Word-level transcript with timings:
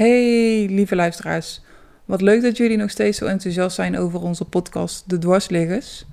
Hey, 0.00 0.66
lieve 0.66 0.96
luisteraars. 0.96 1.60
Wat 2.04 2.20
leuk 2.20 2.42
dat 2.42 2.56
jullie 2.56 2.76
nog 2.76 2.90
steeds 2.90 3.18
zo 3.18 3.26
enthousiast 3.26 3.74
zijn 3.74 3.98
over 3.98 4.22
onze 4.22 4.44
podcast 4.44 5.10
De 5.10 5.18
Dwarsliggers. 5.18 6.04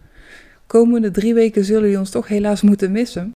Komende 0.66 1.12
drie 1.12 1.34
weken 1.34 1.64
zullen 1.64 1.82
jullie 1.82 2.00
ons 2.00 2.10
toch 2.10 2.28
helaas 2.28 2.62
moeten 2.62 2.92
missen. 2.92 3.32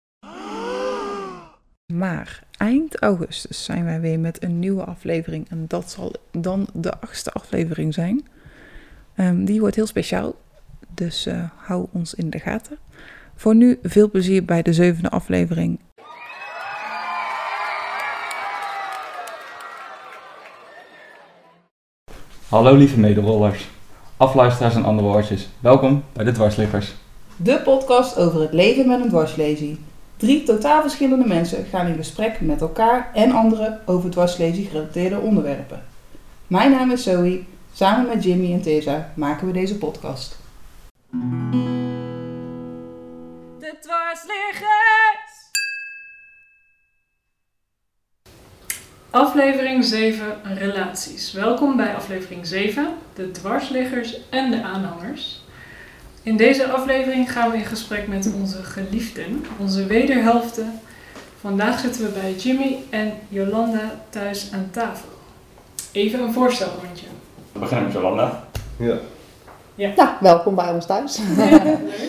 Maar 1.93 2.43
eind 2.57 2.99
augustus 2.99 3.63
zijn 3.63 3.85
wij 3.85 4.01
weer 4.01 4.19
met 4.19 4.43
een 4.43 4.59
nieuwe 4.59 4.83
aflevering. 4.83 5.49
En 5.49 5.65
dat 5.67 5.91
zal 5.91 6.13
dan 6.31 6.67
de 6.73 6.99
achtste 6.99 7.31
aflevering 7.31 7.93
zijn. 7.93 8.27
Ehm, 9.15 9.45
die 9.45 9.59
wordt 9.59 9.75
heel 9.75 9.87
speciaal. 9.87 10.35
Dus 10.93 11.25
eh, 11.25 11.49
hou 11.55 11.87
ons 11.91 12.13
in 12.13 12.29
de 12.29 12.39
gaten. 12.39 12.77
Voor 13.35 13.55
nu 13.55 13.79
veel 13.83 14.09
plezier 14.09 14.45
bij 14.45 14.61
de 14.61 14.73
zevende 14.73 15.09
aflevering. 15.09 15.79
Hallo 22.51 22.75
lieve 22.75 22.99
medewollers, 22.99 23.69
afluisteraars 24.17 24.75
en 24.75 24.85
andere 24.85 25.07
woordjes. 25.07 25.49
Welkom 25.59 26.03
bij 26.13 26.25
de 26.25 26.31
Dwarsliggers. 26.31 26.93
De 27.35 27.61
podcast 27.63 28.17
over 28.17 28.41
het 28.41 28.53
leven 28.53 28.87
met 28.87 29.01
een 29.01 29.09
dwarslesie. 29.09 29.79
Drie 30.17 30.43
totaal 30.43 30.81
verschillende 30.81 31.27
mensen 31.27 31.65
gaan 31.65 31.87
in 31.87 31.95
gesprek 31.95 32.41
met 32.41 32.61
elkaar 32.61 33.11
en 33.13 33.31
anderen 33.31 33.81
over 33.85 34.09
dwarslesie 34.09 34.65
gerelateerde 34.65 35.19
onderwerpen. 35.19 35.83
Mijn 36.47 36.71
naam 36.71 36.91
is 36.91 37.03
Zoe. 37.03 37.43
Samen 37.73 38.07
met 38.07 38.23
Jimmy 38.23 38.53
en 38.53 38.61
Tessa 38.61 39.11
maken 39.15 39.47
we 39.47 39.53
deze 39.53 39.77
podcast. 39.77 40.37
De 43.59 43.75
dwarsliggers! 43.81 45.20
Aflevering 49.11 49.83
7 49.83 50.25
Relaties. 50.57 51.33
Welkom 51.33 51.75
bij 51.75 51.95
aflevering 51.95 52.45
7, 52.47 52.87
de 53.13 53.31
dwarsliggers 53.31 54.19
en 54.29 54.51
de 54.51 54.63
aanhangers. 54.63 55.43
In 56.23 56.37
deze 56.37 56.67
aflevering 56.71 57.31
gaan 57.31 57.51
we 57.51 57.57
in 57.57 57.65
gesprek 57.65 58.07
met 58.07 58.31
onze 58.39 58.63
geliefden, 58.63 59.45
onze 59.59 59.85
wederhelften. 59.85 60.79
Vandaag 61.39 61.79
zitten 61.79 62.03
we 62.03 62.09
bij 62.19 62.33
Jimmy 62.33 62.77
en 62.89 63.13
Jolanda 63.29 64.01
thuis 64.09 64.49
aan 64.53 64.69
tafel. 64.71 65.09
Even 65.91 66.19
een 66.19 66.33
voorstelrondje. 66.33 67.05
We 67.51 67.59
beginnen 67.59 67.85
met 67.85 67.93
Jolanda. 67.93 68.43
Ja. 68.75 68.95
Ja, 69.75 70.17
welkom 70.19 70.55
bij 70.55 70.71
ons 70.71 70.85
thuis. 70.85 71.19
Leuk. 71.37 71.61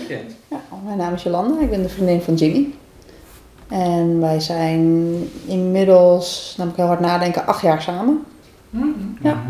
Ja, 0.48 0.61
mijn 0.84 0.97
naam 0.97 1.14
is 1.14 1.22
Jolanda, 1.22 1.61
ik 1.61 1.70
ben 1.70 1.83
de 1.83 1.89
vriendin 1.89 2.20
van 2.20 2.34
Jimmy. 2.34 2.75
En 3.73 4.20
wij 4.20 4.41
zijn 4.41 4.81
inmiddels, 5.47 6.55
dan 6.56 6.67
moet 6.67 6.75
ik 6.75 6.81
heel 6.81 6.91
hard 6.91 7.01
nadenken, 7.01 7.47
acht 7.47 7.62
jaar 7.62 7.83
samen. 7.83 8.25
Mhm. 8.70 8.89
Ja. 9.23 9.42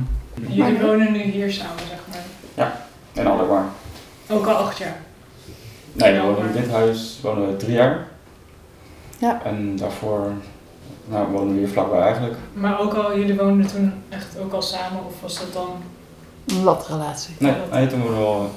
Jullie 0.48 0.80
wonen 0.80 1.12
nu 1.12 1.18
hier 1.18 1.52
samen, 1.52 1.82
zeg 1.88 1.98
maar. 2.56 2.72
En 3.12 3.26
Alderbar. 3.26 3.64
Ook 4.28 4.46
al 4.46 4.54
acht 4.54 4.78
jaar. 4.78 5.00
Nee, 5.92 6.12
we 6.12 6.20
wonen 6.20 6.54
in 6.54 6.62
dit 6.62 6.70
huis 6.70 7.18
wonen 7.22 7.46
we 7.46 7.56
drie 7.56 7.72
jaar. 7.72 8.08
Ja. 9.18 9.40
En 9.44 9.76
daarvoor 9.76 10.32
nou, 11.04 11.30
wonen 11.30 11.52
we 11.54 11.58
hier 11.58 11.68
vlakbij 11.68 12.00
eigenlijk. 12.00 12.36
Maar 12.52 12.80
ook 12.80 12.94
al, 12.94 13.18
jullie 13.18 13.36
woonden 13.36 13.66
toen 13.66 13.92
echt 14.08 14.38
ook 14.38 14.52
al 14.52 14.62
samen, 14.62 15.04
of 15.06 15.20
was 15.20 15.38
dat 15.38 15.52
dan... 15.52 15.68
Een 16.46 16.64
latrelatie. 16.64 17.34
Nee, 17.38 17.54
nee 17.72 17.86
toen 17.86 18.00
woonden 18.00 18.18
we 18.18 18.24
wel... 18.24 18.50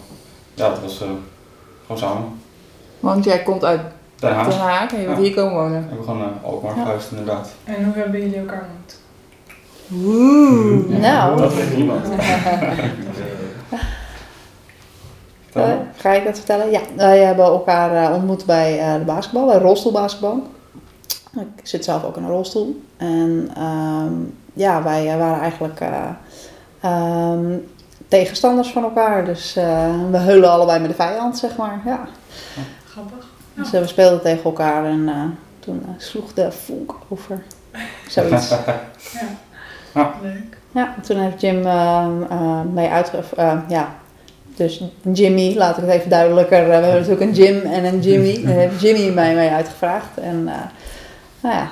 Ja, 0.54 0.72
het 0.72 0.82
was 0.82 1.02
eh, 1.02 1.08
gewoon 1.82 1.98
samen. 1.98 2.42
Want 3.00 3.24
jij 3.24 3.44
komt 3.44 3.64
uit 3.64 3.82
Den 4.26 4.36
Haag. 4.36 4.58
Haag 4.58 4.94
en 4.94 5.00
je 5.00 5.06
bent 5.06 5.18
Ja. 5.18 5.24
hier 5.24 5.34
komen 5.34 5.54
wonen. 5.54 5.82
We 5.82 5.88
hebben 5.88 6.04
gewoon 6.06 6.22
uh, 6.22 6.28
Alkmaar 6.44 6.76
Ja. 6.76 6.82
verhuisd 6.84 7.12
inderdaad. 7.12 7.50
En 7.64 7.84
hoe 7.86 7.94
hebben 7.94 8.20
jullie 8.22 8.38
elkaar 8.40 8.66
ontmoet? 8.70 9.00
Oeh. 9.94 11.00
Nou. 11.00 11.38
Dat 11.38 11.54
weet 11.54 11.76
niemand. 11.78 12.06
Eh, 15.54 15.72
ga 15.98 16.12
ik 16.14 16.24
dat 16.26 16.38
vertellen? 16.38 16.72
Ja, 16.72 16.80
wij 16.96 17.20
hebben 17.20 17.46
elkaar 17.46 18.04
eh, 18.10 18.16
ontmoet 18.16 18.46
bij 18.46 18.80
eh, 18.80 18.94
de 18.94 19.04
basketbal, 19.06 19.46
bij 19.46 19.58
rolstoelbasketbal. 19.58 20.44
Ik 21.36 21.68
zit 21.68 21.84
zelf 21.84 22.04
ook 22.04 22.18
in 22.18 22.24
een 22.24 22.30
rolstoel. 22.30 22.82
En 22.98 23.50
ehm, 23.56 24.14
ja, 24.54 24.84
wij 24.84 25.12
eh, 25.12 25.18
waren 25.18 25.40
eigenlijk 25.42 25.80
eh, 25.80 26.10
ehm, 26.82 27.58
tegenstanders 28.08 28.72
van 28.72 28.84
elkaar. 28.84 29.26
Dus 29.26 29.56
eh, 29.56 29.90
we 30.12 30.18
heulen 30.18 30.50
allebei 30.52 30.80
met 30.80 30.90
de 30.90 30.96
vijand, 30.96 31.38
zeg 31.38 31.58
maar. 31.58 31.82
Ja. 31.86 32.00
Grappig. 32.86 33.25
Dus 33.56 33.74
eh, 33.74 33.80
we 33.82 33.88
speelden 33.88 34.22
tegen 34.22 34.44
elkaar 34.44 34.86
en 34.86 35.10
eh, 35.10 35.22
toen 35.60 35.84
eh, 35.86 35.90
sloeg 35.98 36.34
de 36.34 36.52
vonk 36.52 36.96
over. 37.10 37.44
Zoiets. 38.08 38.54
Ja. 39.94 40.14
Leuk. 40.22 40.58
Ja, 40.72 40.96
toen 41.02 41.18
heeft 41.18 41.42
Jim 41.42 41.66
eh, 41.66 42.06
eh, 42.30 42.62
mee 42.74 42.88
uitge... 42.90 43.18
eh, 43.38 43.58
ja, 43.68 43.96
dus 44.56 44.84
Jimmy, 45.14 45.56
laat 45.58 45.78
ik 45.78 45.84
het 45.84 45.94
even 45.94 46.10
duidelijker. 46.10 46.66
we 46.66 46.72
hebben 46.74 46.92
natuurlijk 46.94 47.22
een 47.22 47.34
Jim 47.34 47.62
en 47.62 47.86
een 47.86 48.02
Jimmy. 48.02 48.42
Daar 48.46 48.56
heeft 48.56 48.82
Jimmy 48.82 49.10
mij 49.14 49.36
mee 49.36 49.50
uitgevraagd. 49.50 50.18
En 50.18 50.48
eh, 50.48 50.54
nou 51.42 51.56
ja, 51.56 51.68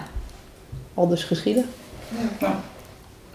al 0.94 1.08
dus 1.08 1.24
geschieden. 1.24 1.66
Ja. 2.40 2.56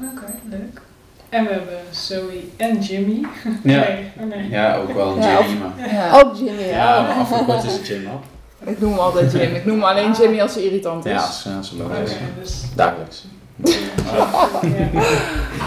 Oké, 0.00 0.24
leuk. 0.50 0.80
En 1.28 1.44
we 1.44 1.50
hebben 1.52 1.78
Zoe 1.90 2.40
en 2.56 2.78
Jimmy. 2.80 3.26
Ja. 3.44 3.78
Nee, 3.88 4.10
oh 4.20 4.26
nee. 4.26 4.48
Ja, 4.48 4.76
ook 4.76 4.92
wel 4.92 5.16
een 5.16 5.22
Ja, 5.22 5.40
Jimmy, 5.40 5.58
maar... 5.60 5.92
Ja. 5.94 6.20
Ook 6.20 6.36
Jimmy, 6.36 6.62
Ja, 6.62 6.94
ja. 6.94 7.02
maar 7.02 7.16
afgekort 7.16 7.64
is 7.64 7.72
het 7.72 7.86
Jim 7.86 8.06
op. 8.06 8.24
Ik 8.64 8.80
noem 8.80 8.90
hem 8.90 8.98
altijd 9.00 9.32
Jim. 9.32 9.54
Ik 9.54 9.64
noem 9.64 9.82
alleen 9.82 10.12
Jimmy 10.12 10.40
als 10.40 10.54
hij 10.54 10.62
irritant 10.64 11.04
is. 11.04 11.12
Ja, 11.12 11.52
dat 11.54 11.64
is 11.64 11.72
Oké, 11.72 11.82
logisch. 11.92 12.12
dus... 12.40 12.62
Dagelijks. 12.74 13.24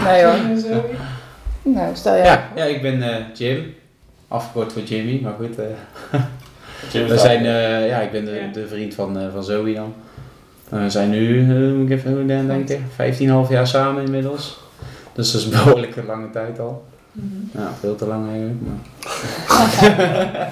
Nee 0.04 0.24
hoor. 0.24 0.34
Nou, 1.62 1.94
stel 1.96 2.14
jij. 2.14 2.24
Ja, 2.24 2.48
ja, 2.54 2.64
ik 2.64 2.82
ben 2.82 3.02
eh, 3.02 3.24
Jim. 3.34 3.74
Afgekort 4.28 4.72
voor 4.72 4.82
Jimmy, 4.82 5.20
maar 5.22 5.32
goed. 5.38 5.58
eh, 5.58 5.64
Jim 6.92 7.04
is 7.04 7.10
we 7.10 7.18
zijn, 7.18 7.46
eh, 7.46 7.88
ja, 7.88 7.98
ik 8.00 8.10
ben 8.12 8.24
de, 8.24 8.48
de 8.52 8.66
vriend 8.66 8.94
van, 8.94 9.18
eh, 9.18 9.24
van 9.32 9.44
Zoe 9.44 9.74
dan. 9.74 9.94
We 10.68 10.90
zijn 10.90 11.10
nu, 11.10 11.42
moet 11.74 11.90
ik 11.90 11.98
even 11.98 12.16
goed 12.16 12.28
denken, 12.28 12.84
15,5 13.46 13.50
jaar 13.50 13.66
samen 13.66 14.04
inmiddels. 14.04 14.60
Dus 15.12 15.32
dat 15.32 15.40
is 15.40 15.46
een 15.46 15.52
behoorlijke 15.64 16.04
lange 16.04 16.30
tijd 16.30 16.58
al. 16.60 16.84
Ja, 17.54 17.70
veel 17.80 17.94
te 17.94 18.06
lang 18.06 18.28
eigenlijk. 18.30 18.60
Maar... 18.60 18.78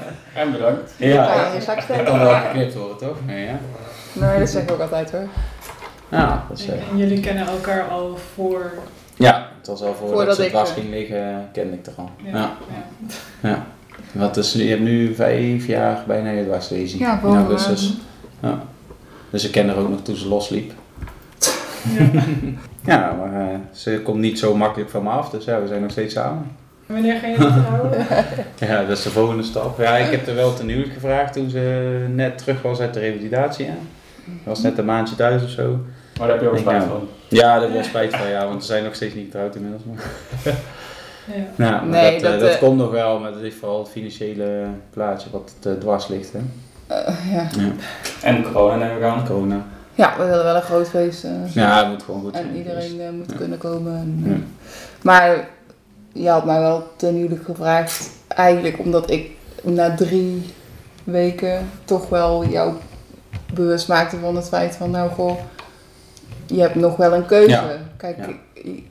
En 0.35 0.53
bedankt. 0.53 0.93
Ja, 0.97 1.09
Ja, 1.09 1.53
je 1.55 1.61
zak 1.61 1.75
dat 1.75 1.85
steken. 1.85 2.05
kan 2.05 2.19
wel 2.19 2.35
geknipt 2.35 2.75
worden 2.75 2.97
toch? 2.97 3.17
Nee, 3.27 3.45
ja. 3.47 3.59
Nee, 4.13 4.39
dat 4.39 4.49
zeg 4.49 4.63
ik 4.63 4.71
ook 4.71 4.81
altijd 4.81 5.11
hoor. 5.13 5.27
Ja, 6.09 6.45
dat 6.49 6.59
is, 6.59 6.67
eh, 6.69 6.89
En 6.91 6.97
jullie 6.99 7.21
kennen 7.21 7.47
elkaar 7.47 7.83
al 7.89 8.19
voor... 8.35 8.73
ja, 9.17 9.49
het 9.59 9.67
was 9.67 9.83
al 9.83 9.95
voordat, 9.95 10.15
Voordat 10.17 10.37
ze 10.37 10.45
ik, 10.45 10.51
dwars 10.51 10.69
eh, 10.71 10.75
ging 10.77 10.91
liggen, 10.91 11.49
kende 11.53 11.73
ik 11.75 11.85
toch 11.85 11.97
al. 11.99 12.11
Ja. 12.17 12.31
Ja. 12.33 12.51
ja. 13.41 13.49
Ja. 13.49 13.67
Wat 14.13 14.37
is, 14.37 14.53
je 14.53 14.69
hebt 14.69 14.81
nu 14.81 15.15
vijf 15.15 15.67
jaar 15.67 16.03
bijna 16.07 16.31
je 16.31 16.45
dwarslesie. 16.45 16.99
Ja, 16.99 17.21
in 17.25 17.35
augustus. 17.37 17.97
Ja. 18.43 18.63
Dus 19.31 19.45
ik 19.45 19.53
ken 19.53 19.69
haar 19.69 19.77
ook 19.77 19.89
nog 19.89 20.03
toen 20.03 20.17
ze 20.17 20.29
losliep. 20.29 20.73
Ja. 21.99 22.11
Ja, 22.85 23.13
maar 23.19 23.41
eh, 23.51 23.57
ze 23.73 24.01
komt 24.05 24.19
niet 24.21 24.39
zo 24.39 24.57
makkelijk 24.57 24.91
van 24.91 25.03
me 25.03 25.09
af, 25.11 25.31
dus 25.31 25.45
ja, 25.45 25.61
we 25.61 25.67
zijn 25.67 25.83
nog 25.83 25.91
steeds 25.91 26.15
samen. 26.15 26.57
Wanneer 26.91 27.17
gaan 27.19 27.31
jullie 27.31 27.47
trouwen? 27.63 28.07
Ja, 28.59 28.81
dat 28.89 28.99
is 28.99 29.03
de 29.05 29.11
volgende 29.11 29.43
stap. 29.43 29.79
Ja, 29.81 29.97
ik 29.97 30.11
heb 30.11 30.27
er 30.27 30.35
wel 30.35 30.55
ten 30.55 30.69
huwelijk 30.69 30.93
gevraagd 30.93 31.33
toen 31.33 31.51
ze 31.51 32.05
net 32.09 32.39
terug 32.39 32.63
was 32.63 32.81
uit 32.81 32.95
de 32.95 33.01
revalidatie. 33.01 33.65
Ja. 33.67 33.73
Was 34.45 34.63
net 34.63 34.79
een 34.79 34.85
maandje 34.85 35.15
thuis 35.17 35.43
of 35.43 35.51
zo. 35.51 35.79
Maar 36.19 36.29
daar 36.29 36.37
heb 36.37 36.41
je 36.41 36.51
ook 36.51 36.59
spijt 36.59 36.77
nou. 36.79 36.89
van. 36.89 37.09
Ja, 37.29 37.43
daar 37.53 37.61
heb 37.61 37.69
ik 37.69 37.75
wel 37.75 37.85
spijt 37.85 38.17
van, 38.17 38.29
ja, 38.29 38.47
want 38.47 38.61
ze 38.65 38.67
zijn 38.73 38.85
nog 38.85 38.95
steeds 38.95 39.15
niet 39.15 39.25
getrouwd 39.25 39.55
inmiddels. 39.55 39.83
Maar. 39.85 40.05
Ja. 40.45 40.53
Ja, 41.57 41.71
maar 41.71 41.85
Nee, 41.87 42.13
dat, 42.21 42.23
eh, 42.23 42.31
dat, 42.31 42.41
dat 42.41 42.51
eh, 42.51 42.59
komt 42.59 42.79
nog 42.79 42.91
wel, 42.91 43.19
maar 43.19 43.33
dat 43.33 43.43
is 43.43 43.55
vooral 43.55 43.79
het 43.79 43.89
financiële 43.89 44.65
plaatje 44.91 45.31
wat 45.31 45.53
het 45.57 45.67
eh, 45.75 45.81
dwars 45.81 46.09
ligt. 46.09 46.33
Hè. 46.33 46.39
Eh, 46.87 47.33
ja. 47.33 47.47
En 48.23 48.43
corona 48.53 48.87
neem 48.87 48.97
ik 48.97 49.03
aan. 49.03 49.27
Corona. 49.27 49.65
ja, 49.95 50.15
we 50.19 50.25
willen 50.25 50.45
wel 50.45 50.55
een 50.55 50.63
groot 50.63 50.89
feest. 50.89 51.25
eh, 51.25 51.31
Ja, 51.55 51.79
het 51.79 51.89
moet 51.89 52.03
gewoon 52.03 52.21
goed 52.21 52.35
zijn. 52.35 52.49
en 52.49 52.57
iedereen 52.57 53.01
eh, 53.01 53.11
moet 53.11 53.31
Ja. 53.31 53.37
kunnen 53.37 53.59
komen. 53.59 53.93
En, 53.97 54.23
Ja. 54.27 54.37
Maar 55.03 55.49
je 56.13 56.29
had 56.29 56.45
mij 56.45 56.61
wel 56.61 56.87
ten 56.97 57.15
huwelijk 57.15 57.45
gevraagd. 57.45 58.11
Eigenlijk 58.29 58.79
omdat 58.79 59.11
ik 59.11 59.31
na 59.63 59.95
drie 59.95 60.43
weken 61.05 61.71
toch 61.85 62.09
wel 62.09 62.45
jou 62.45 62.75
bewust 63.55 63.89
maakte 63.89 64.17
van 64.19 64.37
het 64.37 64.49
feit 64.49 64.77
van 64.77 64.91
nou 64.91 65.11
goh, 65.11 65.37
je 66.47 66.61
hebt 66.61 66.75
nog 66.75 66.97
wel 66.97 67.13
een 67.13 67.27
keuze. 67.27 67.51
Ja. 67.51 67.71
Kijk, 67.97 68.17
Ja. 68.17 68.27
ik, 68.53 68.83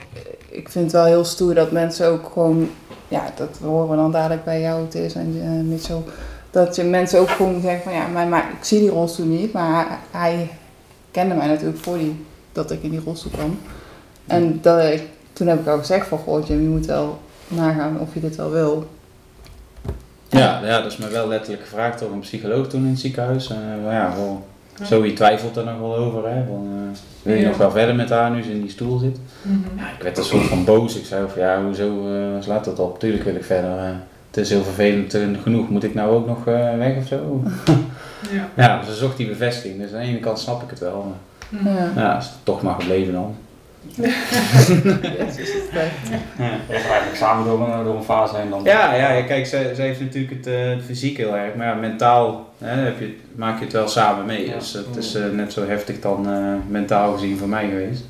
ik, 0.50 0.70
vind 0.70 0.84
het 0.86 0.94
wel 0.94 1.06
heel 1.06 1.24
stoer 1.26 1.54
dat 1.54 1.72
mensen 1.72 2.08
ook 2.08 2.30
gewoon, 2.34 2.70
ja, 3.08 3.24
dat 3.36 3.58
horen 3.64 3.90
we 3.90 3.96
dan 3.96 4.12
dadelijk 4.12 4.44
bij 4.44 4.62
jou, 4.62 4.88
Tis 4.88 5.14
en 5.14 5.36
uh, 5.36 5.70
Mitchell. 5.70 6.02
Dat 6.52 6.76
je 6.76 6.84
mensen 6.84 7.20
ook 7.20 7.30
gewoon 7.30 7.62
zeggen 7.62 7.84
van 7.84 7.94
ja, 7.94 8.08
maar, 8.08 8.28
maar 8.28 8.50
ik 8.58 8.64
zie 8.64 8.80
die 8.80 8.90
rolstoel 8.90 9.26
niet, 9.26 9.54
maar 9.54 9.86
hij, 9.88 9.98
hij 10.12 10.50
kende 11.12 11.36
mij 11.36 11.48
natuurlijk 11.48 11.80
voor 11.80 11.98
die, 11.98 12.26
dat 12.52 12.72
ik 12.72 12.84
in 12.84 12.90
die 12.90 13.02
rolstoel 13.06 13.32
kwam. 13.32 13.60
En 14.28 14.60
dat 14.62 14.84
ik, 14.84 15.04
toen 15.40 15.48
heb 15.48 15.60
ik 15.60 15.68
ook 15.68 15.80
gezegd 15.80 16.08
van 16.08 16.18
goh 16.18 16.48
Jim, 16.48 16.62
je 16.62 16.68
moet 16.68 16.86
wel 16.86 17.20
nagaan 17.48 18.00
of 18.00 18.14
je 18.14 18.20
dit 18.20 18.36
wel 18.36 18.52
wil. 18.52 18.88
Ja, 20.30 20.60
ja, 20.64 20.82
dat 20.82 20.92
is 20.92 20.98
me 20.98 21.08
wel 21.08 21.28
letterlijk 21.28 21.62
gevraagd 21.64 22.00
door 22.00 22.12
een 22.12 22.20
psycholoog 22.20 22.68
toen 22.68 22.84
in 22.84 22.90
het 22.90 23.00
ziekenhuis. 23.00 23.50
En, 23.50 23.56
eh, 23.56 23.84
maar 23.86 23.94
ja, 23.94 24.14
wel 24.16 24.46
Zoe 24.82 25.14
twijfelt 25.14 25.58
er 25.58 25.64
nog 25.66 25.80
wel 25.80 25.96
over, 25.96 26.30
hè. 26.30 26.44
Van, 26.48 26.68
eh, 26.68 26.98
wil 27.22 27.36
je 27.36 27.42
Ja. 27.42 27.48
nog 27.48 27.58
wel 27.58 27.72
verder 27.72 27.96
met 27.96 28.10
haar 28.10 28.32
nu 28.32 28.44
ze 28.44 28.52
in 28.52 28.62
die 28.62 28.70
stoel 28.70 28.98
zit? 28.98 29.18
Mhm. 29.42 29.58
Ja, 29.78 29.84
ik 29.98 30.04
werd 30.04 30.18
een 30.18 30.24
soort 30.24 30.44
van 30.46 30.64
boos. 30.66 30.96
Ik 30.96 31.06
zei 31.06 31.26
van, 31.34 31.42
ja, 31.42 31.64
hoezo 31.64 32.14
eh, 32.14 32.42
slaat 32.42 32.66
dat 32.66 32.80
op? 32.80 33.00
Tuurlijk 33.00 33.24
wil 33.24 33.36
ik 33.36 33.44
verder. 33.44 33.78
eh, 33.78 33.84
het 34.28 34.38
is 34.38 34.50
heel 34.50 34.64
vervelend 34.64 35.18
genoeg. 35.44 35.70
Moet 35.70 35.84
ik 35.84 35.94
nou 35.94 36.16
ook 36.16 36.28
nog 36.28 36.48
eh, 36.48 36.78
weg 36.78 36.98
of 36.98 37.08
zo? 37.08 37.44
Ja. 38.32 38.48
Ja, 38.56 38.84
ze 38.84 38.94
zocht 38.96 39.18
die 39.18 39.28
bevestiging. 39.28 39.82
Dus 39.82 39.94
aan 39.94 40.00
de 40.02 40.06
ene 40.08 40.20
kant 40.20 40.40
snap 40.40 40.64
ik 40.64 40.70
het 40.70 40.80
wel. 40.80 41.04
Maar 41.08 41.60
Mhm. 41.62 41.78
Ja. 41.78 41.92
ja, 41.96 42.18
is 42.18 42.26
het 42.26 42.34
toch 42.44 42.62
maar 42.62 42.76
gebleven 42.80 43.14
dan. 43.14 43.36
Het 44.02 45.38
is 45.40 45.50
Ja, 46.38 46.50
eigenlijk 46.80 47.16
samen 47.16 47.46
door 47.46 47.68
een, 47.70 47.84
door 47.84 47.96
een 47.96 48.04
fase 48.04 48.36
heen 48.36 48.50
dan. 48.50 48.64
Ja, 48.64 48.94
ja, 48.94 49.12
ja, 49.12 49.24
kijk, 49.24 49.46
zij, 49.46 49.76
zij 49.76 49.86
heeft 49.86 50.00
natuurlijk 50.00 50.34
het, 50.36 50.48
eh, 50.48 50.70
het 50.70 50.84
fysiek 50.86 51.18
heel 51.18 51.36
erg. 51.38 51.56
Maar 51.56 51.68
ja, 51.68 51.74
mentaal 51.74 52.50
hè, 52.58 52.82
heb 52.82 53.00
je, 53.00 53.18
maak 53.36 53.58
je 53.60 53.64
het 53.64 53.74
wel 53.74 53.88
samen 53.88 54.26
mee. 54.26 54.48
Ja. 54.48 54.54
Dus 54.54 54.74
het 54.74 54.96
is 54.98 55.16
eh, 55.16 55.24
net 55.34 55.54
zo 55.54 55.68
heftig 55.68 56.00
dan 56.00 56.30
eh, 56.30 56.54
mentaal 56.68 57.14
gezien 57.14 57.38
voor 57.38 57.50
mij 57.50 57.68
geweest. 57.70 58.04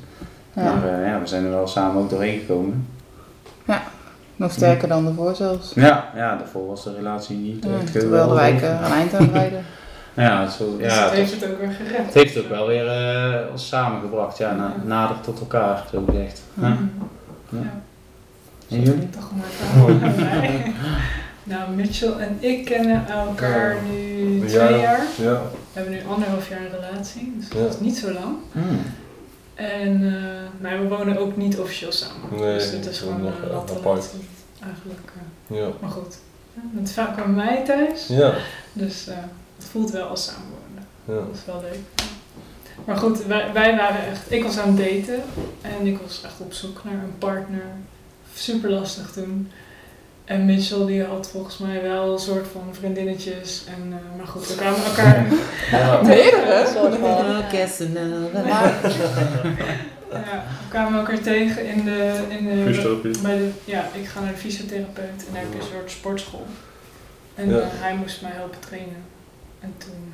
Ja. 0.54 0.62
Maar 0.62 1.00
eh, 1.00 1.06
ja, 1.06 1.20
we 1.20 1.26
zijn 1.26 1.44
er 1.44 1.50
wel 1.50 1.66
samen 1.66 2.02
ook 2.02 2.10
doorheen 2.10 2.38
gekomen. 2.38 2.86
Nog 4.36 4.52
sterker 4.52 4.88
dan 4.88 5.06
ervoor 5.06 5.34
zelfs. 5.34 5.72
Ja, 5.74 6.10
ja 6.16 6.36
daarvoor 6.36 6.66
was 6.66 6.84
de 6.84 6.94
relatie 6.94 7.36
niet 7.36 7.64
Ja, 7.64 7.70
echt 7.82 7.92
terwijl 7.92 8.10
de 8.10 8.30
geweldig. 8.30 8.38
wijk 8.38 8.62
eh, 8.62 8.86
een 8.86 8.92
eind 8.92 9.14
aan 9.14 9.22
het 9.22 9.32
rijden. 9.32 9.64
Ja, 10.14 10.48
zo, 10.48 10.76
Dus 10.76 10.86
ja 10.94 11.00
het 11.00 11.04
het, 11.10 11.18
heeft 11.18 11.40
het 11.40 11.50
ook 11.50 11.58
weer 11.60 11.70
gered. 11.70 12.04
het 12.04 12.14
heeft 12.14 12.38
ook 12.38 12.48
wel 12.48 12.66
weer 12.66 12.88
eh, 12.88 13.50
ons 13.50 13.68
samengebracht. 13.68 14.38
Ja, 14.38 14.54
na, 14.54 14.74
nader 14.84 15.20
tot 15.20 15.40
elkaar, 15.40 15.84
zo 15.92 16.04
gezegd. 16.08 16.42
Ja. 16.54 16.68
Mhm. 16.68 16.82
Ja. 17.48 17.58
Ja. 17.62 17.80
En 18.76 18.82
jullie? 18.82 19.08
Toch 19.10 19.30
maar. 19.36 19.92
Nou, 21.42 21.70
Mitchell 21.70 22.12
en 22.12 22.36
ik 22.40 22.64
kennen 22.64 23.08
elkaar 23.08 23.74
Ja. 23.74 23.80
nu 23.92 24.42
twee 24.46 24.78
jaar. 24.78 25.00
Ja. 25.18 25.32
We 25.32 25.38
hebben 25.72 25.92
nu 25.92 26.00
anderhalf 26.08 26.48
jaar 26.48 26.60
een 26.60 26.80
relatie, 26.80 27.32
dus 27.38 27.48
Ja. 27.48 27.58
dat 27.64 27.74
is 27.74 27.80
niet 27.80 27.96
zo 27.96 28.12
lang. 28.12 28.36
Hmm. 28.52 28.80
En 29.54 30.00
uh, 30.02 30.12
maar 30.60 30.82
we 30.82 30.88
wonen 30.88 31.18
ook 31.18 31.36
niet 31.36 31.58
officieel 31.58 31.92
samen. 31.92 32.40
Nee, 32.40 32.54
dus 32.54 32.70
het 32.70 32.86
is 32.86 32.98
gewoon 32.98 33.14
een 33.14 33.22
nog 33.22 33.34
latte 33.50 33.72
apart. 33.72 34.10
eigenlijk. 34.62 35.00
eh. 35.48 35.56
Ja. 35.56 35.68
maar 35.80 35.90
goed, 35.90 36.18
ja, 36.54 36.60
het 36.80 36.92
vaak 36.92 37.16
bij 37.16 37.26
mij 37.26 37.62
thuis. 37.64 38.06
Ja. 38.08 38.32
Dus 38.72 39.06
eh, 39.08 39.16
het 39.60 39.70
voelt 39.70 39.90
wel 39.90 40.06
als 40.06 40.24
samenwonen. 40.24 40.86
Ja. 41.04 41.14
Dat 41.14 41.34
is 41.34 41.44
wel 41.44 41.60
leuk. 41.60 41.78
Maar 42.84 42.96
goed, 42.96 43.24
wij, 43.26 43.52
wij 43.52 43.76
waren 43.76 44.06
echt... 44.06 44.32
Ik 44.32 44.42
was 44.42 44.58
aan 44.58 44.76
het 44.76 44.76
daten 44.76 45.22
en 45.60 45.86
ik 45.86 45.98
was 46.06 46.22
echt 46.24 46.40
op 46.40 46.52
zoek 46.52 46.80
naar 46.84 46.92
een 47.02 47.18
partner. 47.18 47.64
Super 48.34 48.70
lastig 48.70 49.10
toen. 49.12 49.50
En 50.24 50.44
Mitchell 50.44 50.86
die 50.86 51.04
had 51.04 51.28
volgens 51.30 51.58
mij 51.58 51.82
wel 51.82 52.12
een 52.12 52.18
soort 52.18 52.46
van 52.52 52.62
vriendinnetjes. 52.72 53.64
En, 53.66 53.92
eh, 53.92 54.16
maar 54.18 54.26
goed, 54.26 54.48
we 54.48 54.54
kwamen 54.54 54.84
elkaar... 54.84 55.26
Ja. 55.70 56.02
Meerdere? 56.06 56.70
Soort 56.74 56.94
van. 56.94 57.00
Maar, 57.00 58.72
ja, 60.10 60.44
we 60.62 60.68
kwamen 60.68 60.98
elkaar 61.00 61.20
tegen 61.20 61.66
in 61.66 61.84
de... 61.84 62.14
In 62.28 62.44
de 62.48 62.64
Fysiotherapie. 62.66 63.22
bij 63.22 63.36
de, 63.38 63.50
ja, 63.64 63.84
ik 63.92 64.06
ga 64.06 64.20
naar 64.20 64.32
de 64.32 64.38
fysiotherapeut 64.38 65.26
en 65.26 65.32
daar 65.32 65.42
heb 65.42 65.52
je 65.52 65.58
een 65.58 65.66
soort 65.72 65.90
sportschool. 65.90 66.46
En 67.34 67.48
Ja. 67.50 67.58
eh, 67.58 67.66
hij 67.70 67.94
moest 67.96 68.22
mij 68.22 68.30
helpen 68.34 68.60
trainen. 68.60 68.96
En 69.60 69.74
toen 69.78 70.12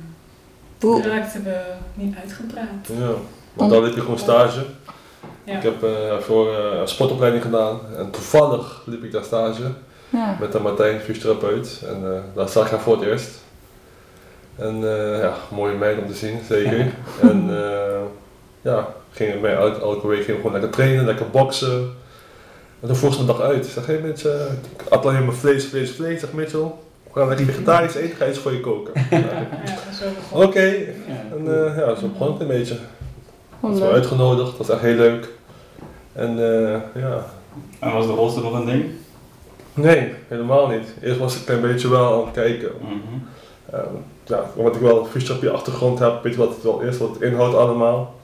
Boe. 0.77 1.01
raakten 1.01 1.43
we 1.43 1.61
niet 1.93 2.15
uitgepraat. 2.21 2.87
Ja. 2.99 3.11
Maar 3.53 3.69
dan 3.69 3.83
liep 3.83 3.95
je 3.95 4.01
gewoon 4.01 4.19
stage. 4.19 4.65
Ja. 5.43 5.57
Ik 5.57 5.63
heb 5.63 5.83
eh, 5.83 6.17
voor 6.17 6.55
eh, 6.55 6.79
een 6.79 6.87
sportopleiding 6.87 7.43
gedaan. 7.43 7.79
En 7.97 8.11
toevallig 8.11 8.81
liep 8.85 9.03
ik 9.03 9.11
daar 9.11 9.23
stage. 9.23 9.71
Ja. 10.09 10.37
Met 10.39 10.51
de 10.51 10.59
Martijn, 10.59 10.99
fysiotherapeut. 10.99 11.81
En 11.87 12.13
eh, 12.13 12.19
daar 12.35 12.49
zag 12.49 12.65
ik 12.65 12.71
haar 12.71 12.79
voor 12.79 12.97
het 12.97 13.05
eerst. 13.05 13.29
En 14.57 14.75
eh, 14.75 15.19
ja, 15.19 15.33
mooie 15.51 15.75
meid 15.75 15.97
om 15.97 16.07
te 16.07 16.13
zien, 16.13 16.39
zeker. 16.47 16.93
en 17.21 17.49
eh, 17.49 17.99
ja, 18.61 18.93
gingen 19.11 19.41
wij 19.41 19.53
elke, 19.55 19.79
elke 19.79 20.07
week 20.07 20.23
gingen 20.23 20.35
we 20.35 20.41
gewoon 20.41 20.51
lekker 20.51 20.71
trainen, 20.71 21.05
lekker 21.05 21.29
boksen. 21.29 21.93
En 22.81 22.87
toen 22.87 22.95
vroeg 22.95 23.13
ze 23.13 23.19
me 23.19 23.25
dag 23.25 23.41
uit. 23.41 23.65
Ik 23.65 23.71
zeg, 23.71 23.85
hé 23.85 23.93
hey, 23.93 24.01
Mitch, 24.01 24.25
eh, 24.25 24.41
ik 24.75 24.89
at 24.89 25.05
alleen 25.05 25.25
maar 25.25 25.35
vlees, 25.35 25.65
vlees, 25.65 25.91
vlees. 25.91 26.19
Zeg 26.19 26.33
Mitchell, 26.33 26.71
we 27.25 27.35
gaan 27.35 27.45
vegetarisch 27.45 27.95
eten, 27.95 28.15
ga 28.17 28.23
je 28.25 28.29
iets 28.31 28.39
voor 28.39 28.51
je 28.53 28.59
koken. 28.59 28.93
Ja, 29.09 29.45
Oké, 30.31 30.61
Ja. 30.61 31.35
en 31.37 31.65
eh, 31.67 31.77
ja, 31.77 31.95
zo 31.95 32.07
begon 32.07 32.31
het 32.31 32.41
een 32.41 32.47
beetje. 32.47 32.73
Dat 33.61 33.71
was 33.71 33.79
leuk. 33.79 33.91
uitgenodigd, 33.91 34.47
dat 34.49 34.57
was 34.57 34.69
echt 34.69 34.81
heel 34.81 34.95
leuk. 34.95 35.27
En 36.13 36.29
eh, 36.29 37.01
ja, 37.01 37.25
En 37.79 37.91
was 37.93 38.05
de 38.07 38.13
rolstoel 38.13 38.43
nog 38.43 38.53
een 38.59 38.65
ding? 38.65 38.85
nee, 39.73 40.13
helemaal 40.27 40.67
niet. 40.67 40.93
Eerst 41.01 41.19
was 41.19 41.33
ik 41.33 41.39
een 41.39 41.45
klein 41.45 41.61
beetje 41.61 41.89
wel 41.89 42.13
aan 42.13 42.25
het 42.25 42.33
kijken. 42.33 42.71
Mhm. 42.81 42.93
Ehm, 43.71 43.93
ja, 44.23 44.43
omdat 44.55 44.75
ik 44.75 44.81
wel 44.81 44.99
een 44.99 45.05
fysiotherapie 45.05 45.49
achtergrond 45.57 45.99
heb, 45.99 46.23
weet 46.23 46.33
je 46.33 46.39
wat 46.39 46.49
het 46.55 46.63
wel 46.63 46.79
is, 46.79 46.97
wat 46.97 47.09
het 47.13 47.21
inhoudt 47.21 47.55
allemaal. 47.55 48.15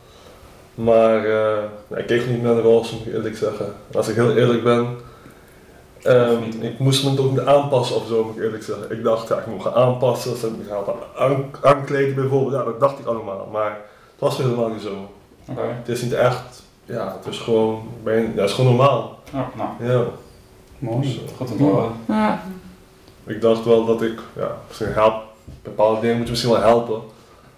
Maar 0.76 1.18
eh, 1.26 1.58
ja, 1.88 1.98
ik 1.98 2.06
keek 2.08 2.28
niet 2.30 2.44
naar 2.44 2.56
de 2.56 2.62
rol, 2.62 2.80
moet 2.92 3.06
ik 3.06 3.14
eerlijk 3.14 3.38
zeggen. 3.38 3.66
En 3.66 3.98
als 3.98 4.08
ik 4.08 4.16
heel 4.16 4.36
eerlijk 4.36 4.64
ben, 4.64 4.88
ehm, 6.04 6.44
ik 6.60 6.80
moest 6.80 7.04
me 7.04 7.14
toch 7.14 7.30
niet 7.30 7.40
aanpassen 7.40 7.96
of 7.96 8.08
zo, 8.08 8.24
moet 8.24 8.36
ik 8.38 8.44
eerlijk 8.44 8.64
zeggen. 8.64 8.92
Ik 8.92 9.04
dacht, 9.04 9.28
ja, 9.28 9.38
ik 9.40 9.46
moet 9.48 9.62
gaan 9.62 9.74
aanpassen, 9.74 10.38
ze 10.38 10.52
me 10.52 10.64
gaan 10.70 10.96
aan, 11.18 11.46
aankleden 11.62 12.16
bijvoorbeeld, 12.16 12.54
ja, 12.54 12.64
dat 12.64 12.80
dacht 12.80 13.00
ik 13.00 13.06
allemaal. 13.06 13.48
Maar 13.52 13.72
het 14.12 14.20
was 14.20 14.38
helemaal 14.38 14.70
niet 14.70 14.82
zo. 14.82 14.94
Oké. 15.50 15.62
Het 15.62 15.88
is 15.90 16.02
niet 16.02 16.14
echt, 16.14 16.64
ja, 16.86 17.18
het 17.22 17.34
is 17.34 17.40
gewoon, 17.40 17.82
ben, 18.04 18.22
ja, 18.36 18.42
het 18.42 18.50
is 18.50 18.56
gewoon 18.56 18.76
normaal. 18.76 19.20
Ja, 19.32 19.50
nou, 19.56 19.92
Ja. 19.92 20.06
mooi. 20.80 21.22
Goed 21.38 21.52
om 21.52 21.58
te 21.58 21.64
horen. 21.64 21.92
Ja. 22.08 22.44
Ik 23.26 23.42
dacht 23.42 23.66
wel 23.66 23.86
dat 23.86 24.02
ik, 24.02 24.20
ja, 24.36 24.58
misschien 24.68 24.94
help, 24.94 25.14
bepaalde 25.64 26.02
dingen 26.02 26.16
moet 26.18 26.26
je 26.26 26.32
misschien 26.32 26.52
wel 26.54 26.62
helpen. 26.62 27.02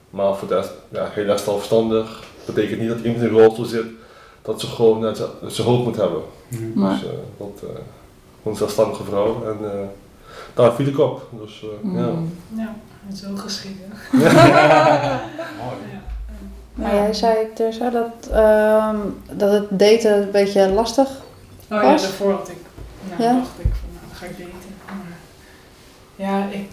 Maar 0.10 0.36
voor 0.36 0.48
de 0.48 0.56
rest, 0.56 0.72
ja, 0.90 1.08
heel 1.12 1.28
erg 1.28 1.40
zelfstandig. 1.40 2.24
betekent 2.46 2.80
niet 2.80 2.90
dat 2.90 3.00
iemand 3.00 3.22
in 3.24 3.28
een 3.30 3.42
rolstoel 3.42 3.66
zit, 3.66 3.86
dat 4.42 4.60
ze 4.62 4.68
gewoon 4.68 5.00
net 5.00 5.24
zijn 5.48 5.68
hoofd 5.68 5.84
moet 5.84 5.96
hebben. 5.96 6.22
Maar, 6.74 6.92
Dus 6.92 7.04
uh, 7.04 7.10
dat, 7.38 7.62
uh, 7.64 7.70
een 8.46 8.56
zelfstandige 8.56 9.04
vrouw. 9.04 9.46
En 9.46 9.58
uh, 9.62 9.72
daar 10.54 10.74
viel 10.74 10.88
ik 10.88 11.00
op. 11.00 11.30
Dus, 11.42 11.64
uh, 11.64 11.94
ja. 11.94 12.06
mm. 12.08 12.34
Ja, 12.56 12.76
en 13.10 13.16
zo 13.16 13.28
geschieden. 13.36 13.88
Mooi. 15.62 15.78
Ja. 15.92 16.02
maar 16.74 16.94
jij 16.94 17.14
zei 17.14 17.36
Teresa 17.54 17.90
dat, 17.90 18.30
ehm, 18.32 18.98
dat 19.38 19.52
het 19.52 19.80
daten 19.80 20.22
een 20.22 20.32
beetje 20.32 20.70
lastig 20.70 21.08
Oh 21.72 21.82
ja, 21.82 21.92
Was? 21.92 22.02
daarvoor 22.02 22.32
had 22.32 22.50
ik, 22.50 22.56
nou, 23.10 23.22
Ja? 23.24 23.34
dacht 23.34 23.60
ik 23.60 23.66
van, 23.66 23.90
nou, 23.94 24.06
dan 24.08 24.16
ga 24.16 24.26
ik 24.26 24.38
daten. 24.38 24.76
Maar, 24.86 25.18
ja, 26.16 26.48
ik, 26.52 26.70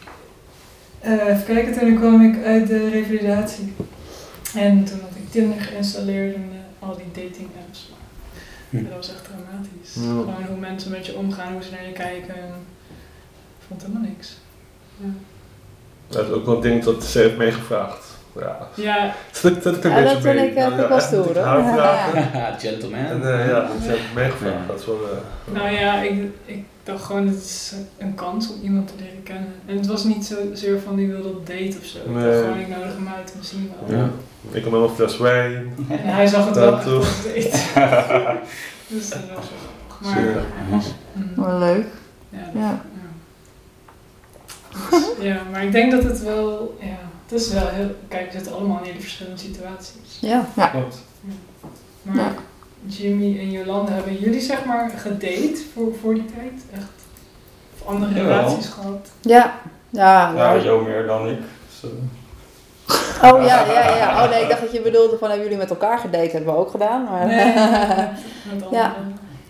eh, 1.00 1.28
even 1.28 1.44
kijken, 1.44 1.78
toen 1.78 1.96
kwam 1.98 2.22
ik 2.22 2.44
uit 2.44 2.66
de 2.66 2.88
revalidatie. 2.88 3.74
En 4.54 4.84
toen 4.84 5.00
had 5.00 5.10
ik 5.14 5.30
Tinder 5.30 5.60
geïnstalleerd 5.60 6.34
en 6.34 6.50
eh, 6.52 6.88
al 6.88 6.96
die 6.96 7.24
dating 7.24 7.48
apps. 7.66 7.92
Hm. 8.80 8.84
Dat 8.84 8.96
was 8.96 9.10
echt 9.10 9.24
dramatisch. 9.24 9.94
Ja. 9.94 10.00
Gewoon 10.02 10.46
hoe 10.48 10.56
mensen 10.58 10.90
met 10.90 11.06
je 11.06 11.16
omgaan, 11.16 11.52
hoe 11.52 11.62
ze 11.62 11.70
naar 11.70 11.86
je 11.86 11.92
kijken. 11.92 12.34
En 12.34 12.48
ik 13.58 13.64
vond 13.68 13.82
helemaal 13.82 14.02
niks. 14.08 14.36
Ja, 14.96 15.06
Dat 16.08 16.24
is 16.26 16.30
ook 16.32 16.46
wel 16.46 16.54
een 16.54 16.60
ding 16.60 16.84
dat 16.84 17.04
ze 17.04 17.18
heeft 17.18 17.36
meegevraagd. 17.36 18.10
Ja, 18.40 18.68
ja 18.74 19.06
ik 19.42 19.44
een 19.44 19.52
Ja, 19.52 19.80
beetje 19.80 20.02
dat 20.02 20.20
vind 20.20 20.22
mee. 20.22 20.48
ik, 20.50 20.54
eh, 20.54 20.66
vind 20.68 20.80
ik 20.80 20.88
wel 20.88 21.00
stoer, 21.00 21.38
hoor. 21.38 21.82
Gentleman. 22.58 23.04
En 23.04 23.20
uh, 23.20 23.46
ja, 23.48 23.68
ze 23.82 23.88
heeft 23.88 24.14
meegevraagd. 24.14 24.54
Ja. 24.60 24.66
Dat 24.66 24.80
is 24.80 24.86
wel, 24.86 25.00
uh, 25.02 25.54
nou 25.54 25.70
ja, 25.74 26.02
ik, 26.02 26.22
ik 26.44 26.64
dacht 26.82 27.04
gewoon, 27.04 27.26
het 27.26 27.36
is 27.42 27.72
een 27.98 28.14
kans 28.14 28.50
om 28.52 28.60
iemand 28.62 28.88
te 28.88 28.94
leren 28.98 29.22
kennen. 29.22 29.48
En 29.66 29.76
het 29.76 29.86
was 29.86 30.04
niet 30.04 30.24
zozeer 30.24 30.80
van 30.80 30.96
die 30.96 31.08
wilde 31.08 31.28
op 31.28 31.46
date 31.46 31.76
of 31.80 31.84
zo. 31.84 31.98
Ik 31.98 32.14
dacht 32.14 32.38
gewoon, 32.38 32.58
ik 32.58 32.68
nodig 32.68 32.94
hem 32.94 33.08
uit 33.16 33.32
en 33.38 33.44
zien 33.44 33.72
wel. 33.86 33.98
ja. 33.98 34.08
Ik 34.50 34.62
kom 34.62 34.72
met 34.72 34.82
een 34.90 34.94
fles 34.96 35.18
wijn. 35.18 35.74
En 35.88 35.98
hij 35.98 36.26
zag 36.26 36.44
het 36.44 36.54
Dat 36.54 36.84
date. 36.84 36.88
dus 38.88 39.08
dat 39.08 39.20
was 39.34 39.48
wel 39.48 39.58
grappig. 39.88 40.00
Maar, 40.00 40.20
Ja. 40.24 40.40
mm, 41.12 41.44
Wel 41.44 41.58
leuk. 41.58 41.86
ja, 42.28 42.38
dat- 42.38 42.52
Ja. 42.54 42.60
ja. 42.60 42.80
Dus, 44.90 45.04
ja, 45.20 45.42
maar 45.50 45.64
ik 45.64 45.72
denk 45.72 45.90
dat 45.92 46.02
het 46.02 46.22
wel, 46.22 46.76
ja, 46.80 46.98
het 47.26 47.40
is 47.40 47.52
wel 47.52 47.66
heel, 47.68 47.90
kijk, 48.08 48.26
we 48.26 48.32
zitten 48.32 48.52
allemaal 48.54 48.78
in 48.78 48.84
hele 48.84 49.00
verschillende 49.00 49.38
situaties. 49.40 50.18
Ja. 50.20 50.44
Klopt. 50.70 51.02
Maar 52.02 52.16
Ja. 52.16 52.32
Jimmy 52.86 53.38
en 53.38 53.50
Jolanda, 53.50 53.92
hebben 53.92 54.18
jullie 54.18 54.40
zeg 54.40 54.64
maar 54.64 54.90
gedate 54.96 55.62
voor, 55.74 55.92
voor 56.00 56.14
die 56.14 56.24
tijd? 56.24 56.62
Echt? 56.74 56.90
Of 57.78 57.86
andere 57.86 58.14
Jawel. 58.14 58.38
relaties 58.38 58.66
gehad? 58.68 59.10
Ja. 59.20 59.54
Ja, 59.90 60.26
Ja, 60.28 60.32
nou, 60.32 60.60
Jo 60.64 60.80
meer 60.84 61.06
dan 61.06 61.28
ik. 61.28 61.38
Dus, 61.68 61.90
eh, 61.90 61.96
oh 63.24 63.44
ja, 63.44 63.64
ja, 63.72 63.96
ja. 63.96 64.24
Oh 64.24 64.30
nee, 64.30 64.42
ik 64.42 64.48
dacht 64.48 64.60
dat 64.60 64.72
je 64.72 64.80
bedoelde 64.80 65.18
van 65.18 65.28
hebben 65.28 65.44
jullie 65.44 65.60
met 65.60 65.70
elkaar 65.70 65.98
gedate, 65.98 66.30
hebben 66.30 66.54
we 66.54 66.58
ook 66.60 66.70
gedaan. 66.70 67.04
Maar, 67.10 67.26
Nee. 67.26 67.52
Ja. 68.70 68.92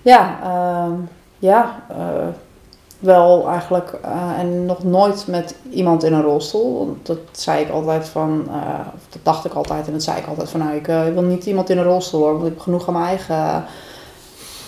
Ja, 0.03 0.39
ehm, 0.43 0.93
ja 1.39 1.83
eh, 1.89 2.27
wel 2.99 3.49
eigenlijk. 3.49 3.99
eh, 4.03 4.39
en 4.39 4.67
nog 4.67 4.83
nooit 4.85 5.27
met 5.27 5.55
iemand 5.71 6.03
in 6.05 6.13
een 6.13 6.23
rolstoel. 6.23 6.79
Want 6.87 7.07
dat 7.07 7.19
zei 7.31 7.65
ik 7.65 7.71
altijd 7.71 8.09
van, 8.09 8.45
eh, 8.49 8.79
of 8.95 9.01
dat 9.09 9.21
dacht 9.23 9.45
ik 9.45 9.53
altijd 9.53 9.87
en 9.87 9.93
dat 9.93 10.03
zei 10.03 10.19
ik 10.19 10.27
altijd 10.27 10.51
van, 10.51 10.61
nou, 10.61 10.75
ik 10.75 10.87
wil 10.87 11.23
niet 11.23 11.47
iemand 11.47 11.71
in 11.71 11.79
een 11.79 11.85
rolstoel 11.85 12.21
hoor, 12.21 12.33
want 12.33 12.45
ik 12.47 12.53
heb 12.53 12.61
genoeg 12.61 12.87
aan 12.89 12.93
mijn 12.95 13.07
eigen 13.07 13.65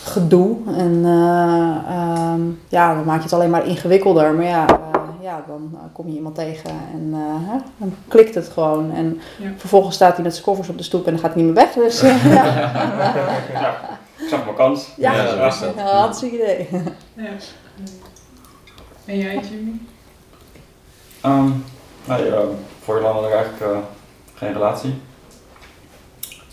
gedoe. 0.05 0.57
En 0.77 1.01
eh, 1.05 1.95
ehm, 1.97 2.41
ja, 2.69 2.95
dan 2.95 3.05
maak 3.05 3.17
je 3.17 3.23
het 3.23 3.33
alleen 3.33 3.51
maar 3.51 3.67
ingewikkelder. 3.67 4.33
Maar 4.35 4.45
ja, 4.47 4.67
ja, 5.25 5.45
dan 5.47 5.71
eh, 5.75 5.81
kom 5.93 6.07
je 6.09 6.15
iemand 6.15 6.35
tegen 6.35 6.71
en 6.71 7.09
eh, 7.13 7.49
hè, 7.51 7.57
dan 7.77 7.95
klikt 8.09 8.35
het 8.35 8.49
gewoon. 8.49 8.93
En 8.93 9.21
Ja. 9.39 9.53
vervolgens 9.57 9.95
staat 9.95 10.15
hij 10.15 10.23
met 10.23 10.33
zijn 10.33 10.45
koffers 10.45 10.69
op 10.69 10.77
de 10.79 10.83
stoep 10.85 11.07
en 11.07 11.13
dan 11.13 11.21
gaat 11.21 11.35
hij 11.35 11.43
niet 11.43 11.55
meer 11.55 11.65
weg. 11.65 11.75
Dus 11.75 12.03
eh, 12.03 12.25
ja, 12.35 12.45
ja, 13.53 13.99
ik 14.17 14.29
zag 14.29 14.45
mijn 14.45 14.57
kans. 14.57 14.89
ja, 14.97 15.13
Ja, 15.15 15.23
ja, 15.23 15.51
zo 15.51 15.67
is 15.67 15.75
dat. 15.75 15.81
hartstikke 15.91 16.37
idee. 16.37 16.69
Ja. 17.15 17.31
En 19.05 19.19
jij, 19.19 19.39
Jimmy? 19.51 19.81
Ehm 21.21 21.51
nee, 22.05 22.27
uh, 22.29 22.39
voor 22.83 22.97
Jolanda 22.97 23.21
had 23.21 23.29
ik 23.29 23.35
eigenlijk 23.35 23.73
eh, 23.73 23.79
geen 24.35 24.53
relatie. 24.53 24.95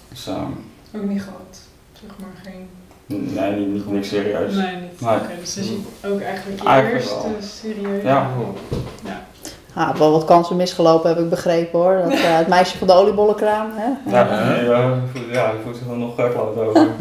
Dus 0.09 0.27
ehm, 0.27 0.51
Ook 0.95 1.03
niet 1.03 1.21
gehad. 1.21 1.59
Zeg 2.01 2.09
maar 2.19 2.29
geen. 2.43 2.69
Nee, 3.11 3.51
niet, 3.51 3.67
niet 3.73 3.91
niks 3.91 4.07
serieus. 4.07 4.53
Nee, 4.53 4.75
niet. 4.75 5.01
Nee. 5.01 5.15
Oké, 5.15 5.27
dus 5.39 5.55
dat 5.55 5.63
is 5.63 5.71
ook 6.05 6.21
eigenlijk 6.21 6.61
je 6.61 6.67
Eigenlijk 6.67 7.03
eerste 7.03 7.15
wel. 7.21 7.35
serieus. 7.41 8.03
Ja. 8.03 8.27
Ja, 9.75 9.87
heb 9.87 9.97
wel 9.97 10.11
wat 10.11 10.25
kansen 10.25 10.55
misgelopen, 10.55 11.09
heb 11.09 11.19
ik 11.19 11.29
begrepen 11.29 11.79
hoor. 11.79 12.01
Dat, 12.03 12.11
eh, 12.11 12.37
het 12.37 12.47
meisje 12.47 12.77
van 12.77 12.87
de 12.87 12.93
oliebollenkraam. 12.93 13.69
Hè? 13.73 14.11
Ja, 14.11 14.45
nee, 14.49 14.71
eh, 14.71 14.91
voelt- 15.13 15.31
ja, 15.31 15.51
die 15.51 15.59
voelt 15.63 15.75
zich 15.77 15.85
wel 15.85 15.95
nog 15.95 16.19
uh, 16.19 16.29
kloot 16.29 16.57
over. 16.57 16.87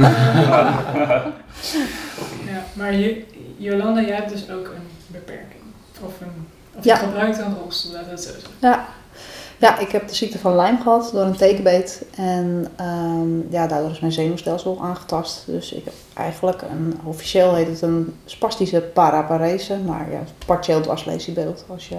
Ja, 2.47 2.63
maar 2.73 2.95
je, 2.95 3.25
Jolanda, 3.57 4.01
jij 4.01 4.17
hebt 4.17 4.31
dus 4.31 4.51
ook 4.51 4.67
een 4.67 4.89
beperking. 5.07 5.63
Of, 6.05 6.13
een, 6.21 6.47
of 6.79 6.85
Ja. 6.85 6.95
je 6.95 7.01
gebruikt 7.01 7.39
een 7.39 7.57
rolstoel, 7.63 7.93
laat 7.93 8.05
het 8.11 8.23
zo 8.23 8.31
zeggen. 8.33 8.51
Ja. 8.59 8.85
Ja, 9.61 9.79
ik 9.79 9.91
heb 9.91 10.09
de 10.09 10.15
ziekte 10.15 10.39
van 10.39 10.57
Lyme 10.57 10.79
gehad 10.83 11.11
door 11.13 11.23
een 11.23 11.37
tekenbeet. 11.37 12.05
En 12.17 12.67
ehm, 12.77 13.53
ja, 13.53 13.67
daardoor 13.67 13.91
is 13.91 14.01
mijn 14.01 14.13
zenuwstelsel 14.13 14.79
aangetast. 14.83 15.43
Dus 15.47 15.73
ik 15.73 15.85
heb 15.85 15.95
eigenlijk, 16.15 16.63
een, 16.63 16.99
officieel 17.05 17.55
heet 17.55 17.67
het 17.69 17.83
een 17.83 18.15
spastische 18.25 18.81
paraparese. 18.81 19.77
Maar 19.87 20.11
ja, 20.11 20.21
partieel 20.47 20.81
dwarslesiebeeld. 20.81 21.65
Als 21.69 21.89
je, 21.89 21.95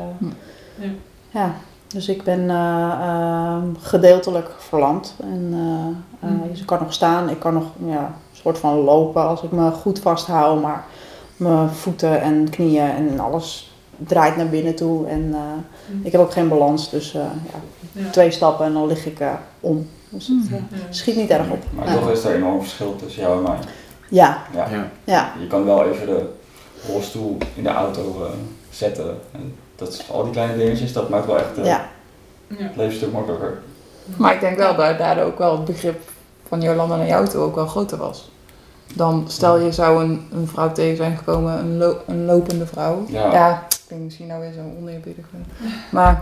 Ja. 0.75 0.88
ja. 1.30 1.53
Dus 1.88 2.08
ik 2.10 2.24
ben 2.24 2.50
eh, 2.50 2.91
ehm, 3.01 3.65
gedeeltelijk 3.80 4.50
verlamd. 4.58 5.15
En, 5.22 5.50
eh, 5.53 6.30
eh, 6.30 6.36
Mhm. 6.36 6.48
dus 6.50 6.60
ik 6.60 6.65
kan 6.65 6.80
nog 6.82 6.94
staan, 6.94 7.30
ik 7.30 7.39
kan 7.39 7.53
nog 7.53 7.65
ja, 7.86 8.03
een 8.06 8.38
soort 8.41 8.58
van 8.58 8.77
lopen 8.77 9.27
als 9.27 9.41
ik 9.41 9.51
me 9.51 9.72
goed 9.72 10.00
vasthoud. 10.00 10.62
Maar 10.62 10.84
mijn 11.38 11.70
voeten 11.70 12.22
en 12.22 12.50
knieën 12.50 12.89
en 12.91 13.20
alles 13.20 13.71
draait 14.08 14.36
naar 14.38 14.50
binnen 14.50 14.75
toe. 14.75 15.08
En 15.08 15.29
eh, 15.34 15.39
ik 16.05 16.12
heb 16.12 16.22
ook 16.22 16.31
geen 16.31 16.48
balans, 16.48 16.89
dus 16.89 17.13
eh, 17.13 17.22
ja, 17.22 17.60
Ja. 18.03 18.10
twee 18.10 18.31
stappen 18.31 18.65
en 18.65 18.74
dan 18.74 18.88
lig 18.88 19.05
ik 19.05 19.20
eh, 19.20 19.34
om. 19.60 19.88
Dus 20.10 20.27
het 20.27 20.50
Ja. 20.50 20.77
schiet 20.89 21.15
niet 21.15 21.29
erg 21.29 21.50
op. 21.50 21.63
Maar 21.75 21.88
Ja. 21.88 21.93
toch 22.00 22.12
is 22.12 22.24
er 22.24 22.29
een 22.31 22.36
enorm 22.38 22.62
verschil 22.62 22.96
tussen 22.96 23.22
jou 23.22 23.38
en 23.38 23.43
mij. 23.43 23.58
Ja, 24.10 24.43
Ja. 24.55 24.67
Ja. 24.70 24.88
ja, 25.03 25.34
Je 25.39 25.48
kan 25.48 25.65
wel 25.65 25.86
even 25.86 26.05
de 26.08 26.25
rolstoel 26.88 27.38
in 27.55 27.63
de 27.63 27.70
auto 27.70 28.01
eh, 28.25 28.31
zetten. 28.70 29.17
En 29.31 29.55
dat 29.75 29.88
is, 29.93 30.12
al 30.12 30.24
die 30.24 30.31
kleine 30.31 30.58
dingetjes, 30.58 30.93
dat 30.93 31.10
maakt 31.10 31.25
wel 31.25 31.38
echt 31.38 31.58
eh, 31.58 31.65
ja. 31.65 31.86
Ja. 32.48 32.55
het 32.58 32.75
leven 32.75 32.91
een 32.91 32.98
stuk 32.98 33.12
makkelijker. 33.12 33.62
Maar 34.17 34.34
ik 34.34 34.39
denk 34.39 34.58
wel 34.58 34.75
dat 34.75 34.98
daardoor 34.98 35.25
ook 35.25 35.38
wel 35.38 35.51
het 35.55 35.65
begrip 35.65 36.00
van 36.48 36.62
Jolanda 36.62 36.96
naar 36.96 37.08
jou 37.08 37.27
toe 37.27 37.41
ook 37.41 37.55
wel 37.55 37.67
groter 37.67 37.98
was. 37.98 38.29
Dan 38.96 39.24
stel 39.27 39.60
je 39.60 39.72
zou 39.72 40.03
een, 40.03 40.27
een 40.31 40.48
vrouw 40.48 40.72
tegen 40.72 40.98
zijn 40.98 41.17
gekomen, 41.17 41.58
een, 41.60 41.77
lo- 41.77 41.98
een 42.08 42.25
lopende 42.25 42.65
vrouw. 42.65 43.03
Ja. 43.08 43.31
Ja, 43.34 43.67
denk 43.91 44.03
misschien 44.03 44.27
nou 44.27 44.41
weer 44.41 44.51
zo 44.51 44.60
oneerbiedig. 44.79 45.25
Maar 45.91 46.21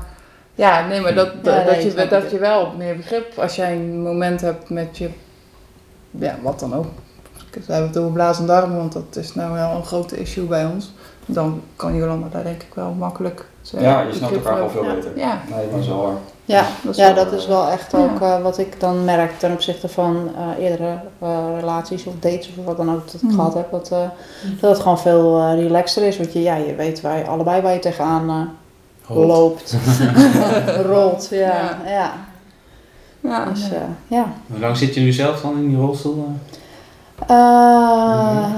ja, 0.55 0.87
nee, 0.87 1.01
maar 1.01 1.13
dat, 1.13 1.31
Ja, 1.43 1.55
nee, 1.55 1.65
dat, 1.65 1.83
je, 1.83 2.07
dat 2.07 2.31
je 2.31 2.37
wel 2.37 2.73
meer 2.77 2.95
begrip, 2.95 3.37
als 3.37 3.55
jij 3.55 3.75
een 3.75 4.01
moment 4.01 4.41
hebt 4.41 4.69
met 4.69 4.97
je, 4.97 5.09
ja, 6.11 6.35
wat 6.41 6.59
dan 6.59 6.75
ook. 6.75 6.85
We 7.51 7.73
hebben 7.73 7.89
het 7.89 7.97
over 7.97 8.11
blaas 8.11 8.39
en 8.39 8.45
darmen, 8.45 8.77
want 8.77 8.93
dat 8.93 9.15
is 9.15 9.33
nou 9.33 9.53
wel 9.53 9.71
een 9.71 9.85
groot 9.85 10.11
issue 10.11 10.45
bij 10.45 10.65
ons. 10.65 10.91
Dan 11.25 11.61
kan 11.75 11.95
Jolanda 11.95 12.27
daar 12.31 12.43
denk 12.43 12.63
ik 12.63 12.73
wel 12.73 12.91
makkelijk 12.91 13.45
zijn 13.61 13.83
Ja, 13.83 14.01
je 14.01 14.13
snapt 14.13 14.35
elkaar 14.35 14.55
wel 14.55 14.69
veel 14.69 14.83
beter. 14.83 15.17
Ja, 15.17 15.41
Nee, 15.55 15.69
dat 15.69 15.79
is 15.79 15.87
wel 15.87 16.01
waar. 16.01 16.17
Ja, 16.55 16.63
dat 16.83 16.91
is 16.91 16.97
ja, 16.97 17.13
wel- 17.13 17.23
dat 17.25 17.33
is 17.33 17.47
wel 17.47 17.69
echt 17.69 17.93
ook 17.95 18.21
eh, 18.21 18.41
wat 18.41 18.57
ik 18.57 18.79
dan 18.79 19.05
merk 19.05 19.39
ten 19.39 19.51
opzichte 19.51 19.87
van 19.89 20.29
eh, 20.57 20.63
eerdere 20.63 20.99
eh, 21.19 21.37
relaties 21.59 22.05
of 22.05 22.13
dates 22.19 22.49
of 22.57 22.65
wat 22.65 22.77
dan 22.77 22.91
ook 22.93 23.05
dat 23.05 23.13
ik 23.13 23.21
Mhm. 23.21 23.33
gehad 23.35 23.53
heb. 23.53 23.71
Dat, 23.71 23.89
eh, 23.91 23.99
dat 24.61 24.69
het 24.71 24.79
gewoon 24.79 24.99
veel 24.99 25.39
eh, 25.39 25.53
relaxter 25.53 26.03
is. 26.03 26.17
Want 26.17 26.33
je, 26.33 26.41
ja, 26.41 26.55
je 26.55 26.75
weet 26.75 27.01
waar 27.01 27.17
je, 27.17 27.25
allebei 27.27 27.61
waar 27.61 27.73
je 27.73 27.79
tegenaan 27.79 28.29
eh, 29.09 29.15
loopt, 29.15 29.75
rolt. 30.91 31.27
Ja, 31.31 31.37
Ja. 31.37 31.77
ja. 31.85 32.11
ja. 33.19 33.45
Dus, 33.45 33.63
eh, 33.71 33.77
ja. 34.07 34.25
Hoe 34.47 34.59
lang 34.59 34.77
zit 34.77 34.93
je 34.93 34.99
nu 35.01 35.11
zelf 35.11 35.41
dan 35.41 35.57
in 35.57 35.67
die 35.67 35.77
rolstoel? 35.77 36.27
Eh, 37.27 37.35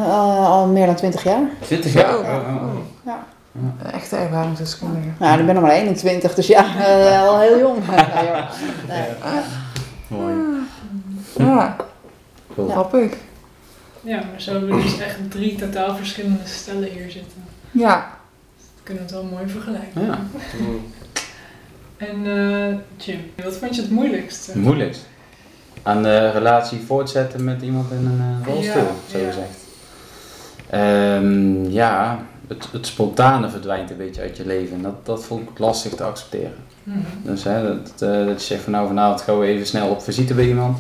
eh, 0.07 0.49
al 0.51 0.65
meer 0.67 0.85
dan 0.85 0.95
20 0.95 1.23
jaar. 1.23 1.41
20 1.59 1.91
Zo. 1.91 1.99
jaar? 1.99 2.13
Oh, 2.19 2.25
oh, 2.25 2.63
oh. 2.63 2.69
Ja. 3.05 3.23
Echte 3.93 4.15
ervaringsdeskundige. 4.15 5.07
Nou, 5.19 5.39
ik 5.39 5.45
ben 5.45 5.55
nog 5.55 5.63
maar 5.63 5.73
21, 5.73 6.33
dus 6.33 6.47
ja, 6.47 6.65
eh, 6.79 7.21
al 7.21 7.39
heel 7.39 7.59
jong. 7.59 7.77
Ja. 7.89 8.49
Nee. 8.87 9.07
Mooi. 10.07 10.35
Ja, 11.37 11.75
grappig. 12.67 13.13
Ja, 14.01 14.15
maar 14.31 14.41
zo 14.41 14.51
hebben 14.51 14.75
we 14.75 14.81
dus 14.81 14.99
echt 14.99 15.17
drie 15.29 15.55
totaal 15.55 15.95
verschillende 15.95 16.39
stellen 16.45 16.89
hier 16.89 17.11
zitten. 17.11 17.43
Ja. 17.71 18.11
We 18.57 18.81
kunnen 18.83 19.03
het 19.03 19.11
wel 19.11 19.23
mooi 19.23 19.47
vergelijken. 19.47 20.05
Ja. 20.05 20.19
En 21.97 22.25
eh, 22.25 22.75
Jim, 22.97 23.31
wat 23.43 23.55
vond 23.55 23.75
je 23.75 23.81
het 23.81 23.91
moeilijkste? 23.91 24.51
Het 24.51 24.61
moeilijkst. 24.61 25.01
Aan 25.83 26.03
de 26.03 26.31
relatie 26.31 26.79
voortzetten 26.85 27.43
met 27.43 27.61
iemand 27.61 27.91
in 27.91 28.05
een 28.05 28.21
eh, 28.41 28.47
rolstoel, 28.53 28.81
Ja, 28.81 29.11
zo 29.11 29.17
ja. 29.17 29.25
gezegd. 29.27 29.57
Ehm, 30.69 31.63
ja, 31.69 32.19
het, 32.47 32.67
het 32.71 32.87
spontane 32.87 33.49
verdwijnt 33.49 33.89
een 33.91 33.97
beetje 33.97 34.21
uit 34.21 34.37
je 34.37 34.45
leven. 34.45 34.75
En 34.75 34.81
dat, 34.81 35.05
dat 35.05 35.23
vond 35.25 35.49
ik 35.49 35.59
lastig 35.59 35.93
te 35.93 36.03
accepteren. 36.03 36.53
Mhm. 36.83 36.99
Dus 37.23 37.43
hè, 37.43 37.63
dat, 37.63 38.01
eh, 38.09 38.25
dat 38.25 38.39
je 38.39 38.45
zegt 38.47 38.61
van 38.63 38.71
nou 38.71 38.87
vanavond 38.87 39.21
gaan 39.21 39.39
we 39.39 39.45
even 39.45 39.67
snel 39.67 39.89
op 39.89 40.01
visite 40.01 40.33
bij 40.33 40.47
iemand. 40.47 40.77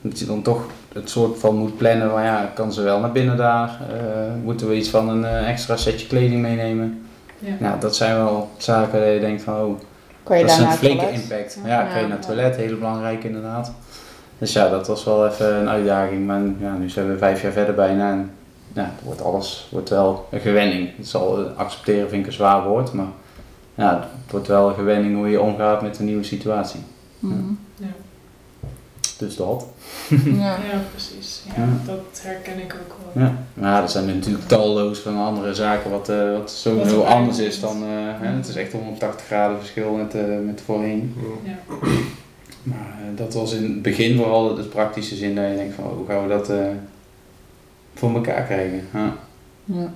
Dat 0.00 0.18
je 0.18 0.24
dan 0.26 0.42
toch 0.42 0.66
het 0.92 1.10
soort 1.10 1.38
van 1.38 1.56
moet 1.56 1.76
plannen 1.76 2.10
van 2.10 2.22
ja, 2.22 2.50
kan 2.54 2.72
ze 2.72 2.82
wel 2.82 3.00
naar 3.00 3.12
binnen 3.12 3.36
daar? 3.36 3.68
Eh, 3.68 4.42
moeten 4.44 4.68
we 4.68 4.74
iets 4.74 4.88
van 4.88 5.08
een 5.08 5.24
eh, 5.24 5.48
extra 5.50 5.76
setje 5.76 6.06
kleding 6.06 6.42
meenemen? 6.42 7.06
Ja. 7.38 7.54
Nou, 7.58 7.80
dat 7.80 7.96
zijn 7.96 8.16
wel 8.16 8.50
zaken 8.56 9.00
dat 9.00 9.12
je 9.12 9.20
denkt 9.20 9.42
van 9.42 9.54
oh, 9.54 9.80
Kan 10.22 10.38
je 10.38 10.44
dat 10.44 10.58
is 10.58 10.64
een 10.64 10.72
flinke 10.72 11.02
toilet? 11.04 11.22
impact. 11.22 11.58
Ja, 11.64 11.80
Ja. 11.80 11.86
kan 11.86 12.00
je 12.00 12.06
naar 12.06 12.16
het 12.16 12.26
toilet, 12.26 12.56
heel 12.56 12.78
belangrijk 12.78 13.24
inderdaad. 13.24 13.72
Dus 14.38 14.52
ja, 14.52 14.68
dat 14.68 14.86
was 14.86 15.04
wel 15.04 15.26
even 15.26 15.54
een 15.54 15.68
uitdaging. 15.68 16.26
Maar 16.26 16.40
ja, 16.58 16.72
nu 16.76 16.88
zijn 16.88 17.08
we 17.08 17.18
vijf 17.18 17.42
jaar 17.42 17.52
verder 17.52 17.74
bijna 17.74 18.10
en 18.10 18.30
ja, 18.74 18.82
het 18.82 19.04
wordt 19.04 19.22
alles 19.22 19.68
wordt 19.70 19.88
wel 19.88 20.26
een 20.30 20.40
gewenning. 20.40 20.96
Het 20.96 21.08
zal 21.08 21.38
eh, 21.38 21.56
accepteren 21.56 22.08
vind 22.08 22.20
ik 22.20 22.26
een 22.26 22.32
zwaar 22.32 22.68
woord, 22.68 22.92
maar 22.92 23.12
ja, 23.74 24.08
het 24.22 24.30
wordt 24.30 24.46
wel 24.46 24.68
een 24.68 24.74
gewenning 24.74 25.16
hoe 25.16 25.28
je 25.28 25.40
omgaat 25.40 25.82
met 25.82 25.98
een 25.98 26.04
nieuwe 26.04 26.24
situatie. 26.24 26.80
Mhm. 27.18 27.52
Ja. 27.76 27.86
Dus 29.18 29.36
dat. 29.36 29.66
ja. 30.24 30.56
ja, 30.72 30.80
precies. 30.90 31.42
Ja, 31.56 31.62
Ja. 31.62 31.68
Dat 31.86 32.20
herken 32.22 32.58
ik 32.58 32.76
ook 32.82 32.96
wel. 33.12 33.22
Ja. 33.22 33.36
Maar 33.54 33.82
er 33.82 33.88
zijn 33.88 34.06
natuurlijk 34.06 34.48
talloos 34.48 34.98
van 34.98 35.16
andere 35.16 35.54
zaken 35.54 35.90
wat, 35.90 36.08
eh, 36.08 36.32
wat 36.32 36.50
zo 36.50 36.76
Wat 36.76 36.86
heel 36.86 37.06
anders 37.06 37.38
is 37.38 37.60
dan, 37.60 37.82
eh, 37.82 37.88
hè, 38.20 38.26
het 38.26 38.48
is 38.48 38.56
echt 38.56 38.72
180 38.72 39.26
graden 39.26 39.58
verschil 39.58 39.92
met, 39.92 40.14
eh, 40.14 40.22
met 40.44 40.62
voorheen. 40.64 41.14
Ja. 41.44 41.58
Maar 42.62 42.98
dat 43.14 43.34
was 43.34 43.52
in 43.52 43.62
het 43.62 43.82
begin 43.82 44.16
vooral 44.16 44.54
de 44.54 44.62
praktische 44.62 45.16
zin 45.16 45.34
dat 45.34 45.44
je 45.48 45.56
denkt 45.56 45.74
van 45.74 45.84
hoe 45.84 46.06
gaan 46.06 46.22
we 46.22 46.28
dat 46.28 46.50
eh, 46.50 46.66
voor 47.94 48.14
elkaar 48.14 48.42
krijgen. 48.42 48.82
Ja. 48.92 49.12
ja. 49.64 49.90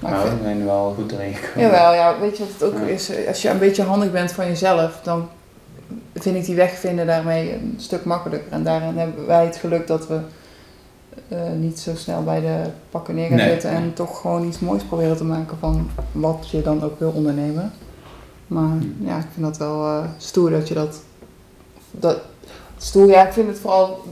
Maar 0.00 0.12
ik 0.12 0.16
Nou, 0.18 0.28
vind- 0.28 0.38
we 0.40 0.44
zijn 0.46 0.58
er 0.60 0.64
wel 0.64 0.94
goed 0.96 1.10
doorheen 1.10 1.34
gekomen. 1.34 1.70
Jawel, 1.70 1.94
ja, 1.94 2.18
weet 2.20 2.36
je 2.36 2.42
wat 2.44 2.52
het 2.52 2.62
ook 2.62 2.78
Ja. 2.88 2.92
is? 2.94 3.10
Als 3.28 3.42
je 3.42 3.48
een 3.48 3.58
beetje 3.58 3.82
handig 3.82 4.12
bent 4.12 4.32
van 4.32 4.46
jezelf, 4.46 5.00
dan 5.02 5.28
vind 6.14 6.36
ik 6.36 6.44
die 6.44 6.54
weg 6.56 6.70
vinden 6.72 7.06
daarmee 7.06 7.52
een 7.52 7.74
stuk 7.78 8.04
makkelijker. 8.04 8.52
En 8.52 8.64
daarin 8.64 8.98
hebben 8.98 9.26
wij 9.26 9.44
het 9.44 9.56
geluk 9.56 9.86
dat 9.86 10.06
we 10.08 10.18
eh, 11.28 11.38
niet 11.58 11.78
zo 11.80 11.94
snel 11.94 12.22
bij 12.24 12.40
de 12.40 12.56
pakken 12.90 13.14
neer 13.14 13.28
gaan 13.28 13.36
Nee. 13.36 13.48
zitten 13.50 13.70
en 13.70 13.94
toch 13.94 14.20
gewoon 14.20 14.46
iets 14.46 14.58
moois 14.58 14.82
proberen 14.82 15.16
te 15.16 15.24
maken 15.24 15.56
van 15.58 15.90
wat 16.12 16.48
je 16.50 16.62
dan 16.62 16.82
ook 16.82 16.98
wil 16.98 17.10
ondernemen. 17.10 17.72
Maar 18.46 18.68
Hm. 18.68 19.06
ja, 19.06 19.16
ik 19.18 19.26
vind 19.32 19.46
dat 19.46 19.56
wel 19.56 19.84
eh, 19.86 20.04
stoer 20.18 20.50
dat 20.50 20.68
je 20.68 20.74
dat, 20.74 21.00
dat. 21.90 22.18
Stoer, 22.78 23.08
ja, 23.08 23.26
ik 23.26 23.32
vind 23.32 23.48
het 23.48 23.58
vooral 23.58 24.02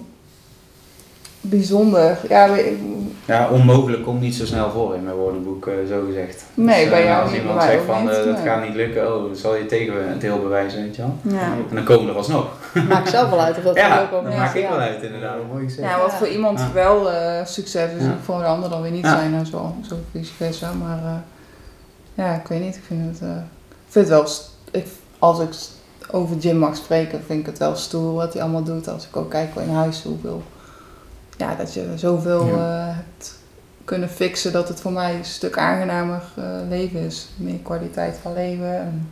bijzonder. 1.43 2.19
Ja, 2.29 2.51
we- 2.53 2.91
Ja, 3.25 3.49
onmogelijk 3.51 4.03
komt 4.05 4.21
niet 4.21 4.35
zo 4.35 4.45
snel 4.45 4.71
voor 4.71 4.95
in 4.95 5.05
mijn 5.05 5.17
woordenboek, 5.17 5.67
eh, 5.67 5.75
zo 5.89 6.03
gezegd. 6.07 6.45
Nee, 6.55 6.81
Dus, 6.81 6.91
bij 6.91 7.01
eh, 7.01 7.07
jou 7.09 7.23
Als 7.23 7.31
niet, 7.31 7.41
iemand 7.41 7.59
bij 7.59 7.67
mij 7.67 7.77
zegt 7.77 7.87
van 7.87 8.11
eh, 8.11 8.17
dat 8.17 8.25
nee. 8.37 8.45
gaat 8.47 8.65
niet 8.67 8.75
lukken, 8.75 9.15
oh, 9.17 9.23
dan 9.23 9.37
zal 9.37 9.57
je 9.57 9.67
tegen 9.67 10.09
het 10.09 10.23
heel 10.23 10.39
bewijzen, 10.41 10.83
weet 10.83 10.97
je 10.97 11.03
wel. 11.03 11.17
ja. 11.35 11.41
En 11.69 11.75
dan 11.75 11.85
komen 11.85 12.05
we 12.05 12.11
er 12.11 12.17
alsnog. 12.17 12.47
Maakt 12.89 13.09
zelf 13.11 13.31
wel 13.31 13.41
uit 13.41 13.57
of 13.57 13.63
dat 13.63 13.77
ja, 13.85 14.03
ook 14.03 14.11
dat 14.11 14.33
is. 14.33 14.39
maak 14.39 14.55
ik 14.55 14.63
ja. 14.63 14.69
wel 14.69 14.79
uit 14.79 15.03
inderdaad. 15.03 15.37
Mooi 15.53 15.65
gezegd. 15.65 15.89
Ja, 15.89 15.99
wat 16.01 16.11
Ja. 16.11 16.17
voor 16.17 16.29
iemand 16.29 16.59
Ja. 16.59 16.73
wel 16.73 17.11
eh, 17.11 17.45
succes 17.47 17.91
is, 17.99 18.05
Ja. 18.05 18.17
voor 18.23 18.39
de 18.39 18.45
ander 18.45 18.71
dan 18.71 18.83
weer 18.83 18.91
niet 18.91 19.05
Ja. 19.05 19.17
zijn 19.17 19.35
en 19.35 19.47
zo, 19.47 19.75
zo 19.89 19.97
vice 20.13 20.33
versa. 20.35 20.73
Maar 20.73 20.99
eh, 21.05 21.15
ja, 22.15 22.35
ik 22.35 22.47
weet 22.47 22.61
niet, 22.61 22.77
ik 22.77 22.83
vind 22.87 23.01
het, 23.19 23.29
eh, 23.29 23.37
ik 23.69 23.89
vind 23.89 24.09
het 24.09 24.15
wel, 24.15 24.27
ik, 24.83 24.87
als 25.19 25.41
ik 25.41 25.49
over 26.11 26.37
Jim 26.37 26.57
mag 26.57 26.77
spreken, 26.77 27.21
vind 27.27 27.41
ik 27.41 27.47
het 27.47 27.59
wel 27.59 27.77
stoer 27.77 28.15
wat 28.15 28.33
hij 28.33 28.43
allemaal 28.43 28.63
doet. 28.65 28.89
Als 28.89 29.07
ik 29.07 29.17
ook 29.17 29.31
kijk 29.31 29.49
in 29.57 29.75
huis 29.75 30.03
hoeveel, 30.03 30.43
ja, 31.43 31.55
dat 31.55 31.75
je 31.75 31.85
zoveel 31.97 32.47
Ja. 32.47 32.53
eh, 32.53 32.97
hebt 32.97 33.35
kunnen 33.85 34.09
fixen 34.09 34.53
dat 34.53 34.69
het 34.69 34.81
voor 34.81 34.93
mij 34.93 35.15
een 35.15 35.25
stuk 35.25 35.59
aangenamer 35.59 36.23
eh, 36.37 36.45
leven 36.69 37.01
is. 37.01 37.29
Meer 37.37 37.59
kwaliteit 37.63 38.17
van 38.23 38.33
leven. 38.35 38.77
En, 38.77 39.09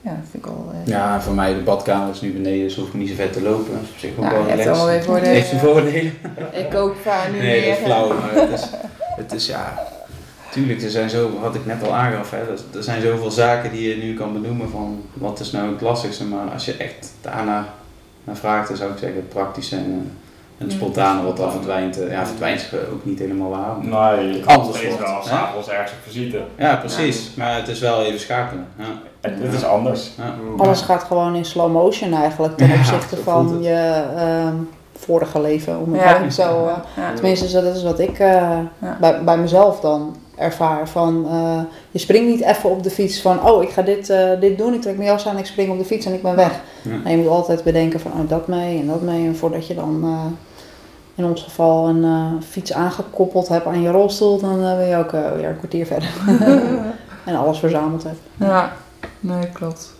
ja, 0.00 0.10
dat 0.10 0.28
vind 0.30 0.44
ik 0.44 0.50
wel... 0.50 0.72
eh, 0.72 0.86
Ja, 0.86 1.20
voor 1.20 1.34
mij 1.34 1.54
de 1.54 1.60
badkamer 1.60 2.10
is 2.14 2.20
nu 2.20 2.32
beneden, 2.32 2.62
dus 2.66 2.76
hoef 2.76 2.88
ik 2.88 2.94
niet 2.94 3.08
zo 3.08 3.14
ver 3.14 3.30
te 3.30 3.42
lopen. 3.42 3.72
Dat 3.72 3.82
is 3.82 3.88
op 3.90 3.98
zich 3.98 4.10
ook 4.10 4.18
nou, 4.24 4.32
wel 4.34 4.42
relaxed. 4.42 4.66
allemaal 4.68 4.86
weer 4.86 5.02
voordelen. 5.02 5.30
Heeft 5.34 5.48
zijn 5.48 5.60
voordelen. 5.60 6.12
Ik 6.52 6.70
kook 6.70 6.96
vaak 7.02 7.32
nu 7.32 7.38
Nee, 7.38 7.60
meer. 7.60 7.68
dat 7.68 7.78
is 7.78 7.84
flauw, 7.84 8.08
maar 8.08 8.34
het 8.34 8.50
is, 8.60 8.66
het 9.16 9.32
is 9.32 9.46
ja... 9.46 9.78
Tuurlijk, 10.50 10.82
er 10.82 10.90
zijn 10.90 11.10
zo, 11.10 11.38
wat 11.40 11.54
ik 11.54 11.66
net 11.66 11.82
al 11.82 11.94
aangaf, 11.94 12.30
hè, 12.30 12.36
er, 12.76 12.82
zijn 12.82 13.02
zoveel 13.02 13.30
zaken 13.30 13.70
die 13.72 13.88
je 13.88 13.96
nu 14.02 14.14
kan 14.14 14.32
benoemen 14.32 14.70
van 14.70 15.02
wat 15.12 15.40
is 15.40 15.50
nou 15.50 15.72
het 15.72 15.80
lastigste, 15.80 16.24
maar 16.24 16.50
als 16.50 16.64
je 16.64 16.76
echt 16.76 17.12
daarna 17.20 17.66
naar 18.24 18.36
vraagt, 18.36 18.68
dan 18.68 18.76
zou 18.76 18.92
ik 18.92 18.98
zeggen 18.98 19.16
het 19.18 19.28
praktische 19.28 19.76
en, 20.58 20.68
eh, 20.68 20.74
spontane 20.74 21.22
wat 21.22 21.36
dan 21.36 21.50
verdwijnt. 21.50 22.00
eh, 22.00 22.10
Ja, 22.10 22.26
verdwijnt 22.26 22.60
is 22.60 22.68
ook 22.92 23.04
niet 23.04 23.18
helemaal 23.18 23.50
waar. 23.50 23.76
Nee, 24.16 24.32
je 24.32 24.40
kan 24.40 24.58
Anders 24.58 24.76
steeds 24.78 24.94
wordt, 24.96 25.10
wel 25.10 25.22
s'avonds 25.22 25.68
ergens 25.68 25.90
op 25.92 25.96
visite. 26.12 26.40
Ja, 26.58 26.76
precies, 26.76 27.30
maar 27.36 27.54
het 27.56 27.68
is 27.68 27.80
wel 27.80 28.02
even 28.02 28.20
schakelen. 28.20 28.66
Ja. 28.78 28.84
Het, 29.20 29.32
het 29.42 29.52
is 29.52 29.64
anders. 29.64 30.10
Ja. 30.16 30.34
Alles 30.56 30.80
gaat 30.80 31.02
gewoon 31.02 31.34
in 31.34 31.44
slow 31.44 31.72
motion 31.72 32.12
eigenlijk 32.14 32.56
ten 32.56 32.72
opzichte 32.72 33.16
van 33.16 33.58
je 33.62 34.04
ehm, 34.16 34.54
vorige 34.98 35.40
leven. 35.40 35.78
Om 35.80 35.94
het 35.94 36.34
zo, 36.34 36.66
eh, 36.66 36.72
Ja. 36.96 37.12
tenminste, 37.14 37.62
dat 37.62 37.76
is 37.76 37.82
wat 37.82 37.98
ik 37.98 38.18
eh, 38.18 38.58
Ja. 38.78 38.96
bij, 39.00 39.24
bij 39.24 39.38
mezelf 39.38 39.80
dan 39.80 40.16
ervaar. 40.36 40.88
Van, 40.88 41.26
eh, 41.30 41.58
je 41.90 41.98
springt 41.98 42.28
niet 42.28 42.40
even 42.44 42.70
op 42.70 42.82
de 42.82 42.90
fiets 42.90 43.20
van, 43.20 43.46
oh 43.50 43.62
ik 43.62 43.70
ga 43.70 43.82
dit, 43.82 44.10
eh, 44.10 44.30
dit 44.40 44.58
doen, 44.58 44.74
ik 44.74 44.80
trek 44.82 44.96
mijn 44.96 45.08
jas 45.08 45.26
aan, 45.28 45.38
ik 45.38 45.46
spring 45.46 45.70
op 45.70 45.78
de 45.78 45.84
fiets 45.84 46.06
en 46.06 46.12
ik 46.14 46.22
ben 46.22 46.36
weg. 46.36 46.60
Ja. 46.82 46.90
En 47.04 47.10
je 47.10 47.16
moet 47.16 47.28
altijd 47.28 47.62
bedenken 47.64 48.00
van, 48.00 48.12
oh 48.12 48.28
dat 48.28 48.46
mee 48.48 48.78
en 48.80 48.86
dat 48.86 49.00
mee. 49.02 49.26
En 49.26 49.36
voordat 49.36 49.66
je 49.66 49.74
dan 49.74 50.00
eh, 50.02 50.24
in 51.14 51.24
ons 51.24 51.42
geval 51.42 51.88
een 51.88 52.04
eh, 52.04 52.32
fiets 52.48 52.72
aangekoppeld 52.72 53.48
hebt 53.48 53.66
aan 53.66 53.80
je 53.82 53.90
rolstoel, 53.90 54.40
dan 54.40 54.64
eh, 54.64 54.76
ben 54.76 54.86
je 54.86 54.96
ook 54.96 55.12
eh, 55.12 55.32
weer 55.36 55.48
een 55.48 55.56
kwartier 55.58 55.86
verder. 55.86 56.08
en 57.24 57.34
alles 57.36 57.58
verzameld 57.58 58.02
hebt. 58.02 58.18
ja, 58.36 58.72
nee, 59.20 59.48
klopt. 59.52 59.92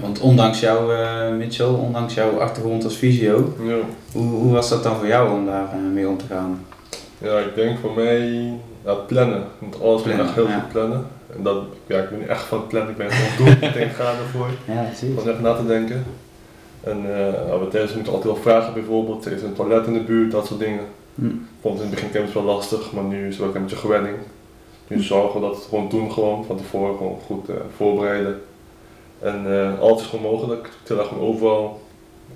Want 0.00 0.20
ondanks 0.20 0.60
jou, 0.60 0.94
eh, 0.94 1.36
Mitchell, 1.36 1.66
ondanks 1.66 2.14
jouw 2.14 2.40
achtergrond 2.40 2.84
als 2.84 2.94
fysio, 2.94 3.54
Ja. 3.62 3.74
hoe, 4.12 4.26
hoe 4.26 4.52
was 4.52 4.68
dat 4.68 4.82
dan 4.82 4.96
voor 4.96 5.06
jou 5.06 5.32
om 5.32 5.46
daar 5.46 5.72
eh, 5.72 5.78
mee 5.92 6.08
om 6.08 6.18
te 6.18 6.24
gaan? 6.30 6.64
ja, 7.18 7.38
ik 7.38 7.54
denk 7.54 7.78
voor 7.78 7.92
mij 7.94 8.52
ja, 8.84 8.94
plannen. 8.94 9.42
Moet 9.58 9.82
alles 9.82 10.02
Plannen, 10.02 10.26
echt 10.26 10.34
heel 10.34 10.48
ja. 10.48 10.54
goed 10.58 10.68
plannen. 10.72 11.06
En 11.36 11.42
dat, 11.42 11.56
ja, 11.86 11.98
ik 11.98 12.10
ben 12.10 12.18
niet 12.18 12.28
echt 12.28 12.42
van 12.42 12.58
het 12.58 12.68
plannen, 12.68 12.90
ik 12.90 12.96
ben 12.96 13.10
gewoon 13.10 13.46
doen. 13.46 13.68
ik 13.68 13.72
denk, 13.74 13.92
ga 13.92 14.04
ervoor. 14.24 14.48
Ja, 14.64 14.82
precies. 14.82 15.08
Gewoon 15.18 15.28
echt 15.28 15.40
na 15.40 15.54
te 15.54 15.66
denken. 15.66 16.04
En 16.84 16.98
uh, 17.06 17.16
nou, 17.48 17.70
tijdens 17.70 17.94
moeten 17.94 18.12
altijd 18.12 18.32
wel 18.34 18.42
vragen 18.42 18.74
bijvoorbeeld, 18.74 19.26
is 19.26 19.40
er 19.42 19.46
een 19.48 19.52
toilet 19.54 19.86
in 19.86 19.92
de 19.92 20.00
buurt, 20.00 20.30
dat 20.32 20.46
soort 20.46 20.60
dingen. 20.60 20.84
Hm. 21.14 21.26
Ik 21.26 21.32
vond 21.60 21.74
het 21.78 21.86
in 21.86 21.92
het 21.94 22.02
begin 22.02 22.22
het 22.22 22.32
wel 22.32 22.42
lastig, 22.42 22.92
maar 22.92 23.04
nu 23.04 23.28
is 23.28 23.36
het 23.38 23.46
ook 23.46 23.54
een 23.54 23.62
beetje 23.62 23.76
gewenning. 23.76 24.16
Nu 24.86 25.02
zorgen 25.02 25.40
we 25.40 25.46
dat 25.46 25.54
we 25.54 25.60
het 25.60 25.68
gewoon 25.68 25.88
doen, 25.88 26.12
gewoon 26.12 26.44
van 26.44 26.56
tevoren 26.56 26.96
gewoon 26.96 27.18
goed 27.26 27.48
eh, 27.48 27.54
voorbereiden. 27.76 28.40
En 29.18 29.42
eh, 29.46 29.80
alles 29.80 30.00
is 30.00 30.06
gewoon 30.06 30.30
mogelijk. 30.32 30.66
Ik 30.66 30.72
gewoon 31.06 31.28
overal 31.28 31.80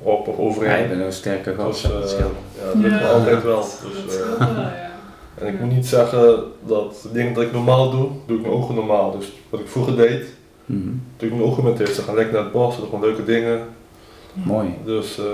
op 0.02 0.28
of 0.28 0.36
Ja, 0.36 0.42
overheen. 0.42 0.82
je 0.82 0.88
bent 0.88 1.00
een 1.00 1.12
sterke 1.12 1.54
gast, 1.54 1.82
Dus, 1.82 1.90
dat 1.92 2.02
eh, 2.02 2.08
scheelt. 2.08 2.34
ja, 2.58 2.64
dat 2.64 2.74
lukt 2.74 3.00
me 3.00 3.06
altijd 3.08 3.42
wel. 3.42 3.60
Dus, 3.60 4.16
eh, 4.20 4.38
wel, 4.38 4.48
ja. 4.48 4.90
en 5.34 5.46
ik 5.46 5.60
moet 5.60 5.70
niet 5.72 5.86
zeggen 5.86 6.42
dat 6.66 7.00
de 7.02 7.12
dingen 7.12 7.34
dat 7.34 7.42
ik 7.42 7.52
normaal 7.52 7.90
doe, 7.90 8.08
doe 8.26 8.38
ik 8.40 8.46
ook 8.46 8.60
gewoon 8.60 8.86
normaal. 8.86 9.18
Dus 9.18 9.32
wat 9.50 9.60
ik 9.60 9.68
vroeger 9.68 9.96
deed, 9.96 10.24
Mhm. 10.64 10.88
doe 11.16 11.28
ik 11.28 11.42
ook 11.42 11.54
gewoon 11.54 11.70
met 11.70 11.78
dit. 11.78 11.88
Ze 11.88 12.02
gaan 12.02 12.14
lekker 12.14 12.34
naar 12.34 12.42
het 12.42 12.52
bos, 12.52 12.76
dat 12.76 12.84
gewoon 12.84 13.00
leuke 13.00 13.24
dingen. 13.24 13.60
Mooi. 14.44 14.74
Dus 14.84 15.18
eh 15.18 15.24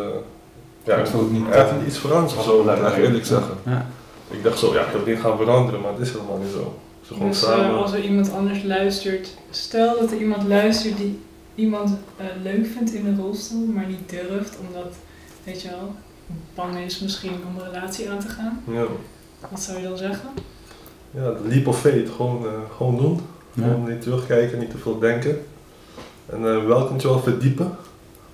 ja, 0.84 0.96
ik 0.96 1.12
moet 1.12 1.32
niet, 1.32 1.49
echt 1.50 1.70
iets 1.87 2.04
of 2.04 2.12
als 2.12 2.44
zo, 2.44 2.64
moet 2.64 2.76
ik 2.76 2.96
eerlijk 2.96 3.26
zeggen. 3.26 3.54
Ja. 3.66 3.87
Ik 4.30 4.42
dacht 4.42 4.58
zo, 4.58 4.73
ja, 4.75 4.80
ik 4.80 4.92
heb 4.92 5.04
dingen 5.04 5.20
gaan 5.20 5.37
veranderen, 5.37 5.80
maar 5.80 5.92
het 5.92 6.00
is 6.00 6.12
helemaal 6.12 6.38
niet 6.38 6.52
zo. 6.52 6.78
Ze 7.06 7.12
gewoon 7.14 7.28
Dus 7.28 7.42
eh, 7.42 7.49
samen. 7.49 7.76
als 7.82 7.92
er 7.92 8.00
iemand 8.04 8.32
anders 8.32 8.62
luistert, 8.62 9.28
stel 9.50 9.99
dat 10.00 10.11
er 10.11 10.16
iemand 10.18 10.49
luistert 10.49 10.96
die 10.96 11.18
iemand 11.54 11.90
eh, 12.16 12.26
leuk 12.42 12.66
vindt 12.66 12.92
in 12.92 13.06
een 13.06 13.18
rolstoel, 13.18 13.66
maar 13.66 13.87
niet 13.87 14.11
durft 14.11 14.56
omdat, 14.66 14.94
weet 15.44 15.62
je 15.62 15.68
wel, 15.68 15.94
bang 16.54 16.78
is 16.78 16.99
misschien 17.00 17.30
om 17.30 17.61
een 17.61 17.70
relatie 17.73 18.11
aan 18.11 18.18
te 18.18 18.28
gaan. 18.28 18.62
Ja, 18.70 18.84
Wat 19.50 19.61
zou 19.61 19.78
je 19.78 19.88
dan 19.88 19.96
zeggen? 19.96 20.28
ja 21.11 21.32
leap 21.44 21.66
of 21.66 21.80
faith, 21.80 22.11
gewoon, 22.16 22.44
eh, 22.46 22.52
gewoon 22.76 22.96
doen. 22.96 23.20
Ja. 23.52 23.62
Gewoon 23.62 23.88
niet 23.88 24.02
terugkijken, 24.02 24.59
niet 24.59 24.70
te 24.70 24.79
veel 24.79 24.98
denken. 24.98 25.44
En 26.26 26.38
eh 26.55 26.66
wel 26.66 26.87
kunt 26.87 27.02
je 27.02 27.09
wel 27.09 27.20
verdiepen. 27.20 27.76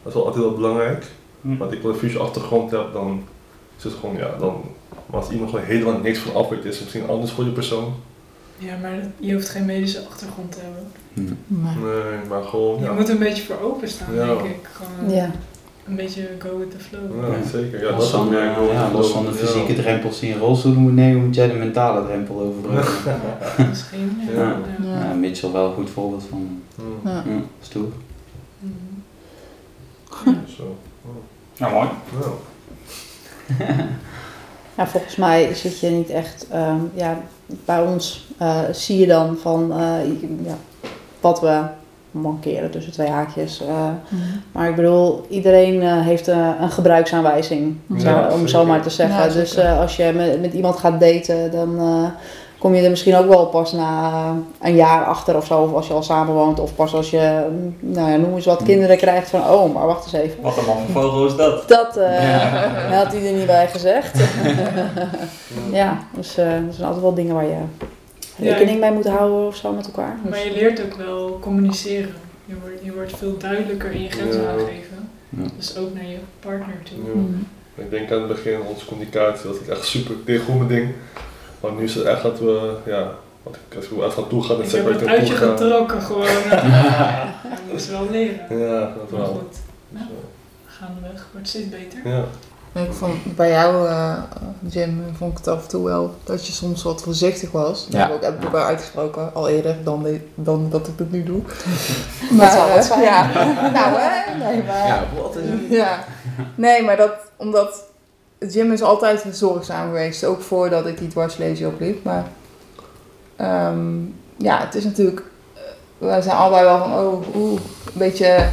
Dat 0.03 0.13
is 0.13 0.15
wel 0.15 0.27
altijd 0.27 0.45
wel 0.45 0.55
belangrijk. 0.55 1.05
Hm. 1.41 1.57
Want 1.57 1.73
ik 1.73 1.83
wel 1.83 1.93
een 1.93 1.99
fysische 1.99 2.23
achtergrond 2.23 2.71
heb, 2.71 2.93
dan 2.93 3.23
is 3.79 3.85
het 3.85 3.93
gewoon, 4.01 4.17
ja, 4.17 4.31
dan... 4.39 4.61
Maar 5.07 5.21
als 5.21 5.31
iemand 5.31 5.51
gewoon 5.51 5.65
helemaal 5.65 5.99
niks 5.99 6.19
van 6.19 6.35
af 6.35 6.49
weet, 6.49 6.65
is 6.65 6.75
het 6.75 6.85
misschien 6.85 7.09
anders 7.09 7.33
voor 7.33 7.45
die 7.45 7.53
persoon. 7.53 7.93
Ja, 8.59 8.77
maar 8.83 8.93
je 9.17 9.33
hoeft 9.33 9.49
geen 9.49 9.65
medische 9.65 10.01
achtergrond 10.11 10.53
te 10.53 10.59
hebben. 10.63 11.39
Maar, 11.47 11.77
Nee, 11.77 12.29
maar 12.29 12.43
gewoon, 12.43 12.79
Je 12.79 12.85
ja. 12.85 12.93
moet 12.93 13.09
er 13.09 13.13
een 13.15 13.19
beetje 13.19 13.43
voor 13.43 13.61
openstaan, 13.63 14.15
Ja. 14.15 14.27
denk 14.27 14.41
ik. 14.41 14.69
Gewoon 14.73 15.15
Ja. 15.17 15.31
een 15.89 15.97
beetje 15.97 16.29
go 16.39 16.59
with 16.59 16.71
the 16.71 16.79
flow. 16.79 17.21
Ja, 17.21 17.27
Ja. 17.37 17.49
zeker. 17.49 17.79
Ja, 17.83 17.85
dat 17.91 17.95
los, 17.95 18.05
is 18.05 18.11
van, 18.11 18.35
eh, 18.35 18.57
wel- 18.57 18.73
ja, 18.73 18.91
los 18.93 19.11
van 19.11 19.25
de 19.25 19.31
ja. 19.31 19.37
fysieke 19.37 19.75
drempels 19.75 20.19
die 20.21 20.29
je 20.29 20.35
in 20.35 20.41
rolstoelen 20.41 20.81
moet 20.83 20.95
nemen, 20.95 21.25
moet 21.27 21.35
jij 21.35 21.49
de 21.49 21.55
mentale 21.55 22.05
drempel 22.07 22.41
overbruggen. 22.41 23.15
Misschien. 23.69 24.21
Ja. 24.35 24.41
Ja. 24.43 24.57
Ja. 24.83 24.89
Ja. 24.99 25.05
Ja, 25.09 25.15
Mitchell 25.15 25.51
wel 25.53 25.67
een 25.67 25.75
goed 25.75 25.91
voorbeeld 25.91 26.25
van. 26.31 26.63
Hm, 26.75 27.09
ja. 27.09 27.15
Ja, 27.27 27.41
stoer. 27.61 27.89
Mhm. 30.25 30.37
Zo. 30.57 30.77
Ja, 31.55 31.69
mooi. 31.69 31.89
Nou, 32.21 32.31
Ja, 34.77 34.87
volgens 34.87 35.17
mij 35.17 35.55
zit 35.55 35.81
je 35.81 35.89
niet 35.91 36.11
echt, 36.11 36.47
ehm, 36.51 36.77
ja, 36.95 37.19
bij 37.65 37.81
ons 37.83 38.27
eh, 38.39 38.59
zie 38.73 38.99
je 38.99 39.07
dan 39.07 39.37
van 39.43 39.73
eh, 39.73 40.05
ja, 40.45 40.55
wat 41.21 41.41
we 41.41 41.61
mankeren 42.11 42.71
tussen 42.71 42.93
twee 42.93 43.09
haakjes. 43.09 43.61
eh. 43.61 43.89
maar 44.53 44.69
ik 44.69 44.75
bedoel, 44.77 45.27
iedereen 45.29 45.83
eh, 45.83 46.01
heeft 46.01 46.27
een 46.27 46.71
gebruiksaanwijzing, 46.71 47.77
Ja, 47.87 48.31
zo- 48.31 48.35
om 48.37 48.47
zo 48.49 48.65
maar 48.67 48.83
te 48.83 48.91
zeggen. 48.91 49.17
Ja, 49.29 49.29
dus 49.33 49.55
eh, 49.57 49.79
als 49.79 49.97
je 49.97 50.13
met, 50.15 50.41
met 50.41 50.53
iemand 50.53 50.77
gaat 50.77 51.01
daten, 51.01 51.51
dan 51.51 51.79
eh, 51.79 52.05
kom 52.61 52.75
je 52.75 52.83
er 52.83 52.91
misschien 52.91 53.17
ook 53.17 53.29
wel 53.29 53.47
pas 53.47 53.73
na 53.73 54.35
een 54.63 54.75
jaar 54.75 55.05
achter 55.05 55.37
of 55.37 55.47
zo. 55.47 55.59
Of 55.63 55.73
als 55.73 55.87
je 55.87 55.93
al 55.93 56.03
samenwoont, 56.03 56.61
of 56.61 56.75
pas 56.75 56.95
als 56.95 57.11
je, 57.11 57.47
mm, 57.51 57.77
nou 57.81 58.11
ja, 58.11 58.17
noem 58.17 58.35
eens 58.35 58.45
wat, 58.45 58.63
kinderen 58.63 58.97
krijgt 58.97 59.31
van, 59.31 59.41
oh, 59.41 59.75
maar 59.75 59.87
wacht 59.87 60.05
eens 60.05 60.13
even. 60.13 60.43
Wat 60.43 60.57
een 60.57 60.65
man 60.65 60.77
van 60.77 61.03
vogel 61.03 61.27
is 61.27 61.37
dat? 61.37 61.69
Dat 61.69 61.97
eh, 61.97 62.23
Ja. 62.23 62.95
had 62.95 63.13
hij 63.13 63.27
er 63.27 63.33
niet 63.33 63.47
bij 63.47 63.69
gezegd. 63.69 64.19
ja, 65.73 65.99
dus 66.17 66.37
eh 66.37 66.47
er 66.55 66.73
zijn 66.73 66.85
altijd 66.87 67.03
wel 67.03 67.15
dingen 67.15 67.35
waar 67.35 67.45
je 67.45 67.59
Ja. 68.37 68.53
rekening 68.53 68.81
mee 68.81 68.93
moet 68.93 69.09
houden 69.09 69.47
of 69.47 69.57
zo 69.57 69.73
met 69.73 69.87
elkaar. 69.87 70.17
Dus, 70.23 70.31
Maar 70.31 70.45
je 70.45 70.53
leert 70.53 70.83
ook 70.83 70.95
wel 70.95 71.39
communiceren. 71.41 72.15
Je 72.45 72.55
wordt, 72.63 72.85
je 72.85 72.93
wordt 72.95 73.17
veel 73.17 73.37
duidelijker 73.39 73.91
in 73.93 74.03
je 74.03 74.11
grenzen 74.11 74.43
Ja. 74.43 74.49
aangeven. 74.51 75.09
Ja. 75.29 75.43
Dus 75.57 75.77
ook 75.77 75.95
naar 75.95 76.05
je 76.07 76.17
partner 76.41 76.77
toe. 76.83 76.97
ja. 77.07 77.13
Mm. 77.15 77.47
Ik 77.75 77.91
denk 77.91 78.13
aan 78.13 78.19
het 78.19 78.29
begin, 78.29 78.57
onze 78.69 78.87
communicatie 78.87 79.49
was 79.49 79.59
ik 79.59 79.69
echt 79.69 79.85
super, 79.87 80.15
mijn 80.57 80.67
ding. 80.69 80.89
Maar 81.61 81.73
nu 81.73 81.85
is 81.85 81.95
het 81.95 82.05
echt 82.05 82.23
dat 82.23 82.39
we, 82.39 82.73
ja, 82.87 83.11
wat 83.43 83.57
ik, 83.69 83.77
als 83.77 83.85
ik 83.89 84.03
uit 84.03 84.13
gaan 84.13 84.29
toe 84.29 84.43
gaan, 84.45 84.57
dan 84.57 84.65
Ik 84.65 84.71
zeg 84.71 84.83
heb 84.83 84.91
ik 84.93 84.99
het 84.99 85.05
waar 85.09 85.15
ik 85.15 85.19
uit 85.21 85.29
je 85.29 85.35
naartoe 85.35 85.49
ga. 85.57 85.65
getrokken 85.65 86.03
gewoon. 86.03 86.27
Je 87.67 87.73
moest 87.73 87.91
wel 87.91 88.07
leren. 88.11 88.59
Ja, 88.59 88.81
dat 88.81 89.11
Maar 89.11 89.21
wel. 89.21 89.29
goed, 89.29 89.57
ja. 89.89 89.99
Zo. 89.99 90.05
gaandeweg 90.67 91.13
wordt 91.13 91.27
het 91.33 91.49
steeds 91.49 91.69
beter. 91.69 92.01
Ja. 92.13 92.23
Ik 92.73 92.93
vond 92.93 93.37
bij 93.37 93.51
jou, 93.51 93.89
eh, 93.89 94.17
Jim, 94.61 95.05
vond 95.17 95.33
ik 95.33 95.39
het 95.39 95.49
af 95.49 95.63
en 95.63 95.69
toe 95.69 95.85
wel 95.85 96.15
dat 96.25 96.47
je 96.47 96.53
soms 96.53 96.83
wat 96.83 97.03
voorzichtig 97.03 97.51
was. 97.51 97.85
Dat 97.85 97.93
Ja. 97.93 97.99
heb 98.01 98.09
ik 98.09 98.15
ook- 98.15 98.23
heb 98.23 98.39
ik 98.41 98.45
ook 98.47 98.53
wel 98.53 98.65
uitgesproken, 98.65 99.35
al 99.35 99.49
eerder 99.49 99.77
dan, 99.85 100.03
de- 100.03 100.21
dan 100.35 100.71
dat 100.71 100.87
ik 100.89 100.93
het 100.97 101.13
nu 101.13 101.23
doe. 101.25 101.43
Dat 102.39 102.53
zal 102.53 102.69
wat 102.69 102.85
zijn. 102.85 103.01
Ja, 103.03 103.27
nou 103.73 103.99
hè. 103.99 104.35
Nee, 104.39 104.63
maar, 104.63 104.87
Ja, 104.87 105.05
wat 105.23 105.37
is 105.37 105.51
het? 105.51 105.61
ja. 105.71 106.05
Nee, 106.55 106.83
maar 106.83 106.97
dat, 106.97 107.13
omdat 107.37 107.83
Jim 108.49 108.73
is 108.73 108.83
altijd 108.83 109.25
zorgzaam 109.31 109.87
geweest, 109.87 110.25
ook 110.25 110.41
voordat 110.41 110.87
ik 110.87 110.99
die 110.99 111.09
dwarslesie 111.09 111.67
opliep. 111.67 112.05
Maar 112.05 112.27
ehm, 113.37 113.99
ja, 114.37 114.61
het 114.65 114.75
is 114.75 114.85
natuurlijk, 114.85 115.23
eh, 115.55 115.63
we 115.99 116.23
zijn 116.23 116.37
allebei 116.37 116.65
wel 116.65 116.79
van, 116.79 116.93
oh, 116.93 117.37
oeh, 117.37 117.61
een 117.87 117.99
beetje, 117.99 118.49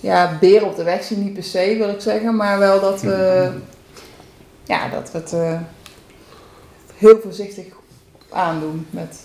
ja, 0.00 0.36
beren 0.40 0.68
op 0.68 0.76
de 0.76 0.82
weg 0.82 1.04
zien, 1.04 1.24
niet 1.24 1.34
per 1.34 1.42
se 1.42 1.74
wil 1.78 1.88
ik 1.88 2.00
zeggen, 2.00 2.36
maar 2.36 2.58
wel 2.58 2.80
dat 2.80 3.00
we, 3.00 3.50
ja, 4.64 4.88
dat 4.88 5.10
we 5.12 5.18
het 5.18 5.32
eh, 5.32 5.60
heel 6.94 7.20
voorzichtig 7.22 7.64
aandoen 8.30 8.86
met 8.90 9.20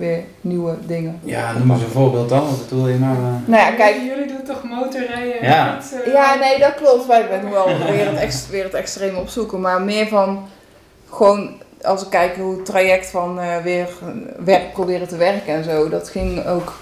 weer 0.00 0.22
nieuwe 0.40 0.74
dingen. 0.86 1.20
Ja, 1.24 1.52
noem 1.58 1.70
eens 1.70 1.82
een 1.82 1.88
voorbeeld 1.88 2.28
dan. 2.28 2.40
Wat 2.48 2.68
bedoel 2.68 2.88
je 2.88 2.98
nou? 2.98 3.16
eh? 3.16 3.22
Nou 3.44 3.62
ja, 3.62 3.70
kijk, 3.70 3.96
Jullie 3.96 4.26
doen 4.26 4.42
toch 4.46 4.62
motorrijden 4.64 5.40
en 5.40 5.48
Ja. 5.48 5.78
Ja, 6.06 6.34
nee, 6.34 6.58
dat 6.58 6.74
klopt. 6.74 7.06
Wij 7.06 7.26
zijn 7.30 7.50
wel 7.50 7.66
weer 7.66 8.06
het, 8.10 8.16
ex, 8.18 8.48
weer 8.50 8.64
het 8.64 8.74
extreme 8.74 9.18
opzoeken. 9.18 9.60
Maar 9.60 9.80
meer 9.82 10.06
van 10.08 10.48
gewoon 11.10 11.50
als 11.82 12.02
ik 12.02 12.10
kijk 12.10 12.36
hoe 12.36 12.56
het 12.56 12.64
traject 12.64 13.06
van 13.10 13.40
eh, 13.40 13.56
weer 13.62 13.88
werk 14.44 14.72
proberen 14.72 15.08
te 15.08 15.16
werken 15.16 15.54
en 15.54 15.64
zo. 15.64 15.88
Dat 15.88 16.08
ging 16.08 16.46
ook, 16.46 16.72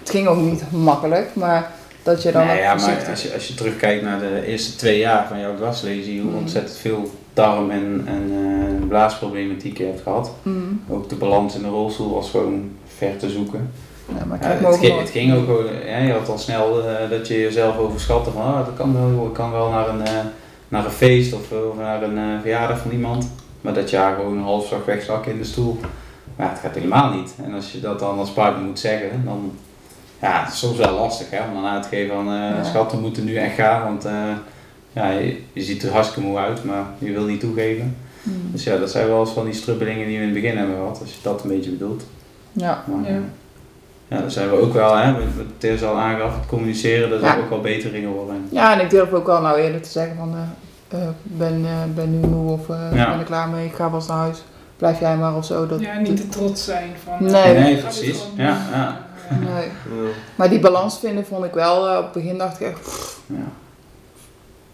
het 0.00 0.10
ging 0.10 0.26
ook 0.28 0.36
niet 0.40 0.62
makkelijk. 0.72 1.28
Maar 1.32 1.70
dat 2.02 2.22
je 2.22 2.32
dan 2.32 2.46
ja, 2.46 2.74
maar 2.74 3.04
als 3.10 3.22
je, 3.22 3.32
als 3.34 3.48
je 3.48 3.54
terugkijkt 3.54 4.02
naar 4.02 4.18
de 4.18 4.46
eerste 4.46 4.76
twee 4.76 4.98
jaar 4.98 5.26
van 5.28 5.40
jouw 5.40 5.56
dwarslesie, 5.56 6.20
hoe 6.20 6.30
Mhm. 6.30 6.38
ontzettend 6.40 6.76
veel 6.76 7.10
darm 7.38 7.70
en, 7.70 8.02
en 8.06 8.84
blaasproblematiek 8.88 9.78
hebt 9.78 10.00
gehad. 10.00 10.30
Mm. 10.42 10.80
Ook 10.88 11.08
de 11.08 11.14
balans 11.14 11.54
in 11.54 11.62
de 11.62 11.68
rolstoel 11.68 12.14
was 12.14 12.30
gewoon 12.30 12.70
ver 12.96 13.16
te 13.16 13.30
zoeken. 13.30 13.70
Ja, 14.18 14.24
maar 14.24 14.38
het, 14.40 14.76
ging, 14.76 14.98
het 14.98 15.10
ging 15.10 15.34
ook 15.34 15.44
gewoon, 15.44 15.64
ja, 15.86 15.98
je 15.98 16.12
had 16.12 16.28
al 16.28 16.38
snel 16.38 16.88
eh, 16.88 17.10
dat 17.10 17.28
je 17.28 17.40
jezelf 17.40 17.78
overschatte 17.78 18.30
van 18.30 18.42
ah, 18.42 18.66
dat 18.66 18.74
kan 18.76 18.92
wel, 18.94 19.26
ik 19.26 19.32
kan 19.32 19.52
wel 19.52 19.70
naar 19.70 19.88
een, 19.88 20.06
eh, 20.06 20.12
naar 20.68 20.84
een 20.84 20.90
feest 20.90 21.32
of, 21.32 21.52
eh, 21.52 21.68
of 21.70 21.76
naar 21.76 22.02
een 22.02 22.18
eh, 22.18 22.40
verjaardag 22.40 22.78
van 22.78 22.90
iemand. 22.90 23.30
Maar 23.60 23.74
dat 23.74 23.90
je 23.90 23.96
ja, 23.96 24.14
gewoon 24.14 24.36
een 24.36 24.42
half 24.42 24.66
zag 24.66 24.84
wegzakken 24.84 25.32
in 25.32 25.38
de 25.38 25.44
stoel. 25.44 25.78
Maar 26.36 26.46
ja, 26.46 26.52
het 26.52 26.60
gaat 26.60 26.74
helemaal 26.74 27.12
niet. 27.12 27.34
En 27.44 27.54
als 27.54 27.72
je 27.72 27.80
dat 27.80 27.98
dan 27.98 28.18
als 28.18 28.30
partner 28.30 28.64
moet 28.64 28.78
zeggen, 28.78 29.22
dan 29.24 29.52
ja, 30.22 30.42
het 30.44 30.52
is 30.52 30.58
soms 30.58 30.76
wel 30.76 30.94
lastig 30.94 31.30
hè, 31.30 31.38
om 31.48 31.54
dan 31.54 31.66
aan 31.66 31.82
te 31.82 31.88
geven 31.88 32.14
van 32.14 32.26
eh 32.26 32.34
Ja. 32.34 32.64
schat, 32.64 32.92
we 32.92 32.98
moeten 32.98 33.24
nu 33.24 33.36
echt 33.36 33.54
gaan. 33.54 33.82
Want 33.82 34.04
eh, 34.04 34.12
ja, 34.98 35.10
je, 35.10 35.36
je 35.52 35.62
ziet 35.62 35.82
er 35.82 35.92
hartstikke 35.92 36.28
moe 36.28 36.38
uit, 36.38 36.64
maar 36.64 36.84
je 36.98 37.12
wil 37.12 37.24
niet 37.24 37.40
toegeven. 37.40 37.96
Mm. 38.22 38.32
Dus 38.52 38.64
ja, 38.64 38.76
dat 38.76 38.90
zijn 38.90 39.08
wel 39.08 39.20
eens 39.20 39.30
van 39.30 39.44
die 39.44 39.54
strubbelingen 39.54 40.06
die 40.06 40.16
we 40.16 40.22
in 40.24 40.30
het 40.34 40.40
begin 40.42 40.56
hebben 40.56 40.76
gehad, 40.76 41.00
als 41.00 41.10
je 41.10 41.18
dat 41.22 41.42
een 41.42 41.48
beetje 41.48 41.70
bedoelt. 41.70 42.02
Ja. 42.52 42.84
Maar, 42.86 43.10
Ja. 43.12 43.16
ja. 43.16 43.20
ja, 44.08 44.18
daar 44.20 44.30
zijn 44.30 44.50
we 44.50 44.60
ook 44.60 44.72
wel, 44.72 44.96
hè, 44.96 45.12
wat 45.12 45.22
wat 45.36 45.46
Teers 45.58 45.82
al 45.84 45.98
aangaf, 45.98 46.34
het 46.34 46.46
communiceren, 46.46 47.10
dat 47.10 47.20
is 47.22 47.26
Ja. 47.26 47.36
ook 47.38 47.48
wel 47.48 47.60
beter 47.60 47.94
in 47.94 48.02
geworden. 48.02 48.46
ja, 48.50 48.72
en 48.78 48.80
ik 48.84 48.90
durf 48.90 49.12
ook 49.12 49.26
wel 49.26 49.40
nou 49.40 49.58
eerlijk 49.58 49.82
te 49.82 49.90
zeggen 49.90 50.16
van, 50.16 50.34
eh, 50.34 50.98
eh, 51.02 51.08
ben, 51.22 51.64
eh, 51.64 51.94
ben 51.94 52.20
nu 52.20 52.26
moe 52.26 52.52
of 52.52 52.68
eh, 52.68 52.76
Ja. 52.94 53.10
ben 53.10 53.18
er 53.18 53.24
klaar 53.24 53.48
mee, 53.48 53.66
ik 53.66 53.74
ga 53.74 53.90
wel 53.90 53.98
eens 53.98 54.08
naar 54.08 54.16
huis. 54.16 54.42
Blijf 54.76 55.00
jij 55.00 55.16
maar 55.16 55.36
of 55.36 55.44
zo. 55.44 55.66
Dat, 55.66 55.80
ja, 55.80 55.98
niet 55.98 56.16
te 56.16 56.28
trots 56.28 56.64
zijn 56.64 56.90
van... 57.04 57.24
Nee. 57.30 57.42
eh, 57.42 57.62
Nee, 57.62 57.74
ik 57.74 57.80
precies. 57.82 58.22
Ja, 58.36 58.58
ja. 58.72 59.06
Nee. 59.40 59.64
Ja. 59.64 60.10
Maar 60.36 60.48
die 60.50 60.60
balans 60.60 60.98
vinden 60.98 61.26
vond 61.26 61.44
ik 61.44 61.52
wel, 61.52 61.88
eh, 61.88 61.96
op 61.98 62.02
het 62.02 62.12
begin 62.12 62.38
dacht 62.38 62.60
ik 62.60 62.66
echt, 62.66 62.80
pff, 62.80 63.20
Ja. 63.26 63.34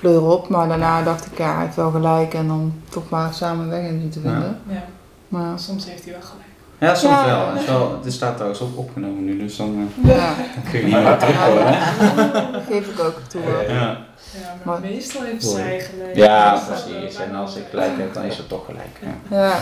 Pleur 0.04 0.22
op. 0.22 0.48
Maar 0.48 0.68
daarna 0.68 1.02
dacht 1.02 1.26
ik, 1.26 1.38
ja, 1.38 1.54
hij 1.54 1.64
heeft 1.64 1.76
wel 1.76 1.90
gelijk 1.90 2.34
en 2.34 2.46
dan 2.48 2.72
toch 2.90 3.08
maar 3.08 3.34
samen 3.34 3.68
weg 3.70 3.86
en 3.86 3.98
niet 4.02 4.12
te 4.12 4.20
vinden. 4.20 4.58
Ja, 4.68 4.84
Maar 5.28 5.58
soms 5.58 5.84
heeft 5.86 6.04
hij 6.04 6.12
wel 6.12 6.22
gelijk. 6.22 6.42
Ja, 6.78 6.94
soms 6.94 7.14
Ja. 7.14 7.26
wel. 7.26 7.48
Het, 7.52 7.60
is 7.60 7.66
wel. 7.66 7.98
het 8.04 8.12
staat 8.12 8.34
trouwens 8.34 8.60
ook 8.62 8.78
opgenomen 8.78 9.24
nu, 9.24 9.38
dus 9.38 9.56
dan 9.56 9.88
eh, 10.04 10.14
ja, 10.16 10.34
kun 10.70 10.78
je 10.80 10.84
niet 10.84 10.94
meer 10.94 11.16
terugkomen. 11.18 11.62
Hè? 11.66 12.52
dat 12.52 12.62
geef 12.70 12.88
ik 12.88 13.00
ook 13.00 13.18
toe. 13.28 13.40
Ja. 13.68 13.72
Ja, 13.74 13.96
maar, 14.42 14.80
Maar- 14.80 14.80
meestal 14.80 15.22
heeft 15.22 15.44
zij 15.44 15.80
gelijk. 15.80 16.16
ja, 16.16 16.62
precies. 16.66 17.16
En 17.18 17.34
als 17.34 17.56
ik 17.56 17.64
gelijk 17.70 17.90
heb, 17.96 18.14
dan 18.14 18.22
is 18.24 18.36
het 18.36 18.48
toch 18.48 18.64
gelijk. 18.64 19.00
Ja. 19.30 19.36
Ja. 19.36 19.52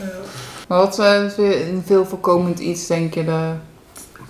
Eh, 0.00 0.06
Maar 0.68 0.78
wat 0.78 0.98
eh, 0.98 1.24
is 1.24 1.36
weer 1.36 1.68
een 1.68 1.82
veel 1.86 2.04
voorkomend 2.06 2.58
iets, 2.58 2.86
denk 2.86 3.14
je? 3.14 3.24
De... 3.24 3.50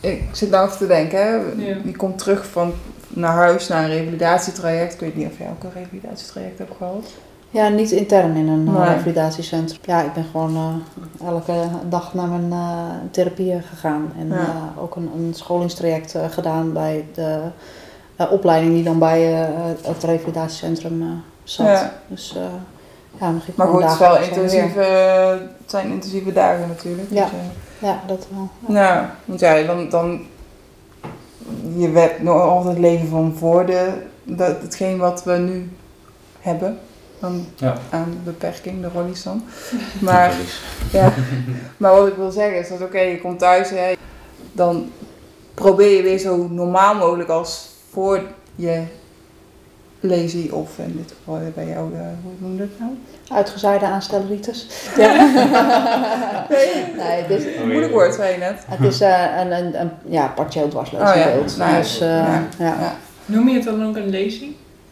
Ik 0.00 0.22
zit 0.32 0.50
nou 0.50 0.66
even 0.66 0.78
te 0.78 0.86
denken, 0.86 1.18
hè. 1.18 1.34
Ja. 1.34 1.76
Je 1.84 1.96
komt 1.96 2.18
terug 2.18 2.46
van 2.46 2.72
naar 3.08 3.32
huis, 3.32 3.68
naar 3.68 3.82
een 3.84 3.90
revalidatietraject. 3.90 4.94
Ik 4.94 5.00
weet 5.00 5.16
niet 5.16 5.26
of 5.30 5.38
jij 5.38 5.48
ook 5.48 5.62
een 5.64 5.72
revalidatietraject 5.82 6.58
hebt 6.58 6.76
gehad. 6.76 7.06
Ja, 7.50 7.68
niet 7.68 7.90
intern 7.90 8.36
in 8.36 8.48
een 8.48 8.66
eh, 8.68 8.74
Nee. 8.74 8.94
revalidatiecentrum. 8.94 9.80
Ja, 9.84 10.02
ik 10.02 10.12
ben 10.12 10.24
gewoon 10.30 10.56
eh, 11.20 11.26
elke 11.26 11.52
dag 11.88 12.14
naar 12.14 12.26
mijn 12.28 12.52
eh 12.52 12.84
therapieën 13.10 13.62
gegaan. 13.62 14.12
En 14.18 14.28
Ja. 14.28 14.72
ook 14.80 14.96
een, 14.96 15.10
een 15.16 15.34
scholingstraject 15.34 16.14
gedaan 16.30 16.72
bij 16.72 17.04
de 17.14 17.40
opleiding 18.30 18.72
die 18.74 18.84
dan 18.84 18.98
bij 18.98 19.20
het 19.82 20.04
revalidatiecentrum 20.04 21.22
zat. 21.44 21.66
Ja. 21.66 21.92
Dus 22.08 22.36
ja, 23.20 23.32
ik 23.46 23.56
Maar 23.56 23.66
goed, 23.68 23.82
het, 23.82 23.92
is 23.92 23.98
wel 23.98 24.18
intensieve, 24.18 24.80
het 25.60 25.70
zijn 25.70 25.90
intensieve 25.90 26.32
dagen 26.32 26.68
natuurlijk. 26.68 27.08
Ja. 27.10 27.24
Dus. 27.24 27.32
Ja, 27.88 28.00
dat 28.06 28.26
wel. 28.30 28.48
Nou, 28.74 29.04
want 29.24 29.40
ja, 29.40 29.62
dan, 29.62 29.88
dan 29.88 30.20
je 31.76 31.90
werd 31.90 32.22
nog 32.22 32.40
altijd 32.40 32.78
leven 32.78 33.08
van 33.08 33.34
voor 33.38 33.66
de, 33.66 33.92
dat, 34.22 34.60
hetgeen 34.60 34.98
wat 34.98 35.24
we 35.24 35.32
nu 35.32 35.70
hebben. 36.40 36.78
Dan 37.20 37.46
Ja. 37.56 37.78
aan 37.90 38.20
beperking, 38.24 38.80
de 38.82 38.88
rollies 38.94 39.22
dan. 39.28 39.44
Maar, 40.00 40.34
ja, 40.92 41.12
maar 41.76 41.94
wat 41.94 42.06
ik 42.06 42.14
wil 42.16 42.30
zeggen 42.30 42.58
is 42.58 42.68
dat 42.68 42.80
oké, 42.80 42.98
je 43.00 43.20
komt 43.20 43.38
thuis, 43.38 43.70
hè, 43.70 43.92
dan 44.52 44.90
probeer 45.54 45.96
je 45.96 46.02
weer 46.02 46.18
zo 46.18 46.48
normaal 46.50 46.94
mogelijk 46.94 47.28
als 47.28 47.68
voor 47.90 48.20
je 48.54 48.82
lazy 50.00 50.48
of 50.50 50.78
in 50.78 50.94
dit 50.96 51.14
geval 51.18 51.40
bij 51.54 51.66
jou, 51.66 51.90
de, 51.90 51.96
hoe 52.22 52.32
noem 52.38 52.52
je 52.52 52.58
dat 52.58 52.78
nou? 52.78 52.90
Uitgezaaide 53.28 53.84
aanstelleritis. 53.84 54.66
Nee, 56.48 56.84
Nee, 56.96 57.22
het 57.22 57.30
is, 57.30 57.44
moeilijk 57.64 57.92
woord, 57.92 58.14
zei 58.14 58.32
je 58.32 58.38
net. 58.38 58.64
het 58.66 58.92
is 58.92 59.00
eh, 59.00 59.24
een, 59.40 59.52
een, 59.52 59.80
een 59.80 59.90
ja, 60.04 60.26
partieel 60.26 60.64
Oh 60.66 60.86
ja, 60.92 61.14
nou 61.56 61.70
ja, 61.70 61.78
dus, 61.78 62.00
eh, 62.00 62.08
ja. 62.08 62.46
ja. 62.58 62.64
Ja. 62.80 62.96
Noem 63.24 63.48
je 63.48 63.54
het 63.54 63.64
dan 63.64 63.86
ook 63.86 63.96
een 63.96 64.10
lazy? 64.10 64.50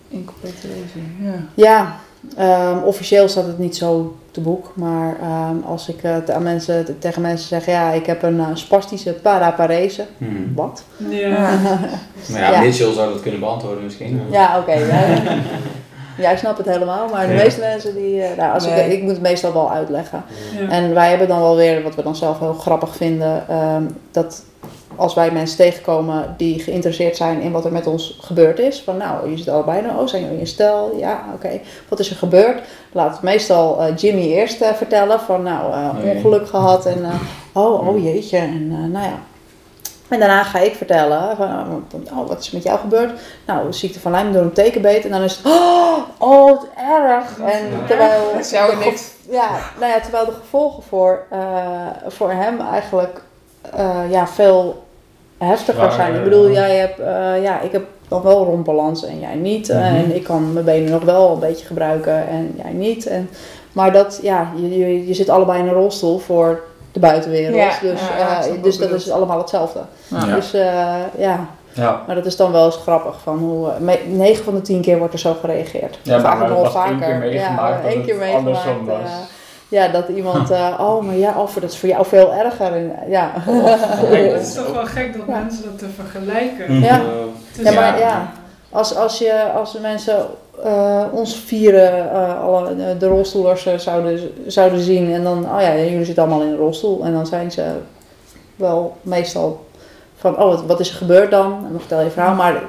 Incomplete 0.09 0.69
lazy, 0.69 1.07
ja. 1.21 1.35
Ja, 1.55 1.97
ehm, 2.37 2.79
officieel 2.83 3.29
staat 3.29 3.47
het 3.47 3.59
niet 3.59 3.77
zo 3.77 4.17
te 4.35 4.41
boek, 4.41 4.73
maar 4.75 5.17
ehm, 5.21 5.57
als 5.67 5.89
ik 5.89 6.05
aan 6.31 6.43
mensen, 6.43 6.99
tegen 6.99 7.23
mensen 7.23 7.49
zeg, 7.49 7.67
ja, 7.67 7.91
ik 7.93 8.07
heb 8.07 8.23
een 8.23 8.39
eh, 8.41 8.47
spastische 8.55 9.13
paraparese. 9.13 10.05
Hmm. 10.19 10.53
Wat? 10.55 10.85
Ja. 11.09 11.19
Ja. 11.29 11.59
Maar 12.31 12.41
ja, 12.41 12.51
Ja. 12.53 12.61
Mitchell 12.61 12.93
zou 12.93 13.13
dat 13.13 13.23
kunnen 13.23 13.41
beantwoorden 13.41 13.85
misschien. 13.85 14.21
Ja, 14.31 14.59
oké. 14.59 14.73
ja. 14.73 15.05
Jij 16.19 16.37
snapt 16.37 16.59
het 16.59 16.67
helemaal, 16.67 17.09
maar 17.09 17.27
de 17.27 17.33
Ja. 17.33 17.43
meeste 17.43 17.61
mensen 17.61 17.95
die, 17.95 18.23
eh, 18.23 18.37
nou, 18.37 18.53
als 18.55 18.67
Nee. 18.67 18.85
ik, 18.87 18.93
ik 18.93 19.03
moet 19.03 19.11
het 19.11 19.21
meestal 19.21 19.53
wel 19.53 19.71
uitleggen. 19.73 20.23
Ja. 20.61 20.69
En 20.69 20.95
wij 20.95 21.09
hebben 21.09 21.29
dan 21.29 21.41
wel 21.41 21.57
weer, 21.57 21.83
wat 21.83 21.95
we 21.95 22.03
dan 22.03 22.17
zelf 22.17 22.39
heel 22.39 22.53
grappig 22.55 22.97
vinden, 22.97 23.49
ehm, 23.49 23.83
dat 24.11 24.43
als 24.97 25.15
wij 25.15 25.31
mensen 25.31 25.57
tegenkomen 25.57 26.35
die 26.37 26.59
geïnteresseerd 26.59 27.17
zijn 27.17 27.41
in 27.41 27.53
wat 27.53 27.65
er 27.65 27.73
met 27.73 27.87
ons 27.87 28.19
gebeurd 28.21 28.59
is, 28.59 28.83
van 28.83 28.97
nou, 28.97 29.31
je 29.31 29.37
zit 29.37 29.49
allebei 29.49 29.83
nou, 29.83 30.01
oh, 30.01 30.07
zijn 30.07 30.23
jullie 30.23 30.39
in 30.39 30.47
stel? 30.47 30.97
Ja, 30.99 31.25
oké. 31.35 31.61
Wat 31.89 31.99
is 31.99 32.11
er 32.11 32.17
gebeurd? 32.17 32.63
Laat 32.93 33.23
meestal 33.23 33.83
eh, 33.83 33.97
Jimmy 33.97 34.23
eerst 34.23 34.61
eh, 34.61 34.73
vertellen 34.73 35.21
van 35.21 35.43
nou, 35.43 35.73
eh, 35.73 35.89
Oh 35.95 36.17
ongeluk 36.17 36.49
gehad 36.49 36.87
en 36.87 37.05
oh, 37.53 37.89
oh 37.89 38.05
jeetje, 38.05 38.37
en 38.37 38.91
nou 38.91 39.05
ja. 39.05 39.19
En 40.09 40.19
daarna 40.19 40.43
ga 40.43 40.59
ik 40.59 40.75
vertellen 40.75 41.37
van, 41.37 41.85
oh, 42.13 42.29
wat 42.29 42.41
is 42.41 42.51
met 42.51 42.63
jou 42.63 42.79
gebeurd? 42.79 43.21
Nou, 43.47 43.73
ziekte 43.73 44.01
van 44.01 44.13
Lyme 44.13 44.33
door 44.33 44.43
een 44.43 44.53
tekenbeet. 44.53 45.05
En 45.05 45.11
dan 45.11 45.23
is 45.23 45.37
het, 45.37 45.47
oh, 45.47 45.99
oh 46.19 46.51
wat 46.51 46.67
erg. 46.77 47.39
En 47.39 47.87
terwijl 47.87 48.23
Dat 48.37 48.51
jou 48.51 48.77
niks. 48.77 49.13
Ja, 49.31 49.51
nou 49.79 49.93
ja, 49.93 50.01
terwijl 50.01 50.25
de 50.25 50.33
gevolgen 50.33 50.83
voor, 50.83 51.23
voor 52.09 52.31
hem 52.31 52.61
eigenlijk 52.61 53.23
eh, 53.73 54.11
ja, 54.11 54.27
veel 54.27 54.84
heftiger 55.39 55.75
Zwaar, 55.83 55.93
zijn. 55.93 56.11
Ik 56.11 56.17
ja. 56.19 56.23
bedoel, 56.23 56.51
jij 56.51 56.77
hebt, 56.77 56.99
eh, 56.99 57.43
ja, 57.43 57.61
ik 57.61 57.73
heb 57.73 57.83
nog 58.09 58.23
wel 58.23 58.45
rondbalans 58.45 59.05
en 59.07 59.21
jij 59.21 59.35
niet. 59.35 59.69
eh, 59.69 59.77
Mhm. 59.77 59.85
En 59.95 60.15
ik 60.15 60.25
kan 60.25 60.53
mijn 60.53 60.65
benen 60.65 60.91
nog 60.91 61.03
wel 61.03 61.33
een 61.33 61.39
beetje 61.39 61.67
gebruiken 61.67 62.29
en 62.29 62.55
jij 62.63 62.73
niet. 62.73 63.07
En, 63.07 63.31
maar 63.73 63.93
dat, 63.93 64.19
ja, 64.23 64.53
je, 64.57 64.79
je, 64.79 65.07
je 65.07 65.15
zit 65.15 65.29
allebei 65.29 65.59
in 65.61 65.67
een 65.69 65.75
rolstoel 65.75 66.19
voor 66.19 66.61
de 66.93 67.01
buitenwereld. 67.01 67.57
Ja, 67.57 67.71
dus 67.81 68.01
ja, 68.01 68.19
ja, 68.19 68.39
eh, 68.41 68.47
ik 68.47 68.53
snap 68.53 68.63
dus 68.63 68.79
dat 68.79 68.91
is 68.93 69.11
allemaal 69.11 69.39
hetzelfde. 69.39 69.81
Ja. 70.09 70.35
Dus 70.35 70.53
eh, 70.55 70.95
ja, 71.19 71.47
Ja, 71.73 72.03
maar 72.07 72.15
dat 72.15 72.27
is 72.27 72.37
dan 72.37 72.53
wel 72.53 72.65
eens 72.65 72.77
grappig. 72.77 73.15
Van 73.23 73.39
hoe, 73.39 73.69
eh, 73.71 73.79
me- 73.79 74.01
9 74.09 74.45
van 74.45 74.55
de 74.55 74.61
10 74.61 74.81
keer 74.81 74.99
wordt 74.99 75.13
er 75.13 75.19
zo 75.19 75.37
gereageerd. 75.41 75.99
Ja, 76.03 76.13
maar 76.13 76.21
Vaak 76.21 76.39
we 76.49 76.49
nog 76.55 76.63
wel 76.63 76.71
vaker. 76.71 76.99
keer 77.07 77.17
meegemaakt 77.19 77.77
ja, 77.77 77.83
dat 77.83 77.93
één 77.93 78.05
keer 78.05 78.21
het 78.27 78.35
andersom 78.35 78.73
meegemaakt. 78.85 79.03
was. 79.03 79.11
Ja, 79.75 79.89
dat 79.89 80.09
iemand, 80.09 80.51
eh, 80.61 80.79
oh, 80.81 81.03
maar 81.05 81.17
ja, 81.17 81.41
of 81.43 81.55
dat 81.55 81.71
is 81.71 81.77
voor 81.79 81.89
jou 81.89 82.07
veel 82.07 82.33
erger. 82.35 82.73
En, 82.73 82.93
ja. 83.09 83.31
Het 83.35 84.43
is 84.47 84.55
toch 84.65 84.73
wel 84.73 84.87
gek 84.87 85.13
dat 85.17 85.23
Ja. 85.27 85.39
mensen 85.39 85.65
dat 85.65 85.79
te 85.79 85.87
vergelijken. 85.95 86.75
Mhm. 86.75 86.85
Ja. 86.85 87.01
Ja, 87.63 87.73
maar 87.73 87.99
ja. 87.99 88.33
Als, 88.71 88.97
als, 88.97 89.19
je, 89.19 89.43
als 89.55 89.73
de 89.73 89.81
mensen 89.81 90.17
eh, 90.65 91.03
ons 91.13 91.37
vieren, 91.37 92.11
eh, 92.13 92.41
alle, 92.43 92.97
de- 92.99 93.07
rolstoelers 93.07 93.67
zouden, 93.77 94.21
zouden 94.47 94.81
zien 94.81 95.13
en 95.13 95.23
dan, 95.23 95.45
oh 95.45 95.61
ja, 95.61 95.77
jullie 95.77 96.05
zitten 96.05 96.25
allemaal 96.25 96.43
in 96.43 96.49
een 96.53 96.57
rolstoel. 96.57 97.05
En 97.05 97.13
dan 97.13 97.27
zijn 97.27 97.51
ze 97.53 97.65
wel 98.57 98.97
meestal 99.03 99.67
van, 100.17 100.33
oh, 100.39 100.45
wat, 100.49 100.65
wat 100.67 100.81
is 100.81 100.89
er 100.91 100.97
gebeurd 100.97 101.31
dan? 101.31 101.53
En 101.53 101.71
dan 101.71 101.81
vertel 101.81 102.01
je 102.01 102.11
verhaal, 102.11 102.35
maar 102.35 102.63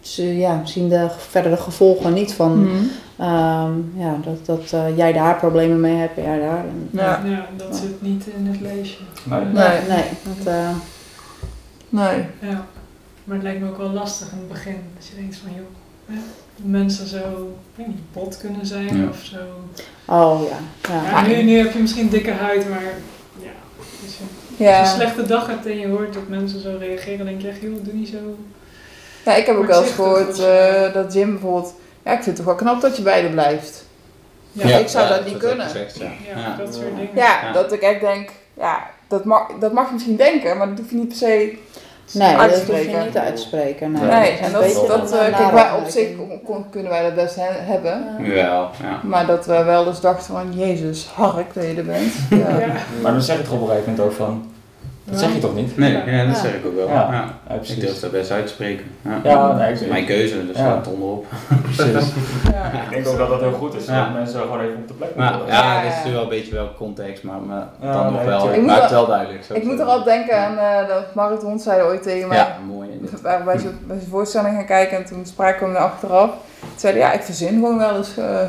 ze 0.00 0.38
ja, 0.38 0.60
zien 0.64 0.88
de 0.88 1.06
verdere 1.28 1.56
gevolgen 1.56 2.12
niet 2.12 2.32
van, 2.32 2.62
Mhm. 2.62 2.82
Ehm, 3.18 3.72
ja, 3.96 4.16
dat, 4.24 4.46
dat 4.46 4.72
eh, 4.72 4.96
jij 4.96 5.12
daar 5.12 5.36
problemen 5.36 5.80
mee 5.80 5.96
hebt 5.96 6.16
en 6.18 6.22
jij 6.24 6.38
daar. 6.38 6.58
En, 6.58 6.88
Ja. 6.90 7.22
Ja, 7.24 7.46
dat 7.56 7.76
zit 7.76 8.02
niet 8.02 8.26
in 8.26 8.46
het 8.46 8.60
leesje. 8.60 8.98
Nee. 9.24 9.40
Nee, 9.44 9.78
Nee. 9.88 10.04
dat, 10.22 10.46
eh, 10.46 10.70
Nee. 11.88 12.24
Ja. 12.40 12.66
Maar 13.24 13.34
het 13.36 13.42
lijkt 13.42 13.60
me 13.60 13.68
ook 13.68 13.76
wel 13.78 13.90
lastig 13.90 14.32
in 14.32 14.38
het 14.38 14.48
begin. 14.48 14.76
Dat 14.96 15.06
je 15.06 15.14
denkt 15.16 15.36
van, 15.36 15.50
joh, 15.56 15.66
hè, 16.06 16.18
mensen 16.56 17.06
zo, 17.06 17.16
ik 17.18 17.76
weet 17.76 17.86
niet, 17.86 18.12
bot 18.12 18.36
kunnen 18.36 18.66
zijn 18.66 18.96
Ja. 19.02 19.08
of 19.08 19.22
zo. 19.24 19.36
oh 20.04 20.40
ja. 20.48 20.56
ja. 20.92 21.02
Ja, 21.10 21.26
nu, 21.26 21.42
nu 21.42 21.56
heb 21.58 21.72
je 21.72 21.78
misschien 21.78 22.08
dikke 22.08 22.30
huid, 22.32 22.68
maar 22.68 22.82
ja. 23.42 23.50
Als 23.78 24.16
je, 24.16 24.24
als 24.48 24.56
je 24.58 24.64
Ja. 24.64 24.80
een 24.80 24.86
slechte 24.86 25.26
dag 25.26 25.46
hebt 25.46 25.66
en 25.66 25.78
je 25.78 25.86
hoort 25.88 26.14
dat 26.14 26.28
mensen 26.28 26.60
zo 26.60 26.76
reageren, 26.78 27.18
dan 27.18 27.26
denk 27.26 27.40
je 27.42 27.48
echt, 27.48 27.60
joh, 27.60 27.84
doe 27.84 27.94
niet 27.94 28.08
zo. 28.08 28.36
ja, 29.24 29.34
ik 29.34 29.46
heb 29.46 29.56
ook 29.56 29.66
wel 29.66 29.82
eens 29.82 29.92
gehoord 29.92 30.38
eh, 30.40 30.92
dat 30.92 31.12
Jim 31.12 31.30
bijvoorbeeld... 31.30 31.74
Ja, 32.04 32.10
ik 32.12 32.22
vind 32.22 32.26
het 32.26 32.36
toch 32.36 32.44
wel 32.44 32.54
knap 32.54 32.80
dat 32.80 32.96
je 32.96 33.02
beide 33.02 33.28
blijft. 33.28 33.84
Ja, 34.52 34.76
ik 34.78 34.88
zou 34.88 35.08
dat 35.08 35.24
niet 35.24 35.36
kunnen. 35.36 35.66
gezegd, 35.66 35.98
ja. 35.98 36.04
Ja, 36.34 36.38
Ja. 36.40 36.56
dat 36.56 36.74
soort 36.74 36.86
dingen. 36.96 37.08
Ja, 37.14 37.38
Ja. 37.42 37.52
dat 37.52 37.72
ik 37.72 37.80
echt 37.80 38.00
denk... 38.00 38.30
Ja, 38.54 38.86
dat 39.08 39.24
mag, 39.24 39.46
dat 39.60 39.72
mag 39.72 39.86
je 39.86 39.92
misschien 39.92 40.16
denken, 40.16 40.56
maar 40.56 40.68
dat 40.68 40.78
hoef 40.78 40.90
je 40.90 40.96
niet 40.96 41.08
per 41.08 41.16
se 41.16 41.58
Nee, 42.12 42.30
dat 42.36 42.40
hoef 42.40 42.50
uitspreken. 42.50 42.98
je 42.98 43.04
niet 43.04 43.16
uit 43.18 43.36
te 43.36 43.42
spreken. 43.42 43.92
Nee, 43.92 44.02
Nee, 44.02 44.30
dat 44.30 44.40
en 44.40 44.52
dat, 44.52 44.86
dat 44.86 45.12
een, 45.12 45.18
eh, 45.18 45.38
kijk, 45.38 45.52
wij 45.52 45.72
op 45.72 45.88
zich 45.88 46.08
kunnen 46.70 46.90
wij 46.90 47.02
dat 47.02 47.14
best 47.14 47.34
he- 47.36 47.42
hebben. 47.72 48.06
Ja. 48.20 48.28
Wel, 48.34 48.70
ja. 48.82 49.00
Maar 49.02 49.26
dat 49.26 49.46
we 49.46 49.62
wel 49.62 49.86
eens 49.86 50.00
dachten 50.00 50.34
van, 50.34 50.52
jezus, 50.54 51.06
hark 51.14 51.54
dat 51.54 51.64
je 51.64 51.74
er 51.74 51.84
bent. 51.84 52.12
Ja. 52.30 52.58
Ja. 52.58 52.66
Maar 53.02 53.12
dan 53.12 53.22
zeg 53.22 53.36
je 53.36 53.42
toch 53.42 53.52
op 53.52 53.60
een 53.60 53.66
gegeven 53.68 53.90
moment 53.90 54.08
ook 54.10 54.16
van, 54.16 54.51
dat 55.12 55.20
zeg 55.20 55.32
je 55.34 55.38
toch 55.38 55.54
niet? 55.54 55.76
Nee, 55.76 55.92
Ja. 55.92 56.24
dat 56.26 56.34
Ja. 56.36 56.42
zeg 56.42 56.52
ik 56.54 56.66
ook 56.66 56.76
wel. 56.76 56.88
Ja. 56.88 56.94
Ja. 56.94 57.24
Ja, 57.48 57.54
Ik 57.74 57.80
durf 57.80 58.00
dat 58.00 58.10
best 58.10 58.30
uit 58.30 58.46
te 58.46 58.52
spreken. 58.52 58.84
Ja. 59.02 59.10
Ja, 59.22 59.52
nee, 59.52 59.68
ik 59.68 59.72
Dat 59.74 59.82
is 59.82 59.88
mijn 59.88 60.04
keuze, 60.06 60.46
dus 60.46 60.56
Ja. 60.56 60.62
staat 60.62 60.76
het 60.84 60.94
onderop. 60.94 61.24
Precies. 61.62 62.08
Ja. 62.52 62.64
Ik 62.72 62.90
denk 62.90 63.08
ook 63.08 63.18
dat 63.18 63.28
dat 63.28 63.40
heel 63.40 63.52
goed 63.52 63.74
is, 63.74 63.86
Ja. 63.86 64.04
dat 64.04 64.12
mensen 64.14 64.40
gewoon 64.40 64.60
even 64.60 64.76
op 64.76 64.88
de 64.88 64.94
plek 64.94 65.14
moeten. 65.16 65.34
ja, 65.46 65.46
Ja, 65.46 65.76
het 65.76 65.82
is 65.88 65.88
natuurlijk 65.96 66.14
wel 66.14 66.22
een 66.22 66.28
beetje 66.38 66.54
wel 66.54 66.68
context, 66.78 67.22
maar, 67.22 67.40
maar 67.40 67.66
Ja, 67.80 67.92
dan 67.92 68.04
nog 68.04 68.14
nee, 68.16 68.26
wel. 68.26 68.52
Ik 68.52 68.62
Maar 68.62 68.80
het 68.82 68.90
wel- 68.90 69.06
duidelijk. 69.06 69.44
zo 69.44 69.54
Ik 69.54 69.62
moet 69.62 69.72
er 69.72 69.78
zeggen. 69.78 69.94
al 69.98 70.04
denken 70.04 70.38
aan 70.38 70.58
eh, 70.58 70.88
dat 70.88 71.14
Marit 71.14 71.42
Hond 71.42 71.62
zei 71.62 71.82
ooit 71.82 72.02
tegen 72.02 72.28
mij. 72.28 72.36
Ja, 72.36 72.56
mooi. 72.66 72.88
Zo 73.22 73.28
bij 73.42 73.58
zijn 73.58 73.74
voorstelling 74.10 74.54
gaan 74.54 74.66
kijken 74.66 74.96
en 74.96 75.04
toen 75.04 75.26
spraken 75.26 75.66
we 75.68 75.74
hem 75.74 75.82
achteraf. 75.82 76.30
Toen 76.60 76.68
zei 76.76 76.92
hij, 76.92 77.02
ja, 77.02 77.12
ik 77.12 77.22
verzin 77.22 77.48
gewoon 77.48 77.78
wel 77.78 77.96
eens 77.96 78.16
eh, 78.18 78.40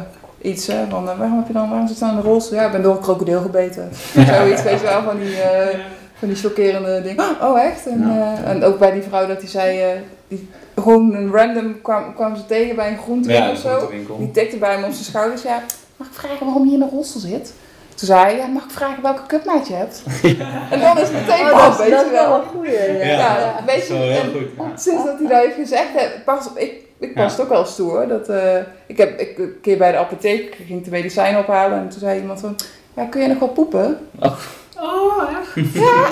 iets. 0.41 0.67
Hè, 0.67 0.75
van, 0.89 1.09
eh, 1.09 1.17
waarom 1.17 1.37
heb 1.37 1.47
je 1.47 1.53
dan, 1.53 1.69
waarom 1.69 1.87
zit 1.87 1.99
je 1.99 2.05
dan 2.05 2.15
in 2.15 2.21
de 2.21 2.27
rolstoel? 2.27 2.57
Ja, 2.59 2.65
ik 2.65 2.71
ben 2.71 2.81
door 2.81 2.95
een 2.95 3.01
krokodil 3.01 3.41
gebeten. 3.41 3.89
Zoiets, 4.27 4.63
weet 4.63 4.79
je 4.79 4.85
wel, 4.85 5.01
van 5.03 5.19
die, 5.19 5.41
eh, 5.41 5.77
van 6.23 6.33
die 6.33 6.37
chockerende 6.43 7.01
dingen. 7.01 7.25
Oh, 7.41 7.59
echt? 7.63 7.87
En, 7.87 7.99
Ja. 8.15 8.35
eh, 8.43 8.49
en 8.49 8.63
ook 8.63 8.79
bij 8.79 8.91
die 8.91 9.01
vrouw 9.01 9.27
dat 9.27 9.39
hij 9.41 9.49
zei, 9.49 9.79
eh, 9.81 9.87
die, 10.27 10.49
gewoon 10.75 11.13
een 11.15 11.31
random 11.31 11.81
kwam, 11.81 12.13
kwam 12.15 12.35
ze 12.35 12.45
tegen 12.45 12.75
bij 12.75 12.87
een 12.91 12.97
groentewinkel 12.97 13.45
Ja, 13.47 13.51
of 13.51 13.57
zo. 13.59 13.91
Die 14.17 14.31
tikte 14.31 14.57
bij 14.57 14.71
hem 14.73 14.83
op 14.83 14.91
zijn 14.91 15.03
schouders. 15.05 15.41
Ja, 15.41 15.61
mag 15.97 16.07
ik 16.07 16.13
vragen 16.13 16.45
waarom 16.45 16.67
je 16.67 16.75
in 16.75 16.81
een 16.81 16.89
rolstoel 16.89 17.21
zit? 17.21 17.53
Toen 17.95 18.07
zei 18.07 18.21
hij, 18.23 18.35
ja, 18.37 18.45
mag 18.45 18.63
ik 18.63 18.69
vragen 18.71 19.03
welke 19.03 19.25
cupmaat 19.27 19.67
je 19.67 19.73
hebt? 19.73 20.03
En 20.73 20.79
dan 20.79 20.97
is 20.97 21.07
het 21.09 21.27
meteen 21.27 21.45
Oh, 21.45 21.65
dat, 21.67 21.77
weet 21.77 21.89
dat 21.91 21.99
je 21.99 22.05
is 22.05 22.11
wel 22.11 22.27
wel. 22.29 22.37
een 22.41 22.45
goeie. 22.47 22.71
Ja. 22.71 23.05
Ja, 23.05 23.37
Ja. 23.37 23.55
weet 23.65 23.75
Dat 23.77 23.87
je, 23.87 23.93
is 23.93 23.99
wel 23.99 24.01
heel 24.01 24.31
goed. 24.57 24.81
sinds 24.81 25.05
dat 25.05 25.17
hij 25.19 25.27
dat 25.27 25.43
heeft 25.43 25.55
gezegd, 25.55 25.87
hè, 25.93 26.05
pas, 26.25 26.45
ik, 26.55 26.73
ik 26.99 27.11
het 27.15 27.41
ook 27.41 27.49
wel 27.49 27.65
stoer. 27.65 28.07
Dat, 28.07 28.29
eh, 28.29 28.55
ik 28.87 28.97
heb 28.97 29.19
ik, 29.19 29.37
een 29.37 29.57
keer 29.61 29.77
bij 29.77 29.91
de 29.91 29.97
apotheek, 29.97 30.55
ik 30.55 30.65
ging 30.67 30.83
de 30.83 30.89
medicijnen 30.89 31.39
ophalen 31.39 31.77
en 31.77 31.89
toen 31.89 31.99
zei 31.99 32.19
iemand 32.19 32.39
van, 32.39 32.55
ja, 32.95 33.05
kun 33.05 33.21
je 33.21 33.27
nog 33.27 33.39
wel 33.39 33.49
poepen? 33.49 33.97
Oh, 34.19 34.35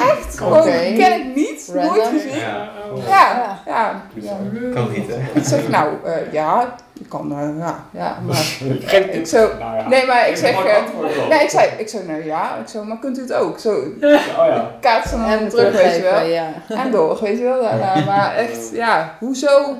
echt? 0.09 0.37
Gewoon, 0.37 0.57
Oké. 0.57 0.93
ken 0.97 1.19
ik 1.19 1.35
niet, 1.35 1.71
nooit 1.73 1.87
Random. 1.87 2.05
gezien. 2.05 2.39
Ja. 2.39 2.69
oh. 2.93 3.07
Ja, 3.07 3.59
ja. 3.65 4.01
ja. 4.15 4.37
Kan 4.73 4.91
niet, 4.91 5.07
hè? 5.07 5.39
Ik 5.39 5.45
zeg, 5.45 5.67
nou, 5.69 5.89
eh, 6.05 6.33
ja, 6.33 6.75
ik 6.99 7.09
kan, 7.09 7.31
eh, 7.31 7.57
ja, 7.59 7.83
ja, 7.91 8.17
maar... 8.27 8.35
Geen 8.79 9.13
Ik 9.13 9.27
zo, 9.27 9.49
Nou 9.59 9.75
ja. 9.75 9.87
nee, 9.87 10.05
maar 10.05 10.29
ik 10.29 10.35
zeg, 10.35 10.65
eh, 10.65 10.83
nee, 11.29 11.39
ik 11.43 11.49
zei, 11.49 11.69
ik 11.77 11.89
zei, 11.89 12.07
nou 12.07 12.25
ja, 12.25 12.55
ik 12.57 12.67
zo, 12.67 12.83
maar 12.83 12.99
kunt 12.99 13.17
u 13.17 13.21
het 13.21 13.33
ook? 13.33 13.59
Zo, 13.59 13.69
Oh 14.01 14.45
ja. 14.47 14.71
kaatsen 14.81 15.23
en 15.23 15.29
dan 15.29 15.39
En 15.39 15.49
terug, 15.49 15.81
weet 15.81 15.95
je 15.95 16.01
wel. 16.01 16.25
ja. 16.25 16.47
En 16.67 16.91
door, 16.91 17.19
weet 17.21 17.37
je 17.37 17.43
wel. 17.43 17.61
Maar 18.05 18.35
echt, 18.35 18.69
ja, 18.73 19.15
hoezo 19.19 19.75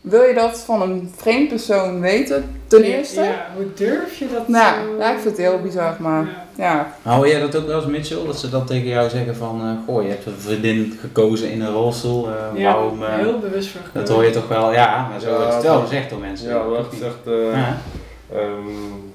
wil 0.00 0.22
je 0.22 0.34
dat 0.34 0.58
van 0.58 0.82
een 0.82 1.14
vreemd 1.16 1.48
persoon 1.48 2.00
weten, 2.00 2.61
ten 2.80 2.82
eerste? 2.82 3.20
Ja, 3.20 3.26
Ja, 3.26 3.46
hoe 3.56 3.66
durf 3.74 4.18
je 4.18 4.26
dat 4.34 4.48
Nou, 4.48 4.74
zo? 4.90 4.98
ja, 4.98 5.10
ik 5.12 5.18
vind 5.18 5.36
het 5.36 5.46
heel 5.46 5.60
bizar, 5.62 5.96
maar- 5.98 6.28
Ja. 6.56 6.92
Hou 7.02 7.28
jij 7.28 7.40
dat 7.40 7.56
ook 7.56 7.66
wel 7.66 7.76
eens, 7.76 7.86
Mitchell? 7.90 8.26
Dat 8.26 8.38
ze 8.38 8.48
dat 8.50 8.66
tegen 8.66 8.88
jou 8.88 9.08
zeggen 9.08 9.36
van, 9.36 9.60
eh, 9.60 9.66
goh, 9.94 10.02
je 10.02 10.08
hebt 10.08 10.26
een 10.26 10.32
vriendin 10.38 10.98
gekozen 11.00 11.50
in 11.50 11.60
een 11.62 11.72
rolstoel. 11.72 12.28
eh, 12.28 12.34
Ja, 12.60 12.72
waarom, 12.72 13.02
eh, 13.02 13.14
heel 13.14 13.38
bewust 13.38 13.68
voor 13.70 13.80
dat 13.92 14.08
hoor 14.08 14.24
je 14.24 14.30
toch 14.30 14.48
wel, 14.48 14.72
ja, 14.72 15.08
maar 15.10 15.20
zo 15.20 15.30
Ja, 15.30 15.36
wordt 15.36 15.54
het 15.54 15.62
wel 15.62 15.80
gezegd 15.80 16.10
door 16.10 16.18
mensen. 16.18 16.48
Ja, 16.48 16.62
niet? 16.68 16.86
gezegd, 16.90 17.16
eh 17.26 17.52
Ja. 17.52 17.76
ehm, 18.32 18.66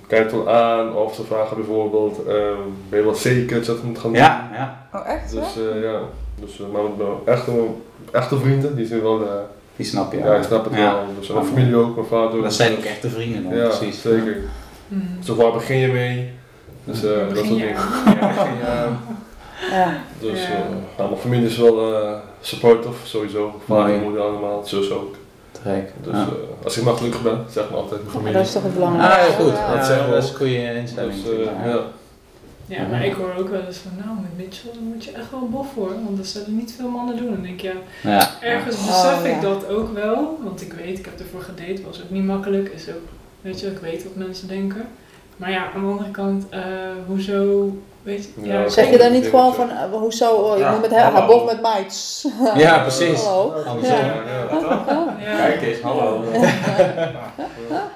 kijk 0.08 0.32
wel 0.32 0.50
aan, 0.50 0.96
of 0.96 1.16
ze 1.16 1.24
vragen 1.24 1.56
bijvoorbeeld, 1.58 2.26
ehm, 2.28 2.58
ben 2.90 3.00
je 3.00 3.06
wel 3.06 3.16
zeker 3.16 3.56
dat 3.56 3.66
je 3.66 3.72
dat 3.72 3.84
moet 3.84 3.98
gaan 4.00 4.12
doen? 4.12 4.22
Ja, 4.22 4.50
ja, 4.54 4.88
Oh, 5.00 5.10
echt? 5.10 5.32
Dus 5.32 5.56
eh, 5.58 5.82
ja, 5.84 6.00
dus, 6.40 6.58
maar 6.72 6.82
met 6.84 6.98
mijn 6.98 7.10
echte, 7.26 7.52
echte 8.12 8.38
vrienden, 8.40 8.76
die 8.76 8.86
zijn 8.86 9.02
wel, 9.02 9.22
eh, 9.22 9.28
die 9.78 9.86
snap 9.86 10.12
je. 10.12 10.18
ja, 10.18 10.36
ik 10.36 10.44
snap 10.44 10.64
het 10.66 10.74
Ja. 10.74 10.80
wel. 10.94 11.04
Dus 11.20 11.28
mijn 11.28 11.46
familie 11.46 11.76
ook, 11.76 11.96
mijn 11.96 12.08
vader. 12.08 12.42
Dat 12.42 12.54
zijn 12.54 12.72
ook 12.78 12.84
echte 12.84 13.10
vrienden 13.10 13.44
dan, 13.44 13.56
Ja, 13.56 13.68
precies. 13.68 14.02
zeker. 14.02 14.38
Mhm. 14.88 15.02
Zo 15.24 15.36
waar 15.36 15.52
begin 15.52 15.78
je 15.78 15.88
mee? 15.88 16.30
Dus 16.84 17.04
eh, 17.04 17.10
dat 17.28 17.38
soort 17.38 17.48
dingen. 17.48 17.76
Ja. 19.72 19.90
Dus 20.20 20.40
Ja. 20.42 20.48
eh, 20.48 20.60
nou, 20.98 21.10
mijn 21.10 21.22
familie 21.22 21.46
is 21.46 21.58
wel 21.58 21.94
eh 22.04 22.12
supportive, 22.42 22.94
sowieso. 23.08 23.62
Vader, 23.68 23.88
Mooi. 23.88 24.02
moeder 24.02 24.22
allemaal, 24.22 24.64
zus 24.66 24.92
ook. 24.92 25.16
Te 25.52 25.60
gek. 25.64 25.92
Dus 26.04 26.14
ja. 26.14 26.20
eh, 26.22 26.28
als 26.64 26.78
ik 26.78 26.84
maar 26.84 26.94
gelukkig 26.94 27.22
ben, 27.22 27.46
zeg 27.50 27.70
maar 27.70 27.80
altijd 27.80 28.02
mijn 28.02 28.14
familie. 28.14 28.34
dat 28.34 28.46
is 28.46 28.52
toch 28.52 28.64
het 28.64 28.72
Ah, 28.72 28.78
belangrijkste. 28.78 29.32
ja, 29.32 29.38
goed. 29.38 29.54
Ja. 29.54 29.68
Dat 29.68 29.88
dat 30.10 30.24
is 30.24 30.30
ook. 30.30 30.32
een 30.32 30.38
goede 30.38 30.76
instelling. 30.76 31.24
Dus, 31.24 31.32
eh, 31.34 31.66
ja. 31.66 31.80
Ja, 32.68 32.88
maar 32.88 33.06
ik 33.06 33.14
hoor 33.14 33.34
ook 33.38 33.50
wel 33.50 33.66
eens 33.66 33.78
van, 33.78 33.92
nou, 34.06 34.18
met 34.22 34.46
Mitchell 34.46 34.72
dan 34.74 34.84
moet 34.84 35.04
je 35.04 35.12
echt 35.12 35.32
wel 35.32 35.48
bof 35.50 35.72
voor, 35.74 35.88
want 36.04 36.18
dat 36.18 36.26
zullen 36.28 36.56
niet 36.56 36.74
veel 36.78 36.90
mannen 36.90 37.18
doen. 37.18 37.36
En 37.36 37.46
ik, 37.46 37.62
ja, 37.62 37.72
Ja. 38.04 38.30
ergens 38.42 38.76
Oh, 38.76 38.86
besef 38.86 39.24
ja. 39.30 39.36
ik 39.36 39.42
dat 39.42 39.68
ook 39.68 39.94
wel, 39.94 40.40
want 40.44 40.62
ik 40.62 40.74
weet, 40.74 41.00
ik 41.00 41.06
heb 41.06 41.20
ervoor 41.20 41.42
gedate, 41.42 41.82
was 41.86 42.04
ook 42.04 42.10
niet 42.10 42.24
makkelijk, 42.26 42.70
is 42.70 42.90
ook, 42.90 43.08
weet 43.42 43.60
je, 43.60 43.68
ik 43.68 43.78
weet 43.80 44.04
wat 44.04 44.16
mensen 44.16 44.48
denken. 44.48 44.82
Maar 45.38 45.52
ja, 45.52 45.72
aan 45.76 45.82
de 45.82 45.88
andere 45.92 46.12
kant, 46.12 46.50
eh, 46.50 46.62
hoezo, 47.06 47.72
weet 48.08 48.24
je, 48.24 48.30
ja, 48.48 48.62
Ja, 48.62 48.70
Zeg 48.70 48.90
je 48.90 48.98
dan 48.98 49.12
niet 49.12 49.26
gewoon 49.28 49.54
van, 49.54 49.70
eh, 49.70 49.76
hoezo, 49.92 50.30
oh, 50.32 50.54
ik 50.58 50.60
Ja, 50.64 50.72
moet 50.72 50.82
met 50.82 50.90
hem, 50.92 51.00
hallo. 51.14 51.18
hij 51.18 51.26
bof 51.28 51.46
met 51.46 51.62
mates. 51.62 52.26
Ja, 52.64 52.80
precies. 52.80 53.22
Hallo. 53.24 53.54
Andersom. 53.68 53.98
Ja. 53.98 54.06
Ja. 54.06 55.16
Ja, 55.32 55.38
Kijk 55.38 55.62
eens, 55.62 55.82
hallo. 55.82 56.24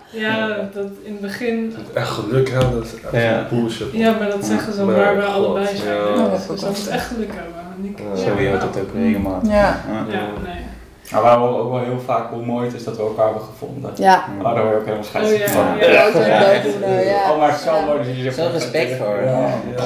ja, 0.10 0.47
dat 0.74 0.86
in 1.04 1.12
het 1.12 1.21
begin, 1.21 1.76
Echt 1.93 2.08
geluk 2.10 2.50
hebben, 2.50 2.74
dat 2.74 2.86
is 2.86 2.93
echt 3.13 3.24
Ja. 3.24 3.47
bullshit. 3.50 3.88
ja, 3.91 4.15
maar 4.19 4.30
dat 4.30 4.45
zeggen 4.45 4.74
ze 4.74 4.86
waar 4.86 5.15
we 5.15 5.24
allebei 5.24 5.65
zijn. 5.76 5.97
Dat 6.15 6.32
Dus 6.32 6.39
is 6.56 6.62
dat 6.62 6.69
moet 6.69 6.84
wel. 6.84 6.93
echt 6.93 7.06
geluk 7.08 7.30
hebben. 7.34 7.62
En 7.78 7.86
ik, 7.86 8.00
Ja. 8.00 8.15
Zo 8.36 8.39
je 8.41 8.52
dat 8.52 8.63
ook 8.82 8.93
regelmatig. 8.93 9.50
Ja. 9.52 9.58
Ja. 9.58 10.06
Ja, 10.10 10.21
nee. 10.43 10.65
Maar 11.12 11.21
waar 11.21 11.41
we 11.41 11.47
ook 11.47 11.71
wel 11.71 11.80
heel 11.84 12.00
vaak 12.06 12.30
hoe 12.30 12.45
mooi 12.45 12.65
het 12.65 12.76
is 12.76 12.84
dat 12.84 12.95
we 12.97 13.02
elkaar 13.04 13.26
hebben 13.26 13.43
gevonden. 13.43 13.91
Ja. 13.95 14.26
Maar 14.41 14.54
daar 14.56 14.63
word 14.63 14.74
je 14.76 14.80
ook 14.80 14.86
helemaal 14.86 15.06
Oh, 15.06 15.10
scheidsrechter 15.10 15.60
ja, 15.60 16.12
van. 16.12 16.21
ja. 16.21 16.95
Ja, 16.95 17.00
ja. 17.00 17.32
Oh, 17.32 17.38
maar 17.39 17.50
het 17.50 17.58
is 17.58 17.63
zo 17.65 17.76
Ja. 17.76 17.86
mooi 17.86 18.24
dat 18.24 18.34
Zo 18.34 18.43
van- 18.43 18.52
respect 18.52 18.97
voor. 18.97 19.21
Ja. 19.24 19.30
Ja. 19.78 19.84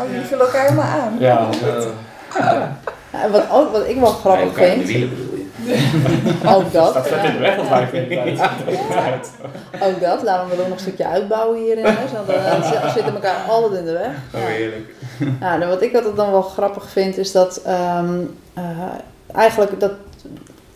Oh, 0.00 0.10
jullie 0.10 0.26
vullen 0.26 0.46
elkaar 0.46 0.62
helemaal 0.62 0.84
aan. 0.84 1.16
Ja. 1.18 1.48
Ja. 2.38 2.76
Wat, 3.30 3.42
ook, 3.52 3.72
wat 3.72 3.88
ik 3.88 4.00
wel 4.00 4.10
grappig 4.10 4.44
Elkaar 4.44 4.66
in 4.66 4.78
de 4.78 4.86
vind, 4.86 4.88
wielen 4.88 5.08
bedoel 5.08 5.30
je. 5.36 5.40
ook 6.56 6.72
dat, 6.72 6.94
Dat 6.94 7.06
zet 7.06 7.24
in 7.24 7.32
de 7.32 7.38
weg 7.38 7.58
als 7.58 7.68
wij 7.68 7.86
vinden. 7.86 8.38
ook 9.82 10.00
dat, 10.00 10.22
laten 10.22 10.48
we 10.48 10.54
er 10.54 10.60
ook 10.60 10.68
nog 10.68 10.76
een 10.76 10.78
stukje 10.78 11.06
uitbouwen 11.06 11.58
hier 11.58 11.78
in 11.78 11.84
huis, 11.84 12.12
want 12.12 12.26
dan 12.26 12.36
eh, 12.36 12.92
zitten 12.94 13.14
elkaar 13.14 13.36
altijd 13.48 13.72
in 13.80 13.84
de 13.84 13.92
weg. 13.92 14.10
Oh, 14.34 14.46
heerlijk. 14.48 14.94
Ja, 15.40 15.56
nou, 15.56 15.70
wat 15.70 15.82
ik 15.82 15.94
altijd 15.94 16.16
dan 16.16 16.30
wel 16.30 16.42
grappig 16.42 16.88
vind 16.90 17.16
is 17.18 17.32
dat 17.32 17.56
ehm, 17.64 18.14
eh, 18.54 18.62
eigenlijk 19.34 19.80
dat 19.80 19.92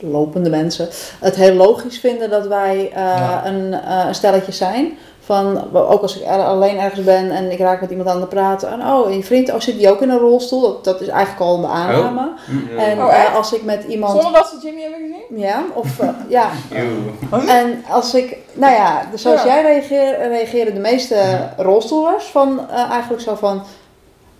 lopende 0.00 0.50
mensen 0.50 0.88
het 1.20 1.34
heel 1.36 1.54
logisch 1.54 1.98
vinden 1.98 2.30
dat 2.30 2.46
wij 2.46 2.90
eh, 2.94 3.02
Ja. 3.02 3.46
een, 3.46 3.74
eh, 3.74 4.04
een 4.06 4.14
stelletje 4.14 4.52
zijn. 4.52 4.98
Van, 5.20 5.74
ook 5.74 6.02
als 6.02 6.18
ik 6.20 6.26
alleen 6.26 6.78
ergens 6.78 7.04
ben 7.04 7.30
en 7.30 7.50
ik 7.50 7.58
raak 7.58 7.80
met 7.80 7.90
iemand 7.90 8.08
aan 8.08 8.20
het 8.20 8.28
praten. 8.28 8.70
En, 8.70 8.80
oh, 8.80 9.06
en 9.06 9.16
je 9.16 9.22
vriend, 9.22 9.52
oh, 9.52 9.60
zit 9.60 9.78
die 9.78 9.90
ook 9.90 10.00
in 10.02 10.10
een 10.10 10.18
rolstoel? 10.18 10.60
Dat, 10.60 10.84
dat 10.84 11.00
is 11.00 11.08
eigenlijk 11.08 11.40
al 11.40 11.58
een 11.58 11.66
aanname. 11.66 12.28
Ja. 12.76 12.82
En 12.84 13.02
Oh, 13.02 13.14
eh, 13.14 13.34
als 13.34 13.52
ik 13.52 13.62
met 13.64 13.84
iemand... 13.84 14.12
Zonder 14.12 14.32
dat 14.32 14.48
ze 14.48 14.66
Jimmy 14.66 14.80
hebben 14.80 15.00
gezien? 15.00 15.38
Ja, 15.38 15.62
of 15.74 15.88
ja. 16.28 16.50
En 17.58 17.84
als 17.90 18.14
ik, 18.14 18.36
nou 18.52 18.72
ja, 18.74 19.02
dus 19.10 19.22
zoals 19.22 19.42
Ja. 19.42 19.46
jij 19.48 19.62
reageert, 19.62 20.18
reageren 20.18 20.74
de 20.74 20.80
meeste 20.80 21.16
rolstoelers 21.56 22.24
van 22.24 22.60
eh, 22.70 22.90
eigenlijk 22.90 23.22
zo 23.22 23.34
van. 23.34 23.62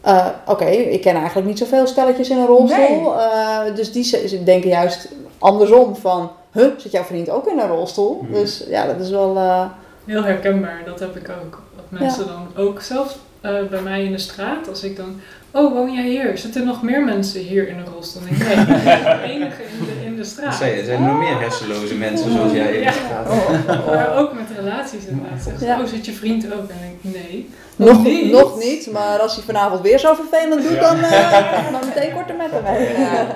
Eh, 0.07 0.27
Oké, 0.47 0.65
ik 0.65 1.01
ken 1.01 1.15
eigenlijk 1.17 1.47
niet 1.47 1.59
zoveel 1.59 1.87
stelletjes 1.87 2.29
in 2.31 2.39
een 2.39 2.47
rolstoel. 2.47 3.21
eh, 3.21 3.59
dus 3.75 3.93
die 3.93 4.05
ze- 4.05 4.43
denken 4.45 4.69
juist 4.71 5.09
andersom 5.39 5.97
van, 5.97 6.31
huh, 6.53 6.67
zit 6.77 6.93
jouw 6.93 7.03
vriend 7.05 7.31
ook 7.31 7.47
in 7.47 7.59
een 7.59 7.69
rolstoel? 7.69 8.21
Mhm. 8.23 8.33
Dus 8.33 8.65
ja, 8.69 8.87
dat 8.87 9.01
is 9.01 9.11
wel. 9.11 9.37
eh, 9.37 9.65
Heel 10.05 10.23
herkenbaar, 10.25 10.83
dat 10.85 11.01
heb 11.01 11.17
ik 11.17 11.29
ook. 11.45 11.63
Dat 11.77 12.01
mensen 12.01 12.27
dan 12.27 12.65
ook, 12.65 12.81
zelfs 12.81 13.17
eh, 13.41 13.53
bij 13.71 13.81
mij 13.81 14.05
in 14.05 14.13
de 14.13 14.19
straat, 14.19 14.69
als 14.69 14.83
ik 14.83 14.97
dan, 14.97 15.21
oh 15.51 15.73
woon 15.73 15.93
jij 15.93 16.09
hier? 16.09 16.39
Zitten 16.39 16.61
er 16.61 16.67
nog 16.67 16.83
meer 16.83 17.05
mensen 17.05 17.41
hier 17.41 17.69
in 17.69 17.79
een 17.79 17.87
rolstoel? 17.95 18.23
Dan 18.23 18.31
denk 18.39 18.43
ik, 18.43 18.69
nee, 18.69 18.97
ik 18.97 19.05
ben 19.05 19.17
de 19.19 19.23
enige 19.33 19.63
in 19.63 19.85
de, 19.87 20.06
Dat 20.35 20.55
zijn, 20.55 20.79
er 20.79 20.85
zijn 20.85 21.03
nog 21.03 21.19
meer 21.19 21.41
hersenloze 21.41 21.95
mensen 21.95 22.33
zoals 22.33 22.53
jij 22.53 22.73
in 22.73 22.87
de 22.87 22.93
straat. 22.93 23.29
Oh. 23.29 23.87
Maar 23.95 24.17
ook 24.17 24.33
met 24.35 24.47
relaties 24.57 25.05
inderdaad. 25.05 25.43
Zeggen 25.43 25.59
ze, 25.59 25.65
Ja. 25.67 25.81
oh 25.81 25.87
zit 25.87 26.07
je 26.07 26.13
vriend 26.13 26.53
ook? 26.53 26.69
En 26.71 26.77
ik, 27.03 27.15
nee. 27.15 27.51
nog, 27.77 28.03
niet. 28.05 28.31
nog 28.31 28.59
niet, 28.59 28.91
maar 28.93 29.19
als 29.19 29.35
hij 29.35 29.45
vanavond 29.45 29.81
weer 29.81 29.99
zo 29.99 30.15
vervelend 30.15 30.63
doet, 30.69 30.81
dan, 30.81 31.03
eh, 31.03 31.71
dan 31.73 31.81
meteen 31.95 32.13
korte 32.15 32.33
met 32.33 32.51
hem. 32.51 32.65
Ja. 32.65 33.27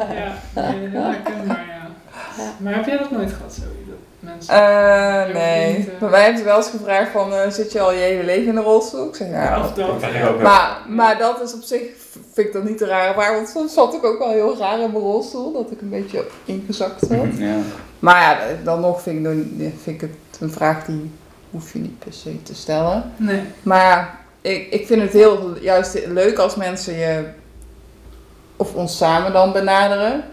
Ja, 0.54 0.70
nee, 0.70 0.88
heel 0.88 1.02
herkenbaar, 1.02 1.64
ja. 1.68 1.88
Ja. 2.36 2.52
Maar 2.58 2.74
heb 2.74 2.86
jij 2.86 2.98
dat 2.98 3.10
nooit 3.10 3.32
gehad, 3.32 3.54
zo? 3.54 3.62
Mensen... 4.20 4.54
Eh, 4.54 5.34
nee. 5.34 5.88
Bij 5.98 6.08
mij 6.08 6.20
hebben 6.22 6.38
ze 6.38 6.44
wel 6.44 6.56
eens 6.56 6.70
gevraagd 6.70 7.10
van, 7.10 7.34
eh, 7.34 7.50
zit 7.50 7.72
je 7.72 7.80
al 7.80 7.92
je 7.92 7.98
hele 7.98 8.24
leven 8.24 8.46
in 8.48 8.56
een 8.56 8.62
rolstoel? 8.62 9.08
Ik 9.08 9.14
zeg, 9.14 9.28
ja. 9.30 9.60
of 9.60 9.72
dat. 9.72 9.86
Dat 9.86 9.96
krijg 9.98 10.14
ik 10.14 10.28
ook 10.28 10.34
wel. 10.34 10.42
Maar, 10.42 10.78
maar 10.88 11.18
dat 11.18 11.40
is 11.42 11.54
op 11.54 11.62
zich, 11.62 11.82
vind 12.32 12.46
ik 12.46 12.52
dat 12.52 12.64
niet 12.64 12.78
te 12.78 12.86
raar 12.86 13.14
waar, 13.14 13.34
want 13.34 13.48
soms 13.48 13.74
zat 13.74 13.94
ik 13.94 14.04
ook 14.04 14.18
wel 14.18 14.30
heel 14.30 14.56
raar 14.58 14.80
in 14.80 14.90
mijn 14.90 15.04
rolstoel, 15.04 15.52
dat 15.52 15.70
ik 15.70 15.80
een 15.80 15.88
beetje 15.90 16.26
ingezakt 16.44 17.00
zat. 17.08 17.36
Ja. 17.36 17.56
Maar 17.98 18.20
ja, 18.20 18.38
dan 18.64 18.80
nog 18.80 19.02
vind 19.02 19.16
ik, 19.18 19.24
dan- 19.24 19.72
vind 19.82 20.02
ik 20.02 20.08
het 20.30 20.40
een 20.40 20.50
vraag 20.50 20.84
die 20.84 21.10
hoef 21.50 21.72
je 21.72 21.78
niet 21.78 21.98
per 21.98 22.12
se 22.12 22.42
te 22.42 22.54
stellen. 22.54 23.12
Nee. 23.16 23.42
Maar 23.62 24.18
ik, 24.40 24.70
ik 24.70 24.86
vind 24.86 25.02
het 25.02 25.12
heel 25.12 25.54
juist 25.60 26.06
leuk 26.06 26.38
als 26.38 26.56
mensen 26.56 26.94
je, 26.94 27.24
of 28.56 28.74
ons 28.74 28.96
samen 28.96 29.32
dan 29.32 29.52
benaderen. 29.52 30.24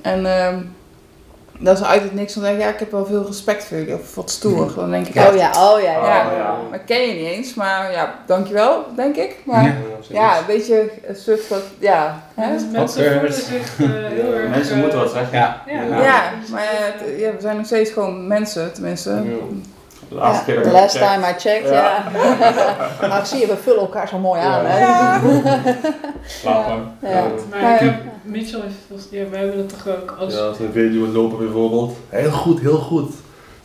En 0.00 0.26
ehm 0.26 0.58
dat 1.62 1.78
is 1.78 1.84
uit 1.84 2.02
het 2.02 2.14
niks. 2.14 2.34
Dan 2.34 2.42
denk 2.42 2.56
ik, 2.56 2.62
ja, 2.62 2.68
ik 2.68 2.78
heb 2.78 2.90
wel 2.90 3.06
veel 3.06 3.26
respect 3.26 3.64
voor 3.64 3.76
jullie. 3.76 3.94
Of 3.94 4.14
wat 4.14 4.30
stoer. 4.30 4.72
Dan 4.74 4.90
denk 4.90 5.06
ik, 5.06 5.14
Oh 5.14 5.36
ja, 5.36 5.50
oh 5.72 5.80
ja, 5.80 5.92
ja. 5.92 6.06
Ja, 6.06 6.26
Oh, 6.30 6.36
ja. 6.36 6.56
maar 6.70 6.78
ken 6.78 7.00
je 7.08 7.12
niet 7.14 7.26
eens. 7.32 7.54
Maar 7.54 7.92
ja, 7.92 8.14
dankjewel, 8.26 8.84
denk 8.96 9.16
ik. 9.16 9.36
Maar 9.44 9.64
Ja. 9.64 9.74
ja, 10.08 10.46
weet 10.46 10.66
je, 10.66 10.92
een 11.06 11.16
soort 11.16 11.40
van, 11.44 11.58
ja. 11.78 12.22
Hè? 12.34 12.52
Dus 12.52 12.62
mensen 12.72 13.12
voelen 13.12 13.32
zich 13.32 13.80
eh, 13.80 13.86
heel 13.88 14.34
erg... 14.34 14.48
Mensen 14.48 14.74
eh, 14.76 14.80
moeten 14.80 14.98
wat 14.98 15.10
zeggen. 15.10 15.38
Ja. 15.38 15.62
Ja. 15.66 15.82
Ja. 15.82 16.02
Ja, 16.02 16.22
maar 16.50 16.62
ja, 16.62 17.06
ja, 17.16 17.30
we 17.34 17.40
zijn 17.40 17.56
nog 17.56 17.66
steeds 17.66 17.90
gewoon 17.90 18.26
mensen, 18.26 18.72
tenminste. 18.72 19.22
De 20.12 20.18
laatste 20.18 20.44
keer 20.44 20.54
dat 20.54 20.64
The 20.64 20.70
ik 20.70 20.76
last 20.76 20.98
time 20.98 21.28
I 21.28 21.32
checked, 21.38 21.68
ja. 21.70 21.82
Ja. 21.82 22.04
Maar 23.08 23.18
ik 23.18 23.24
zie 23.24 23.40
je, 23.40 23.46
we 23.46 23.56
vullen 23.56 23.80
elkaar 23.80 24.08
zo 24.08 24.18
mooi 24.18 24.40
aan, 24.40 24.64
hè. 24.66 24.78
Ja. 24.78 25.20
Slaap 26.40 26.68
lang. 26.68 26.82
Ja. 27.02 27.24
Maar 27.50 27.74
ik 27.74 27.80
heb, 27.80 27.94
Mitchell 28.22 28.60
volgens- 28.88 29.08
ja, 29.10 29.28
wij 29.30 29.40
hebben 29.40 29.56
dat 29.56 29.68
toch 29.68 29.94
ook 29.94 30.14
als... 30.18 30.34
Ja, 30.34 30.40
als 30.40 30.58
een 30.58 30.72
video 30.72 31.06
lopen 31.06 31.38
bijvoorbeeld. 31.38 31.96
Heel 32.08 32.30
goed, 32.30 32.60
heel 32.60 32.78
goed. 32.78 33.12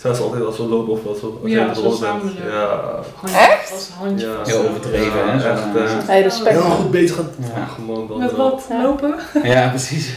Zijn 0.08 0.20
ze 0.20 0.24
altijd 0.26 0.46
als 0.46 0.58
we 0.58 0.64
lopen 0.64 0.94
of 0.94 1.06
als 1.08 1.22
we 1.22 1.28
als 1.44 1.52
Ja, 1.52 1.66
bijvoorbeeld 1.66 1.98
samen. 1.98 2.34
Ja. 2.52 2.80
Echt? 3.50 3.72
Als 3.74 3.90
handje 4.00 4.28
Ja. 4.28 4.34
Heel 4.46 4.68
overdreven, 4.70 5.32
hè, 5.32 5.40
zo. 5.40 5.48
Echt, 5.50 5.62
eh, 5.76 6.08
Hey, 6.08 6.22
respect. 6.22 6.50
heel 6.62 6.62
goed 6.62 6.92
bezig 6.92 7.20
aan 7.20 7.30
Ja. 7.56 7.68
Dan 8.08 8.18
Met 8.20 8.30
zo. 8.30 8.36
wat? 8.36 8.66
Ja. 8.70 8.82
Lopen? 8.84 9.16
Ja, 9.44 9.70
precies. 9.70 10.10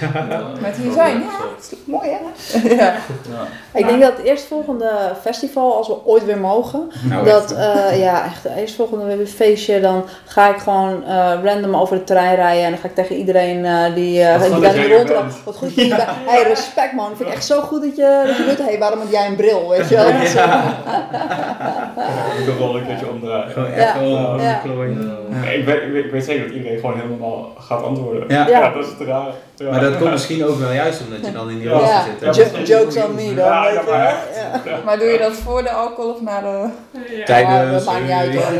Met 0.60 0.76
hier 0.76 0.92
zijn, 0.92 1.18
ja. 1.20 1.28
Zo. 1.68 1.76
Mooi 1.84 2.08
hè? 2.08 2.68
ja. 2.74 2.74
Ja. 3.32 3.78
Ik 3.78 3.86
denk 3.88 4.00
dat 4.02 4.16
het 4.16 4.26
eerstvolgende 4.26 4.90
festival, 5.20 5.76
als 5.76 5.86
we 5.88 5.94
ooit 6.04 6.24
weer 6.24 6.38
mogen, 6.38 6.90
Nou, 7.08 7.24
dat, 7.24 7.42
echt, 7.42 7.52
eh, 7.54 8.00
ja, 8.00 8.24
echt, 8.24 8.42
het 8.42 8.56
eerstvolgende 8.56 9.26
feestje, 9.26 9.80
dan 9.80 10.04
ga 10.24 10.48
ik 10.54 10.58
gewoon 10.60 11.04
eh, 11.04 11.32
random 11.44 11.74
over 11.76 11.94
het 11.96 12.06
terrein 12.06 12.34
rijden 12.34 12.64
en 12.64 12.70
dan 12.70 12.80
ga 12.80 12.88
ik 12.88 12.94
tegen 12.94 13.16
iedereen 13.16 13.64
eh, 13.64 13.94
die, 13.94 14.22
eh 14.22 14.40
Wat 14.40 14.50
die 14.52 14.60
dat 14.60 14.74
er 14.74 14.88
rondloopt, 14.96 15.22
bent. 15.22 15.34
wat 15.44 15.56
goed 15.56 15.88
dat. 15.90 15.98
Hey, 16.30 16.42
respect 16.42 16.92
man, 16.92 17.16
vind 17.16 17.28
ik 17.28 17.34
echt 17.34 17.44
zo 17.46 17.60
goed 17.60 17.82
dat 17.82 17.96
je, 17.96 18.22
dat 18.26 18.36
je 18.36 18.44
doet. 18.44 18.66
Hey, 18.66 18.78
waarom 18.78 19.00
heb 19.00 19.10
jij 19.10 19.26
een 19.26 19.36
bril, 19.36 19.74
weet 19.88 19.88
je 19.88 19.94
wel? 19.96 20.06
Dat 22.46 22.58
wel 22.58 22.76
een 22.76 22.86
keertje 22.86 23.08
omdraaien. 23.10 23.50
Gewoon 23.50 23.68
Ja. 23.70 23.76
echt 23.76 23.92
gewoon 23.92 24.40
Ja. 24.40 24.60
klooien. 24.64 25.16
Nee, 25.28 25.58
Ik, 25.58 25.64
weet, 25.64 26.04
ik, 26.04 26.10
weet, 26.10 26.24
zeker 26.24 26.46
dat 26.46 26.54
iedereen 26.54 26.78
gewoon 26.80 26.96
helemaal 27.00 27.52
gaat 27.58 27.82
antwoorden. 27.82 28.24
Ja. 28.28 28.48
Ja. 28.48 28.70
dat 28.70 28.84
is 28.84 28.90
het 28.98 29.08
raar. 29.08 29.26
Ja. 29.56 29.70
Maar 29.70 29.80
dat 29.80 29.98
komt 29.98 30.10
misschien 30.18 30.44
ook 30.44 30.58
wel 30.58 30.72
juist 30.72 31.00
omdat 31.08 31.26
je 31.26 31.32
dan 31.32 31.50
in 31.50 31.58
die 31.58 31.68
Ja. 31.68 31.72
rol 31.72 31.82
Ja. 32.20 32.32
zit. 32.32 32.68
jokes 32.68 32.96
on 32.96 33.14
me 33.14 33.34
dan, 33.34 33.44
Ja, 33.44 33.64
ja, 33.64 33.70
je 33.70 33.80
maar. 33.90 34.14
Ja. 34.64 34.78
Maar 34.84 34.98
doe 34.98 35.08
je 35.08 35.18
dat 35.18 35.32
voor 35.32 35.62
de 35.62 35.70
alcohol 35.70 36.10
of 36.12 36.20
na 36.22 36.40
de... 36.40 36.68
Ja. 37.16 37.24
Tijdens, 37.24 37.54
Oh, 37.66 37.70
dat 37.72 37.84
maakt 37.84 38.02
niet 38.02 38.10
uit 38.10 38.34
hoor. 38.34 38.52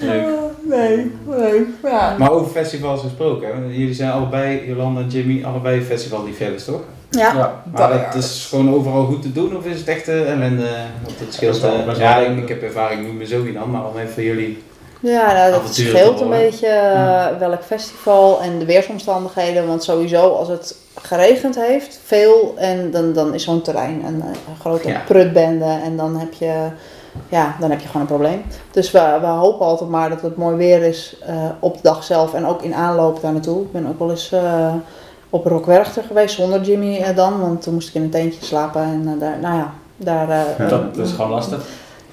Leuk. 0.00 0.24
Nee, 0.62 1.12
leuk. 1.28 1.66
Ja. 1.82 2.14
Maar 2.18 2.30
over 2.30 2.50
festivals 2.50 3.00
gesproken, 3.00 3.48
jullie 3.72 3.94
zijn 3.94 4.10
allebei, 4.10 4.66
Jolanda 4.66 5.00
en 5.00 5.06
Jimmy, 5.08 5.44
allebei 5.44 5.80
festivalliefhebbers 5.82 6.64
toch? 6.64 6.80
Ja. 7.10 7.34
Ja. 7.34 7.62
Maar 7.72 7.88
dat 8.12 8.22
is 8.24 8.46
gewoon 8.50 8.74
overal 8.74 9.04
goed 9.04 9.22
te 9.22 9.32
doen 9.32 9.56
of 9.56 9.64
is 9.64 9.78
het 9.78 9.88
echt 9.88 10.08
eh, 10.08 10.32
ellende? 10.32 10.68
Want 11.02 11.18
het 11.18 11.34
scheelt, 11.34 11.62
eh, 11.62 11.84
best 11.84 11.98
wel 11.98 12.08
ja, 12.08 12.16
ik, 12.16 12.48
heb 12.48 12.62
ervaring 12.62 13.02
nu 13.06 13.12
met 13.12 13.28
Zoe 13.28 13.52
dan, 13.52 13.70
maar 13.70 13.86
om 13.86 13.96
even 13.96 14.22
jullie... 14.22 14.62
Ja, 15.00 15.32
nou, 15.32 15.50
dat 15.50 15.74
scheelt 15.74 16.20
een 16.20 16.28
beetje 16.28 16.66
eh, 16.66 17.26
welk 17.38 17.62
festival 17.62 18.40
en 18.40 18.58
de 18.58 18.64
weersomstandigheden. 18.64 19.66
Want 19.66 19.84
sowieso 19.84 20.28
als 20.34 20.48
het 20.48 20.76
geregend 20.94 21.56
heeft, 21.56 22.00
veel, 22.04 22.54
en 22.56 22.90
dan, 22.90 23.12
dan 23.12 23.34
is 23.34 23.44
zo'n 23.44 23.62
terrein 23.62 24.04
een, 24.04 24.22
een 24.22 24.60
grote 24.60 24.88
Ja. 24.88 25.02
prutbende. 25.06 25.78
En 25.84 25.96
dan 25.96 26.16
heb, 26.16 26.32
je, 26.32 26.68
ja, 27.28 27.56
dan 27.60 27.70
heb 27.70 27.80
je 27.80 27.86
gewoon 27.86 28.02
een 28.02 28.08
probleem. 28.08 28.42
Dus 28.70 28.90
we, 28.90 29.18
we 29.20 29.26
hopen 29.26 29.66
altijd 29.66 29.90
maar 29.90 30.08
dat 30.08 30.22
het 30.22 30.36
mooi 30.36 30.56
weer 30.56 30.82
is 30.82 31.16
eh, 31.26 31.34
op 31.60 31.74
de 31.74 31.82
dag 31.82 32.04
zelf 32.04 32.34
en 32.34 32.46
ook 32.46 32.62
in 32.62 32.74
aanloop 32.74 33.20
daar 33.20 33.32
naartoe. 33.32 33.62
Ik 33.62 33.72
ben 33.72 33.88
ook 33.88 33.98
wel 33.98 34.10
eens 34.10 34.32
eh, 34.32 34.74
op 35.36 35.46
Rockwerchter 35.46 36.02
geweest 36.02 36.34
zonder 36.34 36.60
Jimmy 36.62 36.96
eh, 36.96 37.16
dan. 37.16 37.40
Want 37.40 37.62
toen 37.62 37.74
moest 37.74 37.88
ik 37.88 37.94
in 37.94 38.02
een 38.02 38.10
tentje 38.10 38.44
slapen. 38.44 38.82
En 38.82 39.08
eh, 39.14 39.20
daar, 39.20 39.38
nou 39.40 39.56
ja, 39.56 39.72
daar... 39.96 40.30
eh, 40.30 40.68
Dat 40.68 40.96
eh, 40.96 41.02
is 41.04 41.12
gewoon 41.12 41.30
lastig. 41.30 41.64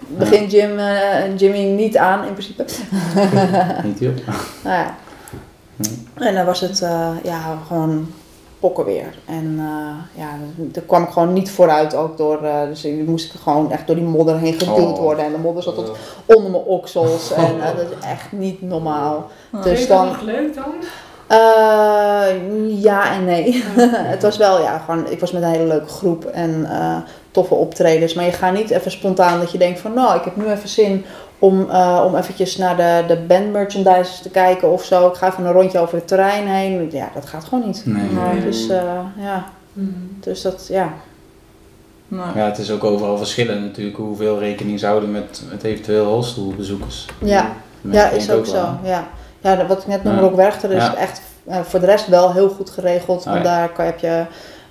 begint 0.07 0.51
Jim, 0.51 0.77
eh, 0.79 1.37
Jimmy 1.37 1.63
niet 1.63 1.97
aan 1.97 2.25
in 2.27 2.33
principe. 2.33 2.65
Niet 3.87 3.99
heel. 3.99 4.11
Nou 4.63 4.75
ja. 4.77 4.95
En 6.13 6.35
dan 6.35 6.45
was 6.45 6.59
het 6.59 6.79
ja, 7.23 7.57
gewoon 7.67 8.07
pokkenweer. 8.59 9.17
En 9.25 9.55
eh, 9.57 10.21
ja, 10.23 10.29
daar 10.57 10.83
kwam 10.83 11.03
ik 11.03 11.09
gewoon 11.09 11.33
niet 11.33 11.51
vooruit 11.51 11.95
ook 11.95 12.17
door. 12.17 12.43
eh, 12.43 12.63
dus 12.67 12.85
ik 12.85 13.07
moest 13.07 13.33
ik 13.33 13.39
gewoon 13.39 13.71
echt 13.71 13.87
door 13.87 13.95
die 13.95 14.05
modder 14.05 14.37
heen 14.37 14.53
geduwd 14.53 14.77
Oh. 14.77 14.97
worden. 14.99 15.25
En 15.25 15.31
de 15.31 15.37
modder 15.37 15.63
zat 15.63 15.75
tot 15.75 15.91
onder 16.25 16.51
mijn 16.51 16.63
oksels. 16.63 17.31
En 17.33 17.45
dat 17.75 17.85
is 17.91 18.07
echt 18.07 18.31
niet 18.31 18.61
normaal. 18.61 19.29
Vind 19.51 19.63
Dus 19.63 19.81
je 19.81 19.87
dat 19.87 19.97
dan, 19.97 20.07
nog 20.07 20.21
leuk 20.21 20.55
dan? 20.55 20.73
Eh, 21.33 22.81
ja 22.83 23.11
en 23.13 23.25
nee. 23.25 23.63
het 24.13 24.21
was 24.21 24.37
wel, 24.37 24.61
ja, 24.61 24.77
gewoon, 24.77 25.09
ik 25.09 25.19
was 25.19 25.31
met 25.31 25.41
een 25.43 25.49
hele 25.49 25.67
leuke 25.67 25.87
groep 25.89 26.25
en 26.25 26.65
eh, 26.69 26.95
toffe 27.31 27.53
optredens. 27.53 28.13
Maar 28.13 28.25
je 28.25 28.31
gaat 28.31 28.53
niet 28.53 28.69
even 28.69 28.91
spontaan 28.91 29.39
dat 29.39 29.51
je 29.51 29.57
denkt 29.57 29.79
van, 29.79 29.93
nou, 29.93 30.17
ik 30.17 30.23
heb 30.23 30.35
nu 30.35 30.49
even 30.51 30.69
zin 30.69 31.05
om, 31.39 31.69
eh, 31.69 32.03
om 32.05 32.15
eventjes 32.15 32.57
naar 32.57 32.75
de, 32.77 33.03
de 33.07 33.17
band 33.27 33.51
merchandise 33.51 34.21
te 34.21 34.29
kijken 34.29 34.71
of 34.71 34.83
zo. 34.83 35.07
Ik 35.07 35.15
ga 35.15 35.27
even 35.27 35.45
een 35.45 35.51
rondje 35.51 35.79
over 35.79 35.95
het 35.97 36.07
terrein 36.07 36.47
heen. 36.47 36.89
Ja, 36.91 37.09
dat 37.13 37.25
gaat 37.25 37.43
gewoon 37.43 37.65
niet. 37.65 37.81
Nee. 37.85 38.09
Nee. 38.09 38.41
Dus 38.43 38.69
eh, 38.69 38.83
ja, 39.17 39.43
Mhm. 39.75 39.89
dus 40.19 40.41
dat, 40.41 40.67
ja. 40.69 40.93
Nou, 42.07 42.37
Ja, 42.37 42.45
het 42.45 42.57
is 42.57 42.71
ook 42.71 42.83
overal 42.83 43.17
verschillend 43.17 43.61
natuurlijk 43.61 43.97
hoeveel 43.97 44.39
rekening 44.39 44.79
ze 44.79 44.85
houden 44.85 45.11
met, 45.11 45.41
met 45.51 45.63
eventueel 45.63 46.05
rolstoelbezoekers. 46.05 47.05
Ja, 47.19 47.49
Dat 47.81 47.93
ja 47.93 48.09
is 48.09 48.31
ook 48.31 48.45
zo. 48.45 48.51
wel. 48.53 48.77
Ja. 48.83 49.07
Ja, 49.43 49.55
dat- 49.55 49.67
wat 49.67 49.79
ik 49.81 49.87
net 49.87 50.03
noemde, 50.03 50.21
Ja. 50.21 50.25
ook 50.27 50.35
Werchter, 50.35 50.71
is 50.71 50.83
Ja. 50.83 50.95
echt 50.95 51.21
eh, 51.45 51.59
voor 51.61 51.79
de 51.79 51.85
rest 51.85 52.07
wel 52.07 52.33
heel 52.33 52.49
goed 52.49 52.69
geregeld. 52.69 53.19
Ah, 53.19 53.33
Want 53.33 53.45
ja. 53.45 53.57
daar 53.57 53.69
kan, 53.69 53.85
heb 53.85 53.99
je 53.99 54.25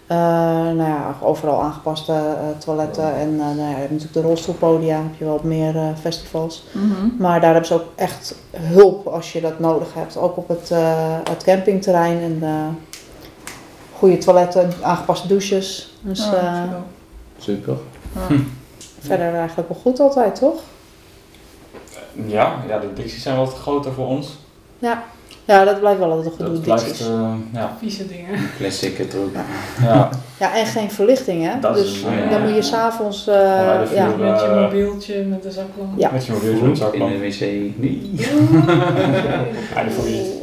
eh, 0.06 0.16
nou 0.58 0.76
ja, 0.82 1.14
overal 1.22 1.62
aangepaste 1.62 2.12
eh, 2.12 2.58
toiletten. 2.58 3.14
En 3.14 3.28
eh, 3.40 3.46
nou 3.46 3.58
ja, 3.58 3.68
je 3.68 3.74
hebt 3.74 3.90
natuurlijk 3.90 4.12
de 4.14 4.20
rolstoelpodia, 4.22 4.96
heb 4.96 5.14
je 5.18 5.24
wel 5.24 5.34
op 5.34 5.42
meer 5.44 5.76
eh, 5.76 5.86
festivals. 6.00 6.64
mhm. 6.72 7.06
Maar 7.18 7.40
daar 7.40 7.50
hebben 7.50 7.66
ze 7.68 7.74
ook 7.74 7.84
echt 7.94 8.34
hulp 8.56 9.06
als 9.06 9.32
je 9.32 9.40
dat 9.40 9.58
nodig 9.58 9.94
hebt. 9.94 10.16
Ook 10.16 10.36
op 10.36 10.48
het, 10.48 10.70
eh, 10.70 11.16
het 11.30 11.42
campingterrein 11.44 12.20
en 12.42 12.42
goede 13.98 14.18
toiletten, 14.18 14.70
aangepaste 14.82 15.26
douches. 15.28 15.96
Dus 16.00 16.32
eh. 16.32 16.62
Super. 17.38 17.76
Ja. 18.14 18.36
verder 19.00 19.34
eigenlijk 19.34 19.68
wel 19.68 19.78
goed 19.82 20.00
altijd, 20.00 20.34
toch? 20.34 20.60
Ja, 22.26 22.54
ja, 22.68 22.78
de 22.78 22.92
dicties 22.92 23.22
zijn 23.22 23.36
wat 23.36 23.54
groter 23.54 23.92
voor 23.92 24.06
ons. 24.06 24.38
Ja, 25.44 25.64
dat 25.64 25.80
blijft 25.80 25.98
wel 25.98 26.10
altijd 26.10 26.26
een 26.26 26.32
gedoe, 26.36 26.52
Dat 26.52 26.62
blijft, 26.62 27.00
eh, 27.00 27.32
ja. 27.52 27.76
Vieze 27.78 28.06
dingen. 28.08 28.28
Classic 28.58 28.98
het 28.98 29.14
ook. 29.16 29.30
ja. 29.88 30.08
Ja, 30.38 30.56
en 30.56 30.66
geen 30.66 30.90
verlichting, 30.90 31.44
hè? 31.44 31.60
Dat 31.60 31.74
dus 31.74 32.00
ja. 32.00 32.30
dan 32.30 32.42
moet 32.42 32.54
je 32.54 32.62
s'avonds, 32.62 33.26
eh 33.26 33.34
de 33.34 33.94
ja. 33.94 34.06
Met 34.06 34.40
je 34.40 34.46
eh, 34.46 34.60
mobieltje, 34.60 35.22
met 35.24 35.42
de 35.42 35.50
zaklamp. 35.50 35.98
Ja. 35.98 36.10
Met 36.12 36.26
je 36.26 36.32
mobieltje 36.32 36.60
met 36.60 36.70
in 36.70 36.76
zaklamp. 36.76 37.10
de 37.12 37.18
wc. 37.18 37.40
Nee. 37.80 38.10
Ja, 39.74 39.80
je. 40.06 40.40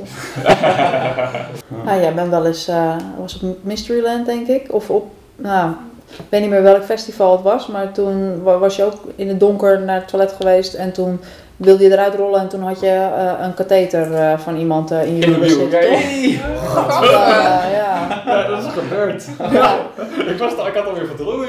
Nou, 1.86 2.02
jij 2.02 2.14
bent 2.14 2.30
wel 2.30 2.46
eens, 2.46 2.68
eh 2.68 2.96
was 3.20 3.40
op 3.42 3.58
Mysteryland, 3.62 4.26
denk 4.26 4.48
ik. 4.48 4.74
Of 4.74 4.90
op, 4.90 5.12
nou, 5.36 5.72
ik 6.18 6.26
weet 6.30 6.42
niet 6.42 6.50
meer 6.50 6.64
welk 6.64 6.84
festival 6.84 7.32
het 7.32 7.42
was. 7.42 7.68
Maar 7.68 7.92
toen 7.92 8.44
wa- 8.44 8.58
was 8.58 8.76
je 8.76 8.84
ook 8.84 8.98
in 9.16 9.28
het 9.28 9.40
donker 9.40 9.82
naar 9.82 9.96
het 10.00 10.08
toilet 10.08 10.32
geweest. 10.32 10.74
En 10.74 10.92
toen 10.92 11.20
wilde 11.60 11.84
je 11.84 11.92
eruit 11.92 12.16
rollen. 12.16 12.40
En 12.40 12.48
toen 12.48 12.62
had 12.62 12.80
je 12.80 12.88
eh, 12.88 13.34
een 13.46 13.54
katheter 13.54 14.14
eh, 14.14 14.40
van 14.40 14.56
iemand 14.58 14.92
eh, 14.92 15.06
in 15.06 15.16
je 15.18 15.40
wiel, 15.40 15.50
zitten. 15.60 15.82
ja. 16.32 16.40
toch? 16.74 17.12
Ja, 17.12 17.64
ja. 17.72 18.22
Ja, 18.26 18.48
dat 18.48 18.64
is 18.64 18.72
gebeurd. 18.74 19.26
Ja. 19.52 19.78
ik, 20.32 20.38
was, 20.38 20.52
ik 20.52 20.74
had 20.74 20.86
alweer 20.86 21.06
verdrongen. 21.06 21.48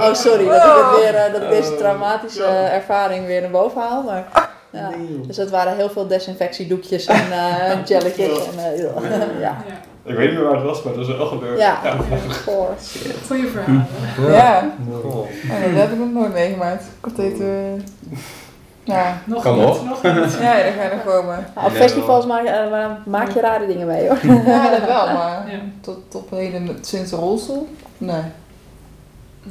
Oh, 0.00 0.14
sorry 0.14 0.44
dat 0.44 0.56
ik, 0.56 0.62
het 0.62 1.00
weer, 1.00 1.14
eh, 1.14 1.32
dat 1.32 1.42
ik 1.42 1.48
deze 1.48 1.74
traumatische 1.74 2.44
ervaring 2.72 3.26
weer 3.26 3.40
naar 3.40 3.50
boven 3.50 3.80
haal. 3.82 4.02
Maar, 4.02 4.24
ja. 4.70 4.90
Dus 5.26 5.36
het 5.36 5.50
waren 5.50 5.76
heel 5.76 5.90
veel 5.90 6.06
desinfectiedoekjes 6.06 7.06
en 7.06 7.32
eh 7.32 7.84
jelletjes. 7.88 8.38
En, 8.46 8.58
eh, 8.58 8.78
ja. 8.80 8.94
Ja. 9.40 9.56
Ik 10.06 10.16
weet 10.16 10.28
niet 10.28 10.38
meer 10.38 10.46
waar 10.48 10.54
het 10.56 10.64
was, 10.64 10.82
maar 10.82 10.94
dat 10.94 11.08
is 11.08 11.16
wel 11.16 11.26
gebeurd. 11.26 11.58
Ja. 11.58 11.80
Goeie 13.26 13.46
verhalen. 13.46 13.86
Ja, 14.30 14.70
Oh. 15.04 15.26
Ja, 15.48 15.60
dat 15.60 15.80
heb 15.80 15.92
ik 15.92 15.98
nog 15.98 16.12
nooit 16.12 16.32
meegemaakt. 16.32 16.84
Katheter. 17.00 17.46
Ja. 18.84 19.18
Nog 19.24 19.42
Kom 19.42 19.56
niet, 19.58 19.64
op. 19.68 19.84
nog 19.84 20.02
niet. 20.02 20.32
ja, 20.40 20.54
daar 20.54 20.72
ga 20.72 20.82
je 20.82 20.90
nog 20.94 21.14
komen. 21.14 21.46
Op 21.54 21.70
festivals 21.70 22.26
maak 22.26 22.42
je, 22.42 22.48
eh, 22.48 22.86
maak 23.06 23.30
je 23.30 23.40
rare 23.40 23.66
dingen 23.66 23.86
mee 23.86 24.08
hoor. 24.08 24.18
Ja, 24.46 24.70
dat 24.70 24.86
wel, 24.86 25.06
maar 25.06 25.44
Ja. 25.52 25.58
tot, 25.80 26.10
tot 26.10 26.22
op 26.22 26.30
heden 26.30 26.78
sinds 26.80 27.10
de 27.10 27.16
rolstoel? 27.16 27.68
Nee. 27.98 28.22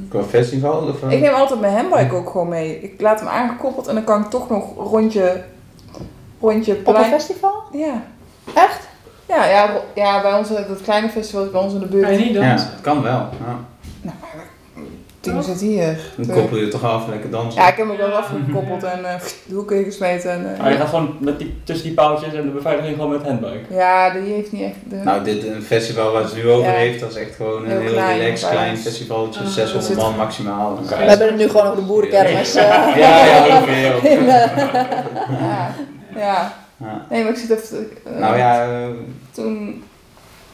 Qua 0.09 0.23
festival? 0.23 0.87
Of, 0.87 1.03
eh? 1.03 1.11
Ik 1.11 1.19
neem 1.19 1.33
altijd 1.33 1.59
mijn 1.59 1.73
handbike 1.75 2.15
ook 2.15 2.29
gewoon 2.29 2.47
mee. 2.49 2.79
Ik 2.81 3.01
laat 3.01 3.19
hem 3.19 3.29
aangekoppeld 3.29 3.87
en 3.87 3.93
dan 3.95 4.03
kan 4.03 4.21
ik 4.21 4.29
toch 4.29 4.49
nog 4.49 4.75
rondje, 4.77 5.43
rondje 6.41 6.71
Op 6.71 6.87
een 6.87 6.93
plein. 6.93 7.11
festival? 7.11 7.53
Ja. 7.71 8.01
Echt? 8.53 8.79
Ja, 9.27 9.45
ja, 9.45 9.69
ja, 9.95 10.21
bij 10.21 10.33
ons, 10.37 10.53
eh, 10.55 10.67
dat 10.67 10.81
kleine 10.81 11.09
festival 11.09 11.43
is 11.45 11.51
bij 11.51 11.61
ons 11.61 11.73
in 11.73 11.79
de 11.79 11.85
buurt. 11.85 12.03
Kan 12.03 12.13
je 12.13 12.19
niet 12.19 12.33
Ja, 12.33 12.41
het 12.41 12.81
kan 12.81 13.01
wel. 13.01 13.11
Ja. 13.13 13.55
Nou, 14.01 14.15
ding 15.23 15.43
zit 15.43 15.59
hier. 15.61 15.97
Dan 16.15 16.25
Toen- 16.25 16.35
koppel 16.35 16.55
je 16.57 16.61
het 16.61 16.71
toch 16.71 16.83
af, 16.83 17.07
lekker 17.07 17.29
dansen. 17.29 17.61
Ja, 17.61 17.67
ik 17.69 17.75
heb 17.77 17.85
hem 17.87 17.91
ook 17.95 18.07
wel 18.07 18.11
afgekoppeld 18.17 18.83
en 18.83 19.05
eh, 19.05 19.15
de 19.45 19.55
hoek 19.55 19.71
ingesmeten. 19.71 20.31
En, 20.31 20.53
eh, 20.55 20.61
Maar 20.61 20.71
je 20.71 20.77
gaat 20.77 20.89
gewoon 20.89 21.15
met 21.19 21.39
die, 21.39 21.57
tussen 21.63 21.85
die 21.85 21.95
paaltjes 21.95 22.33
en 22.33 22.41
de 22.45 22.49
beveiliging 22.51 22.95
gewoon 22.95 23.11
met 23.11 23.23
handbike. 23.23 23.73
Ja, 23.73 24.09
die 24.09 24.21
heeft 24.33 24.51
niet 24.51 24.61
echt... 24.63 24.75
De... 24.89 24.95
Nou, 24.95 25.23
dit 25.23 25.43
een 25.47 25.61
festival 25.61 26.11
waar 26.11 26.27
ze 26.27 26.35
nu 26.35 26.49
over 26.49 26.71
Ja. 26.71 26.75
heeft, 26.77 26.99
dat 26.99 27.09
is 27.09 27.15
echt 27.15 27.35
gewoon 27.35 27.63
een 27.63 27.69
Heel 27.69 27.79
heel, 27.79 27.91
klein, 27.91 28.19
relaxed 28.19 28.49
klein. 28.49 28.55
klein 28.65 28.77
festivaltje, 28.77 29.39
Ah. 29.41 29.45
600 29.47 29.75
Er 29.89 29.93
zit- 29.93 30.03
man 30.03 30.15
maximaal. 30.15 30.79
We 30.87 30.95
hebben 30.95 31.27
het 31.27 31.37
nu 31.37 31.47
gewoon 31.49 31.65
over 31.65 31.75
de 31.77 31.81
boerenkermis. 31.87 32.55
eh. 32.55 32.63
Ja, 32.97 33.25
ja, 33.25 33.93
ook. 33.93 34.01
In, 34.03 34.25
ja, 35.45 35.73
ja. 36.15 36.53
Ja. 36.77 37.05
Nee, 37.09 37.23
maar 37.23 37.31
ik 37.31 37.37
zit 37.37 37.49
even... 37.49 37.87
Nou 38.19 38.37
ja, 38.37 38.67
Toen... 39.31 39.83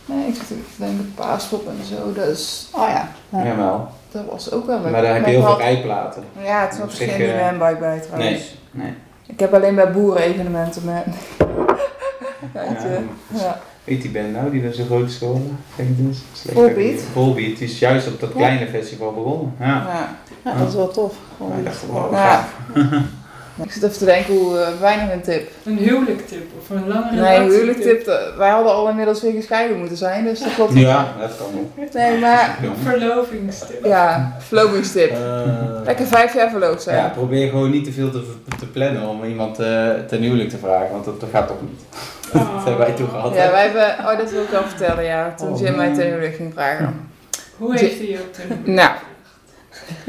Nee, 0.05 0.27
ik 0.27 0.33
zit 0.33 0.43
even 0.43 0.63
te 0.75 0.83
denken, 0.85 1.11
paaspop 1.15 1.67
en 1.67 1.85
zo, 1.85 2.13
dus... 2.13 2.69
oh 2.71 2.87
ja. 2.89 3.11
ja. 3.43 3.89
Dat 4.11 4.25
was 4.29 4.51
ook 4.51 4.65
wel... 4.65 4.79
Maar 4.79 5.01
daar 5.01 5.13
heb 5.13 5.25
je 5.25 5.31
heel 5.31 5.41
veel 5.41 5.57
rijplaten. 5.57 6.23
Ja, 6.41 6.71
ik 6.71 6.89
zich, 6.89 7.15
geen 7.15 7.29
eh, 7.29 7.45
handbike 7.45 7.79
bij 7.79 7.99
trouwens. 7.99 8.55
Nee, 8.71 8.83
nee. 8.83 8.93
Ik 9.25 9.39
heb 9.39 9.53
alleen 9.53 9.75
bij 9.75 9.91
boeren-evenementen 9.91 10.81
met... 10.85 11.05
Weet 12.53 12.81
je, 12.81 12.99
ja. 13.33 13.59
Weet 13.83 14.01
die 14.01 14.11
band 14.11 14.31
nou, 14.31 14.51
die 14.51 14.73
zo 14.73 14.83
groot 14.83 15.09
is 15.09 15.17
geworden? 15.17 15.59
Zeg 15.75 15.85
het 15.87 15.97
eens. 15.99 16.21
Slecht 16.33 16.57
Volbeat? 16.57 17.01
Volbeat, 17.01 17.57
die 17.57 17.67
is 17.67 17.79
juist 17.79 18.07
op 18.07 18.19
dat 18.19 18.31
kleine 18.31 18.67
festival 18.67 19.13
begonnen. 19.13 19.53
Ja. 19.59 19.65
Ja. 19.65 20.17
Ja, 20.43 20.57
dat 20.57 20.67
is 20.67 20.73
wel 20.73 20.91
tof. 20.91 21.15
Ja, 21.39 21.55
ik 21.57 21.65
dacht, 21.65 21.85
wow. 21.85 22.13
Ik 23.63 23.71
zit 23.71 23.83
even 23.83 23.97
te 23.97 24.05
denken 24.05 24.33
hoe... 24.33 24.59
eh, 24.59 24.67
weinig 24.79 25.11
een 25.13 25.21
tip. 25.21 25.49
Een 25.65 25.77
huwelijktip 25.77 26.45
of 26.59 26.69
een 26.69 26.87
lange 26.87 27.11
Nee, 27.11 27.19
relatie. 27.19 27.49
huwelijktip. 27.51 28.07
eh, 28.07 28.15
Wij 28.37 28.49
hadden 28.49 28.73
al 28.73 28.89
inmiddels 28.89 29.21
weer 29.21 29.31
gescheiden 29.31 29.77
moeten 29.77 29.97
zijn, 29.97 30.23
dus 30.23 30.39
dat 30.39 30.53
klopt. 30.55 30.73
Ja, 30.73 31.13
dat 31.19 31.31
kan 31.37 31.47
ook. 31.59 31.93
Nee, 31.93 32.17
maar... 32.19 32.57
Ja. 32.61 32.69
Verlovingstip. 32.83 33.85
Ja, 33.85 34.35
verlovingstip. 34.39 35.11
Eh, 35.11 35.41
Lekker 35.85 36.05
vijf 36.05 36.33
jaar 36.33 36.49
verloofd 36.49 36.81
zijn. 36.81 36.97
Ja, 36.97 37.07
probeer 37.09 37.49
gewoon 37.49 37.71
niet 37.71 37.83
te 37.83 37.91
veel 37.91 38.11
te, 38.11 38.23
te 38.59 38.67
plannen 38.67 39.07
om 39.07 39.23
iemand 39.23 39.59
eh 39.59 39.89
ten 40.07 40.21
huwelijk 40.21 40.49
te 40.49 40.57
vragen, 40.57 40.91
want 40.91 41.05
dat, 41.05 41.19
dat 41.19 41.29
gaat 41.33 41.47
toch 41.47 41.61
niet. 41.61 41.81
Oh. 42.33 42.53
Dat 42.55 42.63
hebben 42.65 42.85
wij 42.85 42.95
toen 42.95 43.09
gehad. 43.09 43.35
Ja, 43.35 43.51
wij 43.51 43.63
hebben... 43.63 44.05
Oh, 44.11 44.17
dat 44.17 44.31
wil 44.31 44.41
ik 44.41 44.49
wel 44.49 44.63
vertellen, 44.63 45.03
ja. 45.03 45.33
Toen 45.37 45.49
Oh, 45.53 45.59
Jim 45.59 45.75
mij 45.75 45.93
ten 45.93 46.05
huwelijk 46.07 46.35
ging 46.35 46.53
vragen. 46.53 47.09
Hoe 47.57 47.77
heeft 47.77 47.97
hij 47.97 48.07
jou 48.07 48.23
ten 48.31 48.73
Nou, 48.73 48.89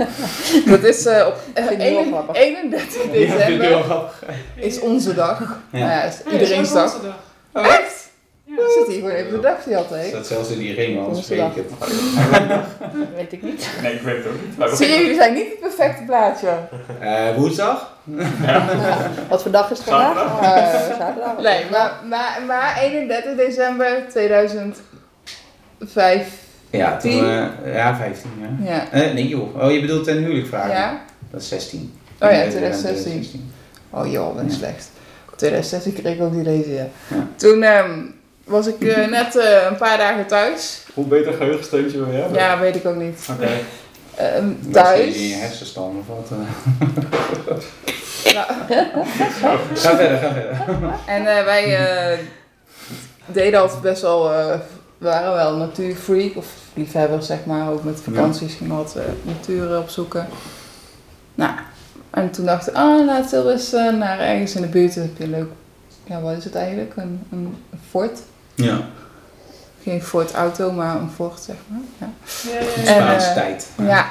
dat 0.73 0.83
is 0.85 1.07
eh, 1.07 1.27
op 1.27 1.37
Vind 1.55 1.71
ik 1.71 1.81
heel 1.81 1.99
1 1.99 2.07
grappig. 2.07 2.37
31 2.37 3.03
Ja, 3.03 3.11
vind 3.11 3.23
ik 3.63 3.69
heel 3.69 3.83
december 3.83 4.25
is 4.55 4.81
onze 4.81 5.15
dag. 5.15 5.39
Ja. 5.39 5.47
Nou 5.79 5.91
ja, 5.91 6.03
is 6.03 6.15
Oh 6.27 6.33
ja, 6.33 6.39
iedereen's 6.39 6.73
dag. 6.73 6.95
onze 6.95 7.07
dag. 7.53 7.67
Echt? 7.67 8.09
Ja. 8.45 8.57
Zit 8.79 8.87
hier 8.87 8.95
gewoon 8.97 9.11
even 9.11 9.31
de 9.31 9.41
dag 9.41 9.63
die 9.65 9.75
had, 9.75 9.91
hè? 9.91 10.09
Staat 10.09 10.27
zelfs 10.27 10.51
in 10.51 10.59
die 10.59 10.75
ring, 10.75 10.99
anders 10.99 11.19
Onze 11.19 11.35
weet 11.35 11.45
ik 11.47 11.55
het. 11.55 11.71
Weet 13.17 13.33
ik 13.33 13.43
niet. 13.43 13.69
Nee, 13.83 13.95
ik 13.95 14.01
weet 14.01 14.17
het 14.17 14.27
ook 14.27 14.33
niet. 14.47 14.59
Maar 14.59 14.69
Zie 14.69 14.87
je, 14.87 14.95
jullie 14.99 15.15
zijn 15.15 15.35
niet 15.35 15.49
het 15.49 15.61
perfecte 15.61 16.03
plaatje. 16.03 16.49
Eh, 17.01 17.35
woensdag? 17.37 17.99
Wat 19.29 19.43
voor 19.43 19.51
dag 19.51 19.71
is 19.71 19.79
het 19.79 19.89
vandaag? 19.89 20.15
Zaterdag. 20.15 20.89
Eh, 20.91 20.97
zaterdag. 20.99 21.39
Nee, 21.43 21.65
maar, 21.71 21.93
maar, 22.09 22.43
maar 22.47 22.79
31 22.83 23.37
december 23.37 24.03
2005. 24.09 26.40
Ja, 26.71 26.97
toen, 26.97 27.11
eh, 27.11 27.75
ja, 27.75 27.97
15 27.97 28.31
ja. 28.41 28.71
Ja. 28.73 28.91
Eh, 28.91 29.13
nee 29.15 29.29
joh, 29.29 29.63
oh 29.63 29.73
je 29.73 29.81
bedoelt 29.81 30.05
ten 30.05 30.17
huwelijk 30.17 30.47
vragen? 30.47 30.71
Ja? 30.71 31.01
Dat 31.31 31.41
is 31.41 31.49
16. 31.49 31.93
Oh 32.21 32.31
ja, 32.31 32.37
Nee, 32.37 32.49
2016. 32.49 33.53
Oh 33.91 34.11
joh, 34.13 34.35
ben 34.37 34.45
ik 34.47 34.53
slecht. 34.53 34.91
2016 35.37 35.93
kreeg 35.93 36.15
ik 36.17 36.23
ook 36.23 36.33
die 36.33 36.43
deze, 36.43 36.71
ja. 36.73 36.87
Ja. 37.09 37.27
Toen 37.37 37.63
ehm, 37.63 37.91
was 38.45 38.67
ik 38.67 38.81
eh, 38.83 39.09
net 39.09 39.37
eh, 39.37 39.65
een 39.71 39.77
paar 39.77 39.99
dagen 39.99 40.27
thuis. 40.27 40.85
Hoe 40.95 41.05
beter 41.07 41.33
geheugensteuntje 41.33 41.99
wil 41.99 42.13
je 42.13 42.19
hebben? 42.21 42.39
Ja, 42.39 42.59
weet 42.59 42.77
ik 42.77 42.87
ook 42.87 42.97
niet. 42.97 43.27
Oké. 43.31 43.49
Ehm, 44.15 44.45
Thuis? 44.73 44.87
thuis. 44.99 45.15
in 45.17 45.29
je 45.29 45.35
hersenstam 45.35 45.99
of 45.99 46.07
wat? 46.07 46.31
eh. 46.31 47.55
Nou, 48.35 48.47
Ga 49.75 49.97
verder, 49.97 50.19
ga 50.19 50.33
verder. 50.33 50.61
en 51.07 51.27
eh, 51.37 51.45
wij 51.45 51.77
eh, 51.77 52.19
deden 53.27 53.61
altijd 53.61 53.81
best 53.81 54.03
wel, 54.03 54.33
eh, 54.33 54.47
we 54.47 54.61
waren 55.01 55.33
wel 55.33 55.57
natuurfreak 55.57 56.37
of 56.37 56.47
liefhebbers 56.75 57.27
zeg 57.27 57.45
maar. 57.45 57.71
Ook 57.71 57.85
met 57.85 58.01
vakanties 58.01 58.55
gingen 58.55 58.73
we 58.73 58.79
altijd 58.79 59.07
eh, 59.07 59.13
natuur 59.23 59.79
opzoeken. 59.79 60.27
Nou, 61.35 61.53
en 62.11 62.31
toen 62.31 62.45
dachten 62.45 62.73
we, 62.73 62.79
ah 62.79 63.07
laten 63.07 63.45
we 63.45 63.53
eens 63.53 63.73
eh, 63.73 63.93
naar 63.93 64.21
ergens 64.21 64.55
in 64.55 64.63
de 64.63 64.69
buurt. 64.69 64.95
Dan 64.95 65.03
heb 65.03 65.19
je 65.19 65.25
een 65.25 65.31
leuk, 65.31 65.51
ja 66.05 66.21
wat 66.21 66.37
is 66.37 66.45
het 66.45 66.55
eigenlijk? 66.55 66.93
Een, 66.97 67.27
een, 67.31 67.57
fort. 67.91 68.21
Ja, 68.55 68.81
Geen 69.83 70.03
Ford 70.03 70.33
auto, 70.33 70.73
maar 70.73 70.97
een 70.97 71.11
Ford 71.11 71.41
zeg 71.41 71.57
maar. 71.67 71.81
Ja. 71.99 72.11
Ja, 72.51 72.61
ja, 72.61 73.01
ja. 73.01 73.17
En, 73.17 73.19
eh, 73.19 73.35
tijd. 73.35 73.69
ja. 73.79 74.07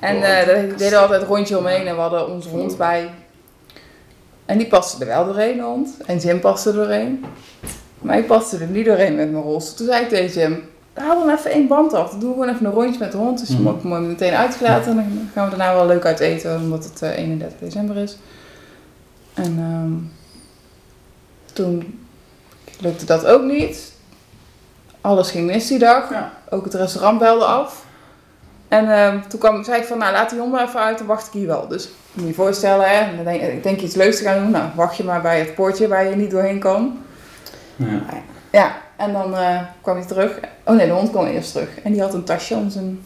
En 0.00 0.16
eh 0.16 0.46
daar 0.46 0.46
deden 0.46 0.90
we 0.90 0.96
altijd 0.96 1.22
een 1.22 1.28
rondje 1.28 1.58
omheen 1.58 1.86
en 1.86 1.94
we 1.94 2.00
hadden 2.00 2.28
onze 2.28 2.48
hond 2.48 2.76
bij. 2.76 3.10
En 4.46 4.58
die 4.58 4.66
paste 4.66 5.00
er 5.00 5.06
wel 5.06 5.24
doorheen, 5.24 5.56
de 5.56 5.62
hond. 5.62 5.96
En 6.06 6.18
Jim 6.18 6.40
paste 6.40 6.68
er 6.68 6.74
doorheen. 6.74 7.24
Maar 8.02 8.18
ik 8.18 8.26
paste 8.26 8.58
er 8.58 8.66
niet 8.66 8.84
doorheen 8.86 9.14
met 9.14 9.30
mijn 9.30 9.42
rolstoel. 9.44 9.76
Toen 9.76 9.86
zei 9.86 10.02
ik 10.02 10.08
tegen 10.08 10.40
Jim, 10.40 10.62
haal 10.92 11.18
dan 11.26 11.34
even 11.36 11.50
één 11.50 11.66
band 11.66 11.92
af. 11.92 12.10
Dan 12.10 12.20
doen 12.20 12.28
we 12.28 12.34
gewoon 12.34 12.54
even 12.54 12.66
een 12.66 12.72
rondje 12.72 12.98
met 12.98 13.12
de 13.12 13.18
hond. 13.18 13.38
Dus 13.38 13.48
je 13.48 13.58
Mhm. 13.58 13.74
ik 13.76 13.82
hem 13.82 14.06
meteen 14.06 14.34
uitgelaten. 14.34 14.90
En 14.90 14.96
dan 14.96 15.30
gaan 15.34 15.50
we 15.50 15.56
daarna 15.56 15.74
wel 15.74 15.86
leuk 15.86 16.04
uit 16.04 16.20
eten, 16.20 16.56
omdat 16.60 16.84
het 16.84 17.02
eh, 17.02 17.18
31 17.18 17.58
december 17.58 17.96
is. 17.96 18.16
En 19.34 19.56
ehm, 19.58 19.92
toen 21.52 21.98
lukte 22.80 23.04
dat 23.04 23.26
ook 23.26 23.42
niet. 23.42 23.92
Alles 25.00 25.30
ging 25.30 25.46
mis 25.46 25.66
die 25.66 25.78
dag. 25.78 26.10
Ja. 26.10 26.32
Ook 26.50 26.64
het 26.64 26.74
restaurant 26.74 27.18
belde 27.18 27.44
af. 27.44 27.84
En 28.68 28.92
ehm, 28.92 29.18
toen 29.28 29.40
kwam, 29.40 29.64
zei 29.64 29.80
ik 29.80 29.86
van, 29.86 29.98
nou 29.98 30.12
laat 30.12 30.30
die 30.30 30.38
hond 30.38 30.52
maar 30.52 30.66
even 30.68 30.80
uit, 30.80 30.98
dan 30.98 31.06
wacht 31.06 31.26
ik 31.26 31.32
hier 31.32 31.46
wel. 31.46 31.68
Dus 31.68 31.88
moet 32.12 32.22
je 32.22 32.28
je 32.28 32.34
voorstellen, 32.34 32.88
hè, 32.88 33.30
ik 33.48 33.62
denk 33.62 33.80
iets 33.80 33.94
leuks 33.94 34.16
te 34.16 34.22
gaan 34.22 34.42
doen. 34.42 34.50
Nou, 34.50 34.64
wacht 34.74 34.96
je 34.96 35.04
maar 35.04 35.20
bij 35.22 35.38
het 35.38 35.54
poortje 35.54 35.88
waar 35.88 36.08
je 36.08 36.16
niet 36.16 36.30
doorheen 36.30 36.58
kan. 36.58 36.98
Ja. 37.90 38.22
Ja, 38.52 38.76
en 38.96 39.12
dan 39.12 39.36
eh, 39.36 39.62
kwam 39.80 39.96
hij 39.96 40.06
terug. 40.06 40.38
Oh 40.64 40.76
nee, 40.76 40.86
de 40.86 40.92
hond 40.92 41.10
kwam 41.10 41.26
eerst 41.26 41.52
terug. 41.52 41.68
En 41.82 41.92
die 41.92 42.00
had 42.00 42.14
een 42.14 42.24
tasje 42.24 42.54
om 42.54 42.70
zijn, 42.70 43.04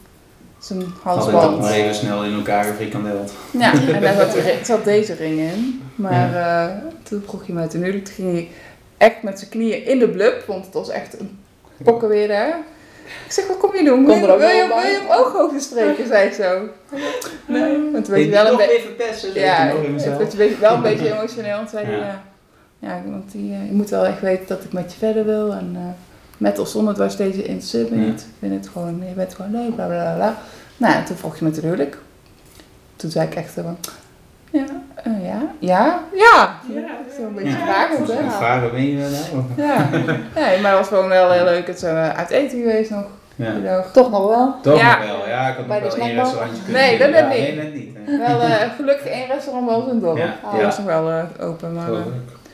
zijn 0.58 0.80
Had 1.02 1.16
ik 1.16 1.32
dat 1.32 1.32
halsband. 1.32 1.60
maar 1.60 1.72
even 1.72 1.94
snel 1.94 2.24
in 2.24 2.34
elkaar 2.34 2.64
gefrikandeld. 2.64 3.32
Ja, 3.50 3.72
en 3.94 4.00
daar 4.00 4.26
zat, 4.62 4.84
deze 4.84 5.14
ring 5.14 5.38
in. 5.38 5.82
Maar 5.94 6.34
eh, 6.34 6.76
toen 7.02 7.22
vroeg 7.26 7.46
hij 7.46 7.54
mij 7.54 7.66
ten 7.66 7.80
huwelijk. 7.80 8.04
Toen 8.04 8.14
ging 8.14 8.32
hij 8.32 8.48
echt 8.96 9.22
met 9.22 9.38
zijn 9.38 9.50
knieën 9.50 9.86
in 9.86 9.98
de 9.98 10.08
blub. 10.08 10.46
Want 10.46 10.64
het 10.64 10.74
was 10.74 10.88
echt 10.88 11.20
een 11.20 11.38
pokken 11.84 12.08
weer 12.08 12.28
daar. 12.28 12.58
Ik 13.26 13.32
zeg, 13.32 13.46
wat 13.46 13.58
kom 13.58 13.76
je 13.76 13.84
doen? 13.84 14.06
Wil 14.06 14.14
je, 14.14 14.22
er 14.22 14.32
ook 14.32 14.38
wil 14.38 14.48
je, 14.48 14.66
wil 14.66 14.76
je 14.76 15.00
hem 15.06 15.18
ooghoogjes 15.18 15.64
streken? 15.64 16.06
zei 16.06 16.26
ik 16.26 16.32
zo. 16.34 16.68
Nee, 17.46 17.90
want 17.92 18.04
toen 18.04 18.14
werd 18.14 18.28
wel 18.28 18.46
een 18.50 18.56
beetje... 18.56 18.78
even 18.78 18.96
pesten, 18.96 19.34
Ja, 19.34 19.72
het 20.18 20.34
werd 20.34 20.58
wel 20.58 20.74
een 20.74 20.82
beetje 20.90 21.12
emotioneel. 21.12 21.56
Want 21.56 21.70
zei 21.70 21.84
hij, 21.84 21.96
Ja. 21.96 22.22
Ja. 22.78 23.00
Want 23.06 23.32
die, 23.32 23.52
eh, 23.52 23.66
je 23.66 23.72
moet 23.72 23.90
wel 23.90 24.06
echt 24.06 24.20
weten 24.20 24.46
dat 24.48 24.64
ik 24.64 24.72
met 24.72 24.92
je 24.92 24.98
verder 24.98 25.24
wil. 25.24 25.52
En 25.52 25.70
eh, 25.74 25.80
met 26.38 26.58
of 26.58 26.68
zonder 26.68 26.94
dwars 26.94 27.16
deze 27.16 27.42
interesseert 27.44 27.90
me 27.90 28.00
Ja. 28.00 28.06
niet. 28.06 28.20
Ik 28.20 28.26
vind 28.38 28.54
het 28.64 28.68
gewoon, 28.72 29.02
je 29.08 29.14
bent 29.14 29.34
gewoon 29.34 29.50
leuk, 29.50 29.74
bla 29.74 29.86
bla 29.86 30.02
bla, 30.02 30.14
bla. 30.14 30.34
Nou, 30.76 30.94
en 30.94 31.04
toen 31.04 31.16
vroeg 31.16 31.38
je 31.38 31.44
me 31.44 31.50
te 31.50 31.60
huwelijk. 31.60 31.98
Toen 32.96 33.10
zei 33.10 33.26
ik 33.26 33.34
echt 33.34 33.52
zo 33.52 33.62
van, 33.62 33.76
ja, 34.50 34.64
eh, 34.94 35.24
ja, 35.26 35.42
ja, 35.58 36.00
ja. 36.12 36.54
Ja. 36.68 36.94
Zo'n 37.16 37.34
beetje 37.34 37.50
Ja. 37.50 37.56
vragend, 37.64 38.08
hè. 38.12 38.30
Vader 38.30 38.70
ben 38.70 38.86
je 38.86 38.96
nou? 38.96 39.68
Ja. 39.68 39.88
nee, 40.34 40.60
maar 40.60 40.70
het 40.70 40.78
was 40.78 40.88
gewoon 40.88 41.08
wel 41.08 41.30
heel 41.30 41.44
leuk. 41.44 41.66
Het 41.66 41.78
zijn 41.78 42.14
uit 42.16 42.30
eten 42.30 42.58
geweest 42.58 42.90
nog, 42.90 43.04
Ja. 43.34 43.52
dag. 43.64 43.92
Toch 43.92 44.10
nog 44.10 44.26
wel. 44.28 44.54
Toch 44.62 44.78
Ja. 44.80 44.98
nog 44.98 45.06
wel, 45.06 45.28
ja, 45.28 45.48
ik 45.48 45.56
had 45.56 45.66
Bij 45.66 45.80
nog 45.80 45.96
wel 45.96 46.06
één 46.06 46.16
restaurantje 46.16 46.62
kunnen 46.62 46.82
Nee, 46.82 46.98
dat 46.98 47.10
net 47.10 47.28
niet. 47.28 47.38
Nee, 47.38 47.54
net 47.56 47.74
niet. 47.74 47.96
hè. 48.04 48.18
Wel 48.18 48.40
eh, 48.40 48.70
gelukkig 48.76 49.06
één 49.06 49.26
restaurant 49.26 49.82
in 49.86 49.88
het 49.94 50.00
dorp. 50.00 50.16
Ja, 50.18 50.34
Dat 50.50 50.60
ja. 50.60 50.64
was 50.66 50.78
nog 50.78 50.86
wel 50.86 51.22
open, 51.40 51.72
maar... 51.74 51.88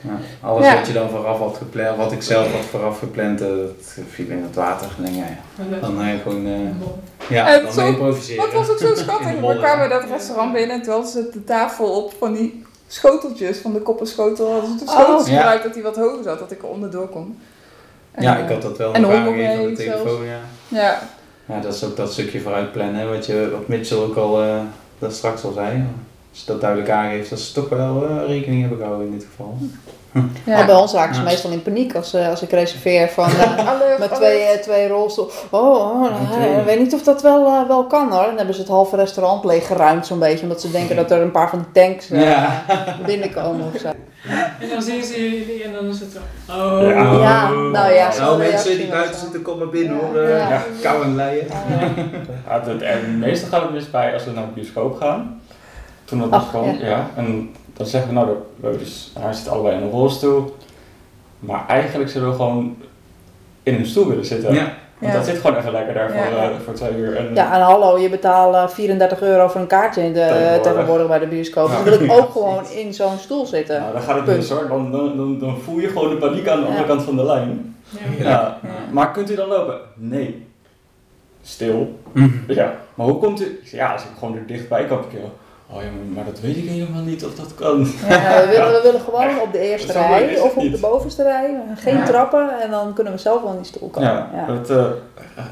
Ja. 0.02 0.10
Alles 0.48 0.64
Ja. 0.66 0.74
wat 0.76 0.86
je 0.86 0.92
dan 0.92 1.08
vooraf 1.10 1.38
had 1.38 1.56
gepland, 1.56 1.96
wat 1.96 2.12
ik 2.12 2.22
zelf 2.22 2.52
had 2.52 2.64
vooraf 2.64 2.98
gepland, 2.98 3.40
eh, 3.40 3.48
dat 3.48 4.04
viel 4.10 4.26
in 4.28 4.42
het 4.42 4.54
water. 4.54 4.88
Dan 4.98 5.14
ja, 5.14 5.24
ja. 5.70 5.78
Dan 5.80 5.96
ga 5.98 6.08
je 6.08 6.18
gewoon, 6.18 6.46
eh, 6.46 7.28
ja, 7.36 7.54
En 7.54 7.62
dan 7.62 7.72
zo- 7.72 7.86
improviseren. 7.86 8.36
Maar 8.36 8.46
het 8.46 8.56
was 8.56 8.70
ook 8.70 8.78
zo 8.78 8.94
schattig. 9.02 9.40
We 9.40 9.56
kwamen 9.58 9.88
dat 9.90 10.04
restaurant 10.10 10.52
binnen 10.52 10.76
en 10.76 10.82
toen 10.82 10.92
hadden 10.92 11.10
ze 11.10 11.28
de 11.32 11.44
tafel 11.44 11.86
op 12.04 12.14
van 12.18 12.32
die 12.32 12.64
schoteltjes, 12.86 13.58
van 13.58 13.72
de 13.72 13.80
koppenschotel. 13.80 14.52
Hadden 14.52 14.70
ze 14.78 14.84
de 14.84 14.90
Oh. 14.90 14.96
schoteltjes 14.96 15.28
Ja. 15.34 15.36
gebruikt 15.40 15.62
dat 15.64 15.74
hij 15.74 15.82
wat 15.82 15.96
hoger 15.96 16.22
zat, 16.22 16.38
dat 16.38 16.50
ik 16.50 16.62
er 16.62 16.68
onderdoor 16.68 17.06
kon. 17.08 17.38
En, 18.12 18.22
Ja, 18.22 18.36
eh, 18.36 18.42
ik 18.44 18.48
had 18.50 18.62
dat 18.62 18.76
wel 18.78 18.92
en 18.92 19.00
nog 19.00 19.10
de 19.10 19.16
hond 19.16 19.28
aangegeven 19.28 19.62
op 19.62 19.68
de 19.76 19.82
telefoon, 19.84 20.24
ja. 20.24 20.38
Ja, 20.68 20.98
Ja, 21.46 21.60
dat 21.60 21.74
is 21.74 21.84
ook 21.84 21.96
dat 21.96 22.12
stukje 22.12 22.40
vooruit 22.40 22.72
plannen, 22.72 22.94
hè, 22.94 23.08
wat 23.08 23.26
je 23.26 23.52
op 23.60 23.68
Mitchell 23.68 23.98
ook 23.98 24.16
al, 24.16 24.42
eh 24.42 24.60
dat 24.98 25.12
straks 25.14 25.44
al 25.44 25.52
zei. 25.52 25.84
Als 26.32 26.40
je 26.40 26.46
dat 26.46 26.60
duidelijk 26.60 26.90
aangeeft, 26.90 27.30
dat 27.30 27.40
ze 27.40 27.52
toch 27.52 27.68
wel 27.68 28.06
eh, 28.08 28.26
rekening 28.26 28.60
hebben 28.60 28.78
gehouden 28.78 29.06
in 29.06 29.12
dit 29.12 29.26
geval. 29.30 29.56
Maar 30.46 30.66
bij 30.66 30.74
ons 30.74 30.92
raken 30.92 31.14
ze 31.14 31.20
Ja. 31.20 31.26
meestal 31.26 31.50
in 31.50 31.62
paniek 31.62 31.94
als, 31.94 32.14
eh, 32.14 32.28
als 32.28 32.42
ik 32.42 32.50
reserveer 32.50 33.08
van 33.08 33.28
eh, 33.40 33.68
Alert, 33.68 33.98
met 33.98 34.12
alert. 34.12 34.14
twee, 34.34 34.60
twee 34.60 34.88
rolstoel. 34.88 35.30
Oh, 35.50 36.06
ik 36.58 36.64
weet 36.64 36.78
niet 36.78 36.94
of 36.94 37.02
dat 37.02 37.22
wel, 37.22 37.46
eh, 37.46 37.68
wel 37.68 37.86
kan 37.86 38.12
hoor. 38.12 38.24
Dan 38.24 38.36
hebben 38.36 38.54
ze 38.54 38.60
het 38.60 38.70
halve 38.70 38.96
restaurant 38.96 39.44
leeggeruimd 39.44 40.06
zo'n 40.06 40.18
beetje. 40.18 40.42
Omdat 40.42 40.60
ze 40.60 40.70
denken 40.70 40.96
dat 40.96 41.10
er 41.10 41.20
een 41.20 41.30
paar 41.30 41.48
van 41.50 41.58
die 41.72 41.82
tanks 41.84 42.10
eh, 42.10 42.22
Ja. 42.22 42.62
binnenkomen 43.06 43.66
of 43.74 43.80
zo. 43.80 43.88
En 44.60 44.68
dan 44.68 44.82
zien 44.82 45.02
ze 45.02 45.30
jullie 45.30 45.62
en 45.64 45.72
dan 45.72 45.86
is 45.86 46.00
het 46.00 46.10
zo. 46.12 46.18
Oh. 46.52 46.80
Ja. 46.88 47.18
Ja, 47.20 47.50
nou 47.50 47.92
ja, 47.92 48.10
zo 48.10 48.20
Nou 48.22 48.42
de 48.42 48.48
mensen 48.50 48.76
die 48.76 48.86
buiten 48.88 49.20
zitten, 49.20 49.42
kom 49.42 49.58
maar 49.58 49.68
binnen 49.68 49.96
Ja. 49.96 50.02
hoor. 50.02 50.28
Ja. 50.28 50.36
Ja. 50.48 50.62
Kou 50.82 51.04
en 51.04 51.16
leien. 51.16 51.46
Ja, 52.48 52.60
het, 52.66 52.82
en 52.82 53.18
meestal 53.18 53.48
gaat 53.48 53.62
het 53.62 53.72
mis 53.72 53.90
bij 53.90 54.12
als 54.14 54.24
we 54.24 54.30
naar 54.30 54.44
de 54.46 54.52
bioscoop 54.54 54.96
gaan. 55.00 55.40
Toen 56.12 56.20
dat 56.20 56.30
Ach, 56.30 56.40
nog 56.40 56.50
gewoon, 56.50 56.78
ja. 56.78 57.10
En 57.16 57.50
dan 57.76 57.86
zeggen 57.86 58.08
we 58.10 58.14
nou, 58.14 58.26
dat 58.26 58.36
we 58.72 58.78
dus, 58.78 59.12
hij 59.18 59.32
zit 59.32 59.48
allebei 59.48 59.76
in 59.76 59.82
een 59.82 59.90
rolstoel. 59.90 60.56
Maar 61.38 61.64
eigenlijk 61.68 62.10
zullen 62.10 62.28
we 62.28 62.34
gewoon 62.34 62.76
in 63.62 63.74
een 63.74 63.86
stoel 63.86 64.08
willen 64.08 64.24
zitten. 64.26 64.54
Ja. 64.54 64.72
Want 64.98 65.12
Ja. 65.12 65.18
dat 65.18 65.26
zit 65.26 65.36
gewoon 65.38 65.56
even 65.56 65.72
lekker 65.72 65.94
daar 65.94 66.08
voor, 66.10 66.36
Ja. 66.36 66.50
eh, 66.50 66.56
voor 66.64 66.74
twee 66.74 66.94
uur. 66.96 67.16
En, 67.16 67.34
Ja, 67.34 67.54
en 67.54 67.60
hallo, 67.60 67.98
je 67.98 68.08
betaalt 68.08 68.54
eh, 68.54 68.68
34 68.68 69.20
euro 69.22 69.48
voor 69.48 69.60
een 69.60 69.66
kaartje 69.66 70.02
in 70.02 70.12
de, 70.12 70.18
Tegenwoordig. 70.20 70.62
tegenwoordig 70.62 71.06
bij 71.06 71.18
de 71.18 71.26
bioscoop. 71.26 71.68
Ja. 71.68 71.74
Dan 71.74 71.84
wil 71.84 72.00
ik 72.00 72.12
ook 72.12 72.30
gewoon 72.30 72.66
in 72.66 72.94
zo'n 72.94 73.18
stoel 73.18 73.46
zitten. 73.46 73.80
nou, 73.80 73.92
dan 73.92 74.02
gaat 74.02 74.14
het 74.14 74.24
Punt. 74.24 74.36
mis 74.36 74.50
hoor. 74.50 74.68
Dan, 74.68 74.90
dan, 74.92 75.16
dan, 75.16 75.38
dan 75.38 75.56
voel 75.58 75.78
je 75.78 75.88
gewoon 75.88 76.10
de 76.10 76.16
paniek 76.16 76.48
aan 76.48 76.56
de 76.56 76.62
Ja. 76.62 76.68
andere 76.68 76.86
kant 76.86 77.02
van 77.02 77.16
de 77.16 77.24
lijn. 77.24 77.74
Ja. 78.18 78.24
Ja. 78.28 78.30
Ja. 78.30 78.58
Maar 78.90 79.10
kunt 79.12 79.30
u 79.30 79.34
dan 79.34 79.48
lopen? 79.48 79.78
Nee. 79.94 80.46
Stil. 81.42 81.98
Mhm. 82.12 82.28
Ja. 82.46 82.74
Maar 82.94 83.06
hoe 83.06 83.18
komt 83.18 83.40
u? 83.42 83.60
Ja, 83.64 83.92
als 83.92 84.02
ik 84.02 84.08
gewoon 84.18 84.36
er 84.36 84.46
dichtbij 84.46 84.84
kan 84.84 84.98
parkeren. 85.00 85.32
Oh 85.74 85.82
ja, 85.82 85.88
maar- 86.14 86.24
dat 86.24 86.40
weet 86.40 86.56
ik 86.56 86.68
helemaal 86.68 87.02
niet 87.02 87.24
of 87.24 87.34
dat 87.34 87.54
kan. 87.54 87.78
Ja, 88.08 88.40
we, 88.40 88.46
willen, 88.50 88.72
we 88.72 88.80
willen 88.82 89.00
gewoon 89.00 89.40
op 89.40 89.52
de 89.52 89.58
eerste 89.58 89.92
rij 89.92 90.40
of 90.40 90.50
op 90.56 90.62
niet. 90.62 90.72
de 90.72 90.80
bovenste 90.80 91.22
rij. 91.22 91.60
Geen 91.76 91.96
Ja. 91.96 92.04
trappen 92.04 92.60
en 92.62 92.70
dan 92.70 92.92
kunnen 92.92 93.12
we 93.12 93.18
zelf 93.18 93.42
wel 93.42 93.50
in 93.50 93.56
die 93.56 93.66
stoel 93.66 93.88
komen. 93.88 94.08
Ja, 94.10 94.30
Ja. 94.34 94.46
dat 94.46 94.70
eh, 94.70 94.84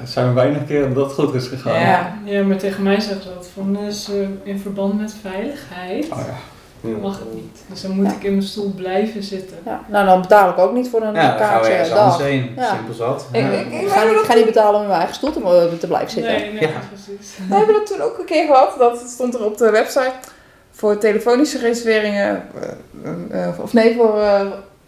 zijn 0.04 0.28
we 0.28 0.32
weinig 0.32 0.66
keer 0.66 0.80
dat 0.86 0.94
dat 0.94 1.12
goed 1.12 1.34
is 1.34 1.46
gegaan. 1.46 1.80
Ja. 1.80 2.12
Ja, 2.24 2.42
maar 2.42 2.56
tegen 2.56 2.82
mij 2.82 3.00
zeggen 3.00 3.22
ze 3.22 3.28
dat 3.34 3.48
van 3.54 3.76
dus, 3.84 4.10
in 4.42 4.58
verband 4.58 5.00
met 5.00 5.14
veiligheid 5.20 6.04
Oh 6.12 6.18
ja. 6.18 6.34
Mag 6.80 7.18
het 7.18 7.34
niet. 7.34 7.58
Dus 7.66 7.82
dan 7.82 7.90
moet 7.90 8.06
Ja. 8.06 8.12
ik 8.12 8.22
in 8.22 8.30
mijn 8.30 8.42
stoel 8.46 8.72
blijven 8.76 9.22
zitten. 9.22 9.56
Ja, 9.64 9.80
Nou, 9.88 10.06
dan 10.06 10.20
betaal 10.20 10.50
ik 10.50 10.58
ook 10.58 10.72
niet 10.72 10.88
voor 10.88 11.02
een 11.02 11.14
Ja, 11.14 11.20
dan 11.20 11.22
gaan 11.30 11.38
we 11.38 11.44
kaartje 11.44 11.72
ergens 11.72 11.88
dag. 11.90 11.98
anders 11.98 12.22
heen. 12.22 12.52
Ja. 12.56 12.74
Simpel 12.74 12.94
zat. 12.94 13.26
Ik, 13.32 13.40
Ja. 13.40 13.48
ik, 13.50 13.66
ik, 13.66 13.80
Ik 13.80 13.88
ga, 13.88 14.02
niet, 14.04 14.12
ik 14.12 14.24
ga 14.24 14.34
niet 14.34 14.44
betalen 14.44 14.74
om 14.74 14.80
in 14.80 14.86
mijn 14.86 14.98
eigen 14.98 15.16
stoel 15.16 15.32
te, 15.32 15.76
te 15.78 15.86
blijven 15.86 16.10
zitten. 16.10 16.32
Nee, 16.32 16.52
nee, 16.52 16.60
Ja. 16.60 16.68
precies. 16.88 17.36
We 17.48 17.54
hebben 17.54 17.74
dat 17.74 17.86
toen 17.86 18.00
ook 18.00 18.18
een 18.18 18.24
keer 18.24 18.46
gehad. 18.46 18.74
Dat 18.78 19.02
stond 19.08 19.34
er 19.34 19.44
op 19.44 19.58
de 19.58 19.70
website. 19.70 20.12
Voor 20.70 20.98
telefonische 20.98 21.58
reserveringen. 21.58 22.42
eh, 23.30 23.44
eh, 23.46 23.60
of 23.60 23.72
nee, 23.72 23.94
voor 23.96 24.20
eh 24.20 24.40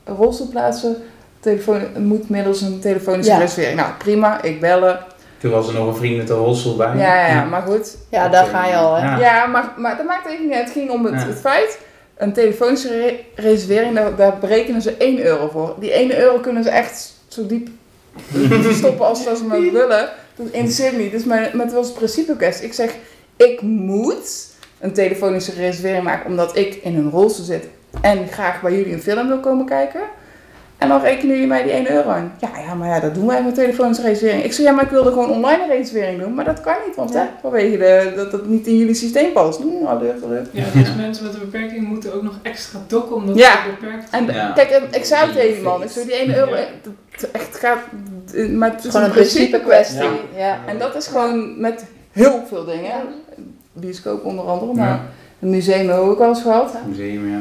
rolstoelplaatsen. 0.04 0.96
Telefoon, 1.40 1.80
moet 1.96 2.28
middels 2.28 2.60
een 2.60 2.80
telefonische 2.80 3.32
Ja. 3.32 3.38
reservering. 3.38 3.76
Nou, 3.80 3.92
prima. 3.98 4.42
Ik 4.42 4.60
bellen. 4.60 4.98
Toen 5.42 5.50
was 5.50 5.68
er 5.68 5.74
nog 5.74 5.86
een 5.86 5.94
vriend 5.94 6.16
met 6.16 6.30
een 6.30 6.36
rolstoel 6.36 6.76
bij. 6.76 6.96
Ja, 6.96 7.14
ja, 7.20 7.26
ja, 7.26 7.44
maar 7.44 7.62
goed. 7.62 7.96
Ja, 8.08 8.28
daar 8.28 8.46
ga 8.46 8.66
je 8.66 8.76
al, 8.76 8.94
hè. 8.94 9.00
Ja. 9.06 9.18
Ja, 9.18 9.46
maar, 9.46 9.72
maar 9.76 9.96
dat 9.96 10.06
maakt 10.06 10.26
even 10.26 10.44
niet 10.46 10.54
uit. 10.54 10.64
Het 10.64 10.72
ging 10.72 10.90
om 10.90 11.04
het, 11.04 11.14
Ja. 11.20 11.26
het 11.26 11.38
feit. 11.40 11.78
Een 12.16 12.32
telefonische 12.32 12.88
re- 13.00 13.18
reservering, 13.34 13.94
daar, 13.94 14.16
daar 14.16 14.38
berekenen 14.38 14.82
ze 14.82 14.94
1 14.98 15.24
euro 15.24 15.48
voor. 15.48 15.74
Die 15.78 15.92
1 15.92 16.18
euro 16.18 16.38
kunnen 16.38 16.62
ze 16.64 16.70
echt 16.70 17.12
zo 17.28 17.46
diep 17.46 17.68
stoppen 18.72 19.06
als 19.06 19.24
dat 19.24 19.38
ze 19.38 19.44
maar 19.44 19.60
willen. 19.60 20.08
Dat 20.36 20.46
interesseert 20.50 20.96
me 20.96 21.02
niet. 21.02 21.12
Dus 21.12 21.24
mijn, 21.24 21.50
maar 21.56 21.66
het 21.66 21.74
was 21.74 21.92
principe 21.92 22.36
kwestie. 22.36 22.66
Ik 22.66 22.72
zeg, 22.72 22.94
ik 23.36 23.62
moet 23.62 24.46
een 24.80 24.92
telefonische 24.92 25.52
reservering 25.52 26.04
maken 26.04 26.26
omdat 26.30 26.56
ik 26.56 26.74
in 26.74 26.96
een 26.96 27.10
rolstoel 27.10 27.44
zit 27.44 27.64
en 28.00 28.28
graag 28.30 28.60
bij 28.60 28.72
jullie 28.72 28.92
een 28.92 29.02
film 29.02 29.28
wil 29.28 29.40
komen 29.40 29.66
kijken. 29.66 30.00
En 30.82 30.88
dan 30.88 31.00
rekenen 31.00 31.32
jullie 31.34 31.46
mij 31.46 31.62
die 31.62 31.72
1 31.72 31.90
euro 31.90 32.08
aan. 32.10 32.32
Ja, 32.38 32.48
ja, 32.66 32.74
maar 32.74 32.88
ja, 32.88 33.00
dat 33.00 33.14
doen 33.14 33.26
wij 33.26 33.42
met 33.42 33.54
telefonische 33.54 34.02
reservering. 34.02 34.44
Ik 34.44 34.52
zeg, 34.52 34.66
ja, 34.66 34.72
maar 34.72 34.84
ik 34.84 34.90
wilde 34.90 35.10
gewoon 35.10 35.30
online 35.30 35.62
een 35.62 35.68
reservering 35.68 36.20
doen. 36.22 36.34
Maar 36.34 36.44
dat 36.44 36.60
kan 36.60 36.74
niet, 36.86 36.96
want 36.96 37.12
Ja. 37.12 37.18
hè, 37.18 37.26
vanwege 37.40 37.76
de, 37.78 38.12
dat 38.16 38.32
het 38.32 38.46
niet 38.48 38.66
in 38.66 38.76
jullie 38.76 38.94
systeem 38.94 39.32
past. 39.32 39.60
Hm, 39.60 39.86
alert, 39.86 40.24
alert. 40.24 40.48
Ja, 40.52 40.64
dus 40.74 40.94
mensen 40.96 41.24
met 41.24 41.34
een 41.34 41.40
beperking 41.40 41.88
moeten 41.88 42.14
ook 42.14 42.22
nog 42.22 42.38
extra 42.42 42.78
dokken 42.86 43.16
omdat 43.16 43.36
Ja. 43.38 43.50
ze 43.52 43.70
beperkt 43.80 44.08
zijn. 44.10 44.28
En 44.28 44.34
Ja. 44.34 44.52
kijk, 44.52 44.70
en 44.70 44.82
ik 44.90 45.04
zei 45.04 45.24
het 45.24 45.32
tegen 45.34 45.54
die 45.54 45.62
man. 45.62 45.82
Ik 45.82 45.88
zei, 45.90 46.04
die 46.06 46.14
1 46.14 46.34
euro, 46.36 46.50
Ja. 46.50 46.56
eh, 46.56 46.66
dat 47.20 47.30
echt 47.30 47.56
gaat... 47.56 47.78
eh, 48.34 48.48
Maar 48.48 48.70
het 48.70 48.84
is 48.84 48.90
gewoon 48.90 49.06
een 49.06 49.12
principe 49.12 49.60
kwestie. 49.60 50.02
Ja. 50.02 50.10
Ja. 50.36 50.58
En 50.66 50.78
dat 50.78 50.94
is 50.96 51.06
gewoon 51.06 51.60
met 51.60 51.84
heel 52.12 52.42
veel 52.48 52.64
dingen. 52.64 52.92
Bioscoop 53.72 54.24
onder 54.24 54.44
andere, 54.44 54.72
maar 54.74 54.88
Ja. 54.88 55.02
een 55.40 55.50
museum 55.50 55.86
hebben 55.88 56.04
we 56.04 56.10
ook 56.12 56.18
wel 56.18 56.28
eens 56.28 56.42
gehad. 56.42 56.74
Museum, 56.88 57.30
ja. 57.30 57.40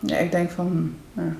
Ja, 0.00 0.16
ik 0.16 0.30
denk 0.32 0.50
van... 0.50 0.92
hm, 1.14 1.20
ja. 1.20 1.32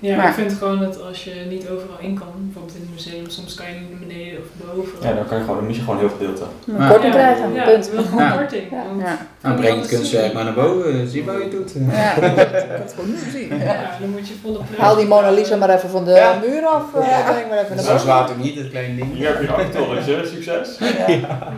Ja, 0.00 0.16
Maar- 0.16 0.28
ik 0.28 0.34
vind 0.34 0.52
gewoon 0.52 0.78
dat 0.80 1.02
als 1.02 1.24
je 1.24 1.34
niet 1.48 1.68
overal 1.68 1.96
in 1.98 2.14
kan, 2.18 2.26
bijvoorbeeld 2.36 2.76
in 2.76 2.82
een 2.82 2.92
museum, 2.92 3.28
soms 3.30 3.54
kan 3.54 3.66
je 3.68 3.74
niet 3.80 3.90
naar 3.90 3.98
beneden 4.08 4.38
of 4.38 4.48
boven. 4.74 4.92
Ja, 5.08 5.12
dan 5.14 5.26
kan 5.26 5.36
je 5.38 5.42
gewoon, 5.42 5.56
dan 5.58 5.66
mis 5.66 5.76
je 5.76 5.82
gewoon 5.82 5.98
heel 5.98 6.08
gedeelte. 6.08 6.42
Een 6.66 6.76
Ja. 6.82 6.88
korting 6.88 7.14
ja, 7.14 7.18
krijgen, 7.20 7.52
Ja, 7.54 7.64
punt. 7.64 7.90
wil 7.90 8.02
gewoon 8.02 8.24
Ja. 8.24 8.36
korting. 8.36 8.70
Ja. 8.70 8.82
want- 8.88 9.00
Ja, 9.00 9.18
Nou, 9.42 9.60
breng 9.60 9.78
het 9.80 9.88
kunstwerk 9.88 10.32
maar 10.32 10.44
naar 10.44 10.54
boven. 10.54 11.08
Zie 11.08 11.24
wat 11.24 11.34
je 11.42 11.48
doet. 11.48 11.72
ja 11.90 12.14
dat 12.20 12.34
kan 12.36 12.80
het 12.84 12.94
gewoon 12.94 13.14
zien. 13.32 13.48
Ja. 13.58 13.64
Ja, 13.64 13.90
dan 14.00 14.10
moet 14.10 14.28
je 14.28 14.34
volle 14.42 14.58
prijs 14.64 14.80
Haal 14.80 14.96
die 14.96 15.06
Mona 15.06 15.30
Lisa 15.30 15.56
maar 15.56 15.70
even 15.70 15.88
van 15.90 16.04
de 16.04 16.10
Ja. 16.10 16.38
muur 16.46 16.64
af. 16.66 16.84
eh, 16.94 17.06
Ja. 17.08 17.32
Breng 17.32 17.48
maar 17.48 17.58
even 17.58 17.74
naar 17.74 17.84
Zo 17.84 17.90
boven. 17.90 18.00
zwaar 18.06 18.26
toch 18.26 18.36
niet, 18.38 18.56
dat 18.56 18.68
kleine 18.70 18.94
ding. 18.96 19.14
Hier 19.14 19.26
heb 19.28 19.40
je 19.40 19.48
een 19.48 19.54
actortje, 19.54 20.26
succes. 20.26 20.78
Ja. 21.08 21.52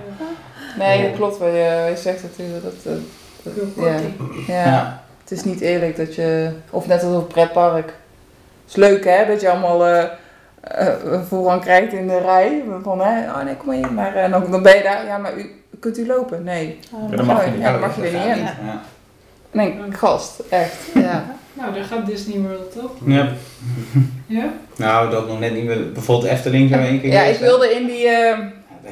Nee, 0.78 1.02
dat 1.08 1.16
klopt 1.16 1.38
wat 1.38 1.48
je, 1.48 1.92
zegt 1.96 2.22
natuurlijk. 2.22 2.62
Dat, 2.62 2.72
dat, 2.82 2.94
dat- 3.42 3.52
Veel 3.54 3.84
ja. 3.84 3.92
korting. 3.92 4.46
Ja. 4.46 4.64
Ja. 4.64 5.02
Het 5.22 5.30
is 5.30 5.44
niet 5.44 5.60
eerlijk 5.60 5.96
dat 5.96 6.14
je... 6.14 6.50
Of 6.70 6.86
net 6.86 7.02
als 7.04 7.14
op 7.14 7.18
het 7.22 7.28
pretpark. 7.32 7.92
Het 8.72 8.82
is 8.82 8.88
leuk 8.88 9.04
hè, 9.04 9.26
dat 9.26 9.40
je 9.40 9.50
allemaal 9.50 9.86
eh 9.86 10.04
eh, 10.62 11.20
voorrang 11.28 11.60
krijgt 11.60 11.92
in 11.92 12.08
de 12.08 12.18
rij. 12.18 12.62
Van 12.82 13.00
hè, 13.00 13.30
oh 13.30 13.44
nee, 13.44 13.56
kom 13.56 13.66
maar 13.66 13.76
in. 13.76 13.94
Maar 13.94 14.14
eh, 14.14 14.30
dan, 14.30 14.50
dan 14.50 14.62
ben 14.62 14.76
je 14.76 14.82
daar. 14.82 15.06
Ja, 15.06 15.18
maar 15.18 15.38
u, 15.38 15.50
kunt 15.80 15.98
u 15.98 16.06
lopen? 16.06 16.44
Nee. 16.44 16.78
Ja, 17.10 17.16
dat 17.16 17.26
mag 17.26 17.44
je 17.44 17.50
niet. 17.50 17.60
Ja, 17.60 17.72
dan 17.72 17.80
mag 17.80 17.96
je 17.96 18.02
er 18.02 18.12
niet 18.12 18.36
in. 18.36 18.42
Ja. 18.42 18.82
Nee, 19.50 19.78
gast, 19.90 20.42
echt. 20.48 20.76
Ja. 20.94 21.24
Nou, 21.52 21.74
daar 21.74 21.84
gaat 21.84 22.06
Disney 22.06 22.40
World 22.40 22.72
toch? 22.72 22.90
Ja. 23.06 23.28
Ja? 24.26 24.52
Nou, 24.76 25.10
dat 25.10 25.28
nog 25.28 25.40
net 25.40 25.54
niet 25.54 25.64
meer. 25.64 25.92
Bijvoorbeeld 25.92 26.30
Efteling 26.32 26.68
zijn 26.68 26.82
we 26.82 26.88
één 26.88 27.00
keer 27.00 27.12
Ja, 27.12 27.22
ik 27.22 27.38
wilde 27.38 27.74
in 27.74 27.86
die... 27.86 28.08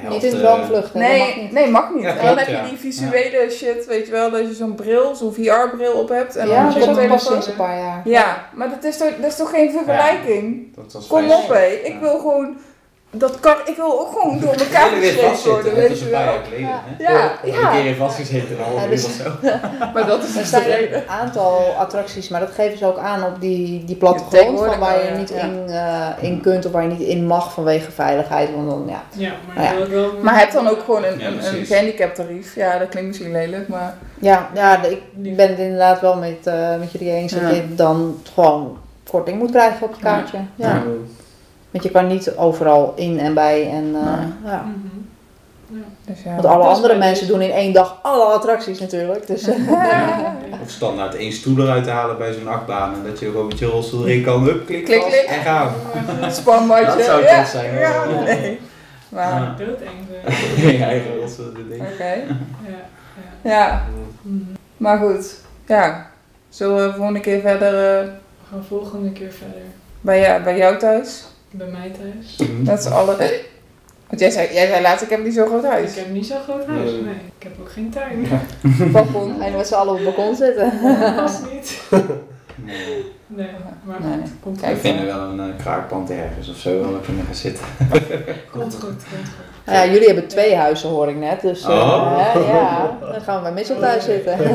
eh, 0.05 0.11
Niet 0.11 0.23
in 0.23 0.37
eh, 0.37 0.43
mag 0.43 0.95
nee, 0.95 1.37
niet. 1.37 1.53
nee, 1.53 1.71
mag 1.71 1.95
niet. 1.95 2.03
Ja, 2.03 2.17
en 2.17 2.27
dan 2.27 2.39
heb 2.39 2.47
je 2.47 2.69
die 2.69 2.79
visuele 2.79 3.51
shit, 3.51 3.87
weet 3.87 4.07
je 4.07 4.13
wel, 4.13 4.31
dat 4.31 4.41
je 4.41 4.55
zo'n 4.55 4.75
bril, 4.75 5.15
zo'n 5.15 5.33
VR-bril 5.33 5.93
op 5.93 6.09
hebt. 6.09 6.37
En 6.37 6.49
ja, 6.49 6.71
dan 6.71 6.81
dat 6.81 6.99
ook 6.99 7.09
pas 7.09 7.27
sinds 7.27 7.47
een 7.47 7.57
paar 7.57 7.79
jaar. 7.79 8.01
Ja, 8.05 8.49
maar 8.55 8.71
dat 8.71 8.85
is 8.85 8.97
toch, 8.97 9.11
dat 9.21 9.31
is 9.31 9.37
toch 9.37 9.51
geen 9.51 9.71
vergelijking? 9.71 10.75
Dat 10.77 10.93
was 10.93 11.07
Kom 11.07 11.31
op 11.31 11.49
hé, 11.49 11.67
ik 11.67 11.97
wil 12.01 12.19
gewoon, 12.19 12.57
dat 13.13 13.41
kan, 13.41 13.55
ik 13.65 13.77
wil 13.77 14.01
ook 14.01 14.13
gewoon 14.13 14.39
door 14.41 14.53
elkaar 14.65 14.91
Ja, 14.95 14.97
geschreven 15.01 15.21
vastzitten, 15.29 15.51
worden? 15.53 15.75
Dat 15.75 15.83
weet 15.83 15.91
is 15.91 15.99
je 15.99 16.05
een 16.05 16.11
paar 16.11 16.25
wel. 16.25 16.35
jaar 16.35 16.43
geleden. 16.45 16.67
Ja. 16.69 16.83
hè? 16.85 17.13
Ja, 17.13 17.33
Een 17.45 17.53
ja, 17.61 17.71
keer 17.71 17.85
in 17.87 17.95
vastgezeten, 17.97 18.59
een 18.59 18.65
half 18.65 18.77
Ja, 18.77 18.85
uur 18.85 18.91
dus- 18.91 19.05
of 19.05 19.11
zo. 19.13 19.31
maar 19.95 20.07
dat 20.07 20.23
is 20.23 20.29
Er 20.29 20.35
dus 20.41 20.51
de 20.51 20.57
zijn 20.57 20.63
reden. 20.63 20.99
een 21.03 21.09
aantal 21.09 21.75
attracties, 21.79 22.29
maar 22.29 22.41
dat 22.41 22.51
geven 22.51 22.79
ze 22.79 22.87
ook 22.87 22.99
aan 22.99 23.25
op 23.25 23.41
die, 23.41 23.85
die 23.85 23.97
plattegrond 23.97 24.59
van 24.59 24.79
waar 24.79 25.05
je 25.05 25.11
ja. 25.11 25.17
niet 25.17 25.29
Ja. 25.29 25.41
in, 25.43 25.65
eh, 25.69 26.25
in 26.29 26.41
kunt 26.41 26.67
of 26.67 26.73
waar 26.73 26.83
je 26.83 26.89
niet 26.89 27.01
in 27.09 27.27
mag 27.27 27.53
vanwege 27.53 27.91
veiligheid. 27.91 28.49
Want 28.55 28.71
dan, 28.71 28.85
ja. 28.89 29.03
Ja, 29.11 29.33
maar 29.55 29.65
Nou 29.75 29.91
ja. 29.95 30.07
Maar 30.23 30.39
heb 30.39 30.53
dan 30.53 30.69
ook 30.69 30.81
gewoon 30.85 31.05
een, 31.05 31.19
Ja, 31.19 31.27
een, 31.27 31.55
een 31.59 31.67
gehandicapt 31.67 32.15
tarief. 32.15 32.55
Ja, 32.55 32.79
dat 32.79 32.89
klinkt 32.89 33.09
misschien 33.09 33.33
lelijk, 33.33 33.69
maar 33.69 33.95
Ja, 34.19 34.49
ja, 34.55 34.83
ik 34.85 35.37
ben 35.37 35.49
het 35.49 35.59
inderdaad 35.59 36.01
wel 36.01 36.17
met, 36.17 36.47
eh, 36.47 36.77
met 36.79 36.93
jullie 36.93 37.11
eens 37.13 37.33
dat 37.33 37.41
Ja. 37.41 37.49
je 37.49 37.75
dan 37.75 38.23
gewoon 38.35 38.79
korting 39.11 39.39
moet 39.39 39.51
krijgen 39.51 39.83
op 39.87 39.91
het 39.93 40.01
kaartje. 40.01 40.39
Ja. 40.55 40.83
Want 41.71 41.85
je 41.85 41.91
kan 41.91 42.07
niet 42.07 42.37
overal 42.37 42.93
in 42.97 43.19
en 43.19 43.35
bij. 43.35 43.71
En, 43.71 43.95
eh, 43.95 44.03
Nee. 44.19 44.27
ja. 44.45 44.63
Mhm. 44.63 44.99
Ja. 45.73 45.85
dus 46.13 46.23
ja. 46.23 46.31
Want 46.35 46.45
alle 46.47 46.71
is 46.71 46.77
andere 46.77 46.99
mensen 46.99 47.27
doen 47.29 47.41
in 47.41 47.51
één 47.51 47.73
dag 47.73 47.99
alle 48.03 48.25
attracties 48.25 48.81
natuurlijk. 48.81 49.27
Dus, 49.27 49.49
eh, 49.49 49.69
Ja. 49.69 50.37
Of 50.63 50.71
standaard 50.71 51.15
één 51.15 51.33
stoel 51.33 51.59
eruit 51.65 51.85
te 51.85 51.91
halen 51.91 52.19
bij 52.19 52.33
zo'n 52.33 52.49
achtbaan. 52.49 52.95
En 52.95 53.03
dat 53.11 53.19
je 53.19 53.27
gewoon 53.27 53.47
met 53.47 53.59
je 53.59 53.67
rolstoel 53.67 54.07
erin 54.07 54.23
kan. 54.23 54.43
Hup, 54.43 54.67
klik, 54.67 54.85
Klik, 54.85 55.01
klik. 55.03 55.25
en 55.29 55.43
gaan. 55.43 55.73
Spanmatje. 56.31 56.85
Dat 56.97 57.03
zou 57.05 57.23
ja. 57.23 57.39
tof 57.39 57.49
zijn, 57.49 57.71
hoor. 57.71 57.81
Ja, 57.81 58.05
nee. 58.25 58.61
Maar, 59.09 59.33
Ja. 59.41 59.55
Doodeng. 59.59 59.91
Je 60.79 60.85
eigen 60.85 61.17
rolstoel, 61.19 61.45
dat 61.53 61.69
ding. 61.71 61.83
oké. 61.93 62.05
Ja. 62.05 62.23
Ja. 63.43 63.51
Ja, 63.51 63.83
Mhm. 64.23 64.43
maar 64.77 64.99
goed. 64.99 65.35
Ja, 65.67 66.07
zullen 66.49 66.87
we 66.91 66.95
volgende 66.97 67.21
keer 67.21 67.41
verder 67.41 67.99
eh, 68.01 68.05
We 68.05 68.11
gaan 68.51 68.65
volgende 68.69 69.13
keer 69.13 69.33
verder. 69.33 69.63
bij, 70.01 70.21
jou, 70.21 70.43
bij 70.43 70.57
jou 70.57 70.77
thuis? 70.79 71.25
Bij 71.51 71.67
mij 71.67 71.91
thuis. 72.01 72.49
Met 72.65 72.83
z'n 72.83 72.89
allen. 72.93 73.17
Want 74.09 74.21
jij 74.23 74.31
zei, 74.31 74.53
jij 74.53 74.67
zei 74.67 74.83
laatst, 74.83 75.03
ik 75.03 75.11
heb 75.11 75.25
niet 75.25 75.35
zo'n 75.35 75.47
groot 75.47 75.65
huis. 75.65 75.91
Ik 75.91 75.97
heb 75.97 76.11
niet 76.11 76.27
zo'n 76.27 76.41
groot 76.49 76.67
huis. 76.67 76.91
Nee. 76.91 77.03
Nee, 77.03 77.15
ik 77.39 77.43
heb 77.43 77.53
ook 77.61 77.71
geen 77.71 77.91
tuin. 77.91 78.29
Balkon. 78.93 79.43
en 79.43 79.57
met 79.57 79.67
z'n 79.67 79.75
allen 79.75 79.93
op 79.93 79.99
het 79.99 80.15
balkon 80.15 80.37
zitten. 80.37 80.73
Dat 81.01 81.15
was 81.15 81.41
niet. 81.53 81.81
Nee. 82.55 83.05
Nee, 83.33 83.47
maar 83.85 83.97
Nee. 84.01 84.11
goed, 84.21 84.31
komt 84.41 84.61
Kijk, 84.61 84.75
We 84.75 84.81
vinden 84.81 85.07
wel 85.07 85.19
een 85.21 85.41
eh, 85.41 85.47
kraakpand 85.59 86.11
ergens 86.11 86.49
of 86.49 86.57
zo 86.57 86.81
waar 86.81 86.93
we 86.93 87.01
kunnen 87.01 87.25
gaan 87.25 87.35
zitten. 87.35 87.65
Komt 88.53 88.75
goed, 88.75 88.81
komt 88.81 89.03
goed. 89.03 89.29
Nou 89.67 89.79
ja, 89.79 89.93
jullie 89.93 90.07
hebben 90.07 90.27
twee 90.27 90.55
huizen 90.55 90.89
hoor 90.89 91.09
ik 91.09 91.17
net, 91.17 91.41
dus 91.41 91.63
eh, 91.63 91.71
Oh. 91.71 92.17
hè, 92.19 92.39
ja, 92.39 92.99
dan 93.13 93.21
gaan 93.21 93.37
we 93.37 93.43
bij 93.43 93.53
Mitchell 93.53 93.77
thuis 93.77 94.05
zitten. 94.05 94.39
Daar 94.39 94.47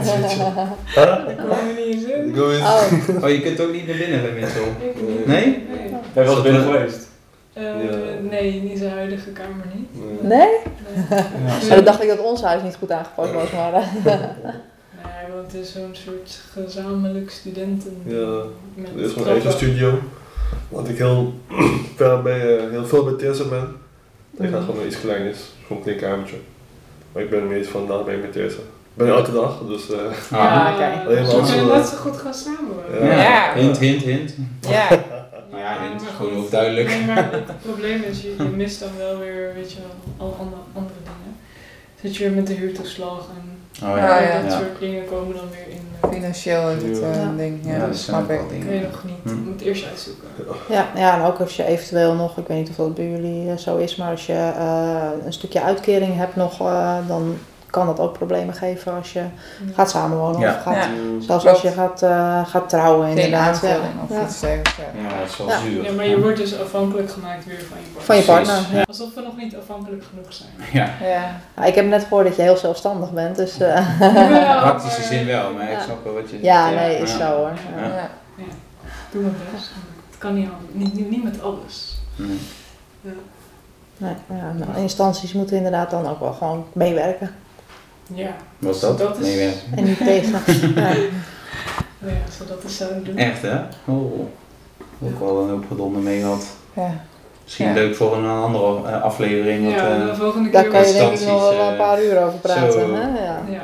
komen 1.37 1.75
we 1.75 1.83
niet 1.87 2.03
in. 2.03 2.41
Oh, 2.41 3.23
Oh, 3.23 3.29
je 3.29 3.41
kunt 3.41 3.61
ook 3.61 3.71
niet 3.71 3.87
naar 3.87 3.97
binnen 3.97 4.21
bij 4.21 4.31
Mitchell. 4.31 4.61
Ik. 4.87 5.25
Nee? 5.27 5.67
Nee. 6.15 6.23
Ben 6.23 6.23
je 6.23 6.29
wel 6.29 6.35
eens 6.35 6.41
binnen 6.43 6.61
geweest? 6.61 7.07
Eh, 7.53 7.63
Ja. 7.63 7.97
nee, 8.29 8.61
niet 8.61 8.77
zijn 8.77 8.91
huidige 8.91 9.29
kamer 9.29 9.65
niet. 9.73 9.87
Nee. 10.21 10.37
nee? 10.39 10.49
Nee. 11.09 11.23
Ja. 11.69 11.75
Dan 11.75 11.83
dacht 11.83 12.01
ik 12.03 12.07
dat 12.09 12.19
ons 12.19 12.41
huis 12.41 12.61
niet 12.63 12.75
goed 12.75 12.91
aangepakt 12.91 13.33
was, 13.33 13.51
maar 13.51 13.73
eh, 13.73 13.87
Nee, 14.05 14.15
hij 15.01 15.25
woont 15.33 15.53
in 15.53 15.65
zo'n 15.65 15.89
soort 16.05 16.41
gezamenlijk 16.53 17.29
studenten. 17.31 17.97
Ja, 18.05 18.41
met 18.75 18.89
Er 18.95 19.01
is 19.01 19.13
mijn 19.13 19.27
eigen 19.27 19.51
studio. 19.51 19.99
Want 20.69 20.89
ik 20.89 20.97
heel 20.97 21.33
ver 21.95 22.21
bij, 22.21 22.57
eh, 22.57 22.69
heel 22.71 22.85
veel 22.85 23.03
bij 23.03 23.13
Tessa 23.13 23.43
ben. 23.43 23.75
Ik 24.37 24.49
ga 24.49 24.55
Mhm. 24.55 24.59
gewoon 24.59 24.75
naar 24.75 24.85
iets 24.85 24.99
kleins, 24.99 25.37
gewoon 25.67 25.77
een 25.77 25.95
klein 25.97 26.11
kamertje. 26.13 26.37
Maar 27.11 27.23
ik 27.23 27.29
ben 27.29 27.47
meest 27.47 27.69
van 27.69 27.87
dag 27.87 28.05
bij 28.05 28.17
met 28.17 28.31
Tessa. 28.31 28.57
Ik 28.59 29.03
ben 29.03 29.07
elke 29.07 29.31
dag, 29.31 29.61
dus 29.67 29.91
eh, 29.91 29.97
Ja, 30.31 30.37
Ah. 30.37 30.79
Alleen 31.05 31.23
maar 31.23 31.33
als- 31.33 31.55
net 31.55 31.85
zo 31.87 31.97
goed 31.97 32.17
gaan 32.17 32.33
samenwonen. 32.33 33.05
Ja. 33.05 33.21
Ja. 33.21 33.53
Hint, 33.55 33.77
hint, 33.77 34.01
hint. 34.03 34.35
Ja. 34.69 34.87
Nou 35.55 35.67
ja, 35.67 35.81
hint, 35.89 36.01
maar 36.03 36.11
gewoon 36.11 36.31
goed. 36.31 36.37
overduidelijk. 36.39 36.87
Nee, 36.87 37.05
maar 37.05 37.31
het 37.51 37.61
probleem 37.61 38.01
is, 38.03 38.21
je, 38.21 38.35
je 38.37 38.43
mist 38.43 38.79
dan 38.79 38.89
wel 38.97 39.17
weer, 39.19 39.51
weet 39.55 39.71
je 39.71 39.77
wel, 39.79 40.27
al 40.27 40.35
andere, 40.39 40.61
andere 40.73 40.95
dingen. 41.03 41.37
Zit 42.01 42.15
je 42.15 42.23
weer 42.23 42.33
met 42.35 42.47
de 42.47 42.53
huurtoeslag 42.53 43.19
en 43.37 43.53
Oh 43.89 43.97
ja. 43.97 44.07
dat 44.19 44.27
ja. 44.27 44.39
Ja. 44.39 44.49
soort 44.49 44.79
dingen 44.79 45.05
komen 45.05 45.35
dan 45.35 45.45
weer 45.51 45.67
in. 45.75 45.87
eh, 46.01 46.09
Financieel 46.11 46.69
is 46.69 46.83
het 46.83 47.01
eh, 47.01 47.15
Ja. 47.15 47.21
een 47.21 47.37
ding. 47.37 47.59
Ja, 47.65 47.71
Ja, 47.71 47.79
dat 47.79 47.87
dat 47.87 47.97
snap 47.97 48.29
ik. 48.29 48.39
je 48.41 48.59
dingen. 48.59 48.81
nog 48.81 49.03
niet, 49.03 49.15
Hm. 49.23 49.29
je 49.29 49.35
moet 49.35 49.61
eerst 49.61 49.85
uitzoeken. 49.89 50.27
ja, 50.69 50.87
ja, 50.95 51.17
en 51.19 51.25
ook 51.25 51.39
als 51.39 51.55
je 51.55 51.65
eventueel 51.65 52.13
nog, 52.13 52.37
ik 52.37 52.47
weet 52.47 52.57
niet 52.57 52.69
of 52.69 52.75
dat 52.75 52.95
bij 52.95 53.09
jullie 53.09 53.49
eh, 53.49 53.57
zo 53.57 53.77
is, 53.77 53.95
maar 53.95 54.11
als 54.11 54.25
je 54.25 54.51
eh, 54.57 55.09
een 55.25 55.33
stukje 55.33 55.61
uitkering 55.61 56.15
hebt 56.17 56.35
nog, 56.35 56.59
eh, 56.61 56.97
dan 57.07 57.37
kan 57.75 57.85
dat 57.85 57.99
ook 57.99 58.13
problemen 58.13 58.53
geven 58.53 58.93
als 58.93 59.13
je 59.13 59.23
gaat 59.73 59.89
samenwonen 59.89 60.39
Ja. 60.39 60.49
of 60.55 60.61
gaat, 60.61 60.75
Ja. 60.75 60.89
zelfs 61.19 61.45
als 61.47 61.61
je 61.61 61.71
gaat, 61.71 62.01
eh, 62.01 62.45
gaat 62.47 62.69
trouwen 62.69 63.07
Geen 63.07 63.17
inderdaad. 63.17 63.61
Ja. 63.61 63.67
aanvulling 63.69 63.93
of 64.03 64.09
Ja. 64.17 64.23
iets 64.23 64.39
dergelijks. 64.39 64.75
ja. 64.75 64.83
Ja, 65.09 65.19
dat 65.19 65.29
is 65.29 65.37
wel 65.37 65.47
Ja. 65.47 65.59
zuur. 65.59 65.83
Ja, 65.83 65.91
maar 65.91 66.07
je 66.07 66.21
wordt 66.21 66.37
dus 66.37 66.59
afhankelijk 66.59 67.11
gemaakt 67.11 67.45
weer 67.45 67.63
van 67.69 67.77
je 67.77 67.83
partner. 67.93 68.03
Van 68.05 68.15
je 68.15 68.21
partner. 68.23 68.77
Ja. 68.77 68.83
Alsof 68.87 69.13
we 69.13 69.21
nog 69.21 69.37
niet 69.37 69.55
afhankelijk 69.55 70.03
genoeg 70.09 70.33
zijn. 70.33 70.49
Ja, 70.73 70.89
Ja. 71.07 71.31
Ja, 71.57 71.63
ik 71.65 71.75
heb 71.75 71.85
net 71.85 72.03
gehoord 72.03 72.25
dat 72.27 72.35
je 72.35 72.41
heel 72.41 72.57
zelfstandig 72.57 73.11
bent, 73.11 73.35
dus 73.35 73.59
eh, 73.59 73.99
Jawel, 73.99 74.59
praktische 74.61 75.01
zin 75.01 75.25
wel, 75.25 75.53
maar 75.53 75.63
ik 75.71 75.77
Ja. 75.77 75.81
snap 75.83 76.03
wel 76.03 76.13
wat 76.13 76.29
je 76.29 76.37
ja, 76.43 76.69
nee, 76.69 76.97
is 76.97 77.11
Ja. 77.11 77.17
zo 77.17 77.35
hoor. 77.35 77.51
Ja. 77.77 77.85
Ja. 77.87 78.09
Ja. 78.37 78.43
Doe 79.11 79.21
mijn 79.21 79.35
best. 79.53 79.69
Het 80.09 80.17
kan 80.17 80.33
niet, 80.33 80.47
al- 80.49 80.55
niet, 80.71 81.09
niet, 81.09 81.23
met 81.23 81.41
alles. 81.43 81.97
Nee, 83.97 84.13
ja, 84.29 84.51
nou, 84.65 84.77
instanties 84.81 85.33
moeten 85.33 85.57
inderdaad 85.57 85.89
dan 85.89 86.07
ook 86.09 86.19
wel 86.19 86.33
gewoon 86.33 86.65
meewerken 86.73 87.29
Ja, 88.13 88.35
Wat 88.59 88.75
is 88.75 88.81
dat? 88.81 88.97
Dat 88.97 89.19
is- 89.19 89.35
Nee, 89.35 89.53
en 89.75 89.83
niet 89.83 89.97
tegen. 89.97 90.31
Ja. 90.75 90.93
nou 92.11 92.17
ja, 92.25 92.31
zodat 92.37 92.63
we 92.63 92.69
zouden 92.69 93.03
doen. 93.03 93.17
Echt 93.17 93.41
hè? 93.41 93.57
Oh. 93.85 94.19
Ook 95.03 95.19
wel 95.19 95.41
een 95.41 95.49
hoop 95.49 95.65
gedonder 95.67 96.01
mee 96.01 96.19
gehad. 96.19 96.45
Ja. 96.73 97.03
Misschien 97.43 97.67
Ja. 97.67 97.73
leuk 97.73 97.95
voor 97.95 98.17
een 98.17 98.25
andere 98.25 98.87
eh, 98.91 99.01
aflevering. 99.01 99.65
wat, 99.65 99.73
Ja, 99.73 99.95
eh, 99.99 100.05
de 100.05 100.15
volgende 100.15 100.49
Daar 100.49 100.61
keer 100.61 100.71
kan 100.71 100.79
je 100.79 100.85
was- 100.85 100.95
denk 100.95 101.13
ik 101.13 101.19
nog 101.27 101.39
wel 101.39 101.49
instanties, 101.51 101.71
een 101.71 101.77
paar 101.77 102.03
uur 102.03 102.23
over 102.25 102.39
praten. 102.39 102.71
zo. 102.71 102.93
Hè? 102.93 103.01
Ja. 103.01 103.41
Ja, 103.49 103.61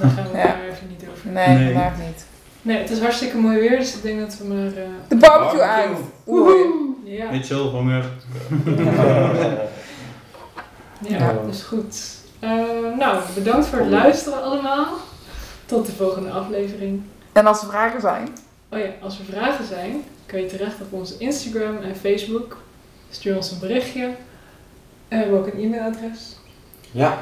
daar 0.00 0.10
gaan 0.10 0.26
we 0.32 0.38
Ja. 0.38 0.44
maar 0.44 0.60
even 0.70 0.88
niet 0.88 1.04
over. 1.12 1.30
Nee, 1.30 1.48
Nee. 1.48 1.72
vandaag 1.72 1.92
niet. 2.06 2.24
Nee, 2.62 2.78
het 2.78 2.90
is 2.90 3.00
hartstikke 3.00 3.36
mooi 3.36 3.58
weer, 3.58 3.78
dus 3.78 3.94
ik 3.94 4.02
denk 4.02 4.20
dat 4.20 4.36
we 4.38 4.44
maar... 4.54 4.66
eh, 4.66 4.72
De 5.08 5.16
barbecue 5.16 5.62
aan. 5.62 5.90
Oeh. 6.26 6.50
ja, 7.04 7.30
Mitchell, 7.30 7.56
honger. 7.56 8.04
ja, 11.08 11.32
dus 11.46 11.62
goed. 11.62 12.15
Eh, 12.46 12.98
nou, 12.98 13.22
bedankt 13.34 13.66
voor 13.66 13.78
het 13.78 13.88
luisteren 13.88 14.42
allemaal. 14.42 14.86
Tot 15.66 15.86
de 15.86 15.92
volgende 15.92 16.30
aflevering. 16.30 17.02
En 17.32 17.46
als 17.46 17.62
er 17.62 17.68
vragen 17.68 18.00
zijn? 18.00 18.28
Oh 18.68 18.78
ja, 18.78 18.86
als 19.00 19.18
er 19.18 19.24
vragen 19.24 19.66
zijn, 19.66 20.04
kun 20.26 20.40
je 20.40 20.46
terecht 20.46 20.80
op 20.80 20.92
onze 20.92 21.14
Instagram 21.18 21.76
en 21.76 21.96
Facebook. 21.96 22.56
Stuur 23.10 23.36
ons 23.36 23.50
een 23.50 23.58
berichtje. 23.58 24.04
En 24.04 24.14
we 25.08 25.16
hebben 25.16 25.38
ook 25.38 25.46
een 25.46 25.60
e-mailadres. 25.60 26.36
Ja. 26.90 27.18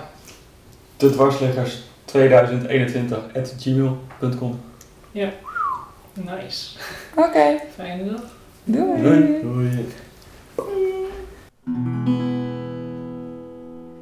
De 0.96 1.10
dwarsliggers 1.10 1.82
2021 2.04 3.18
at 3.34 3.54
gmail.com. 3.58 4.60
Nice. 6.12 6.78
Oké. 7.14 7.60
Fijne 7.74 8.10
dag. 8.10 8.22
Doei. 8.64 9.40
Doei. 9.42 9.86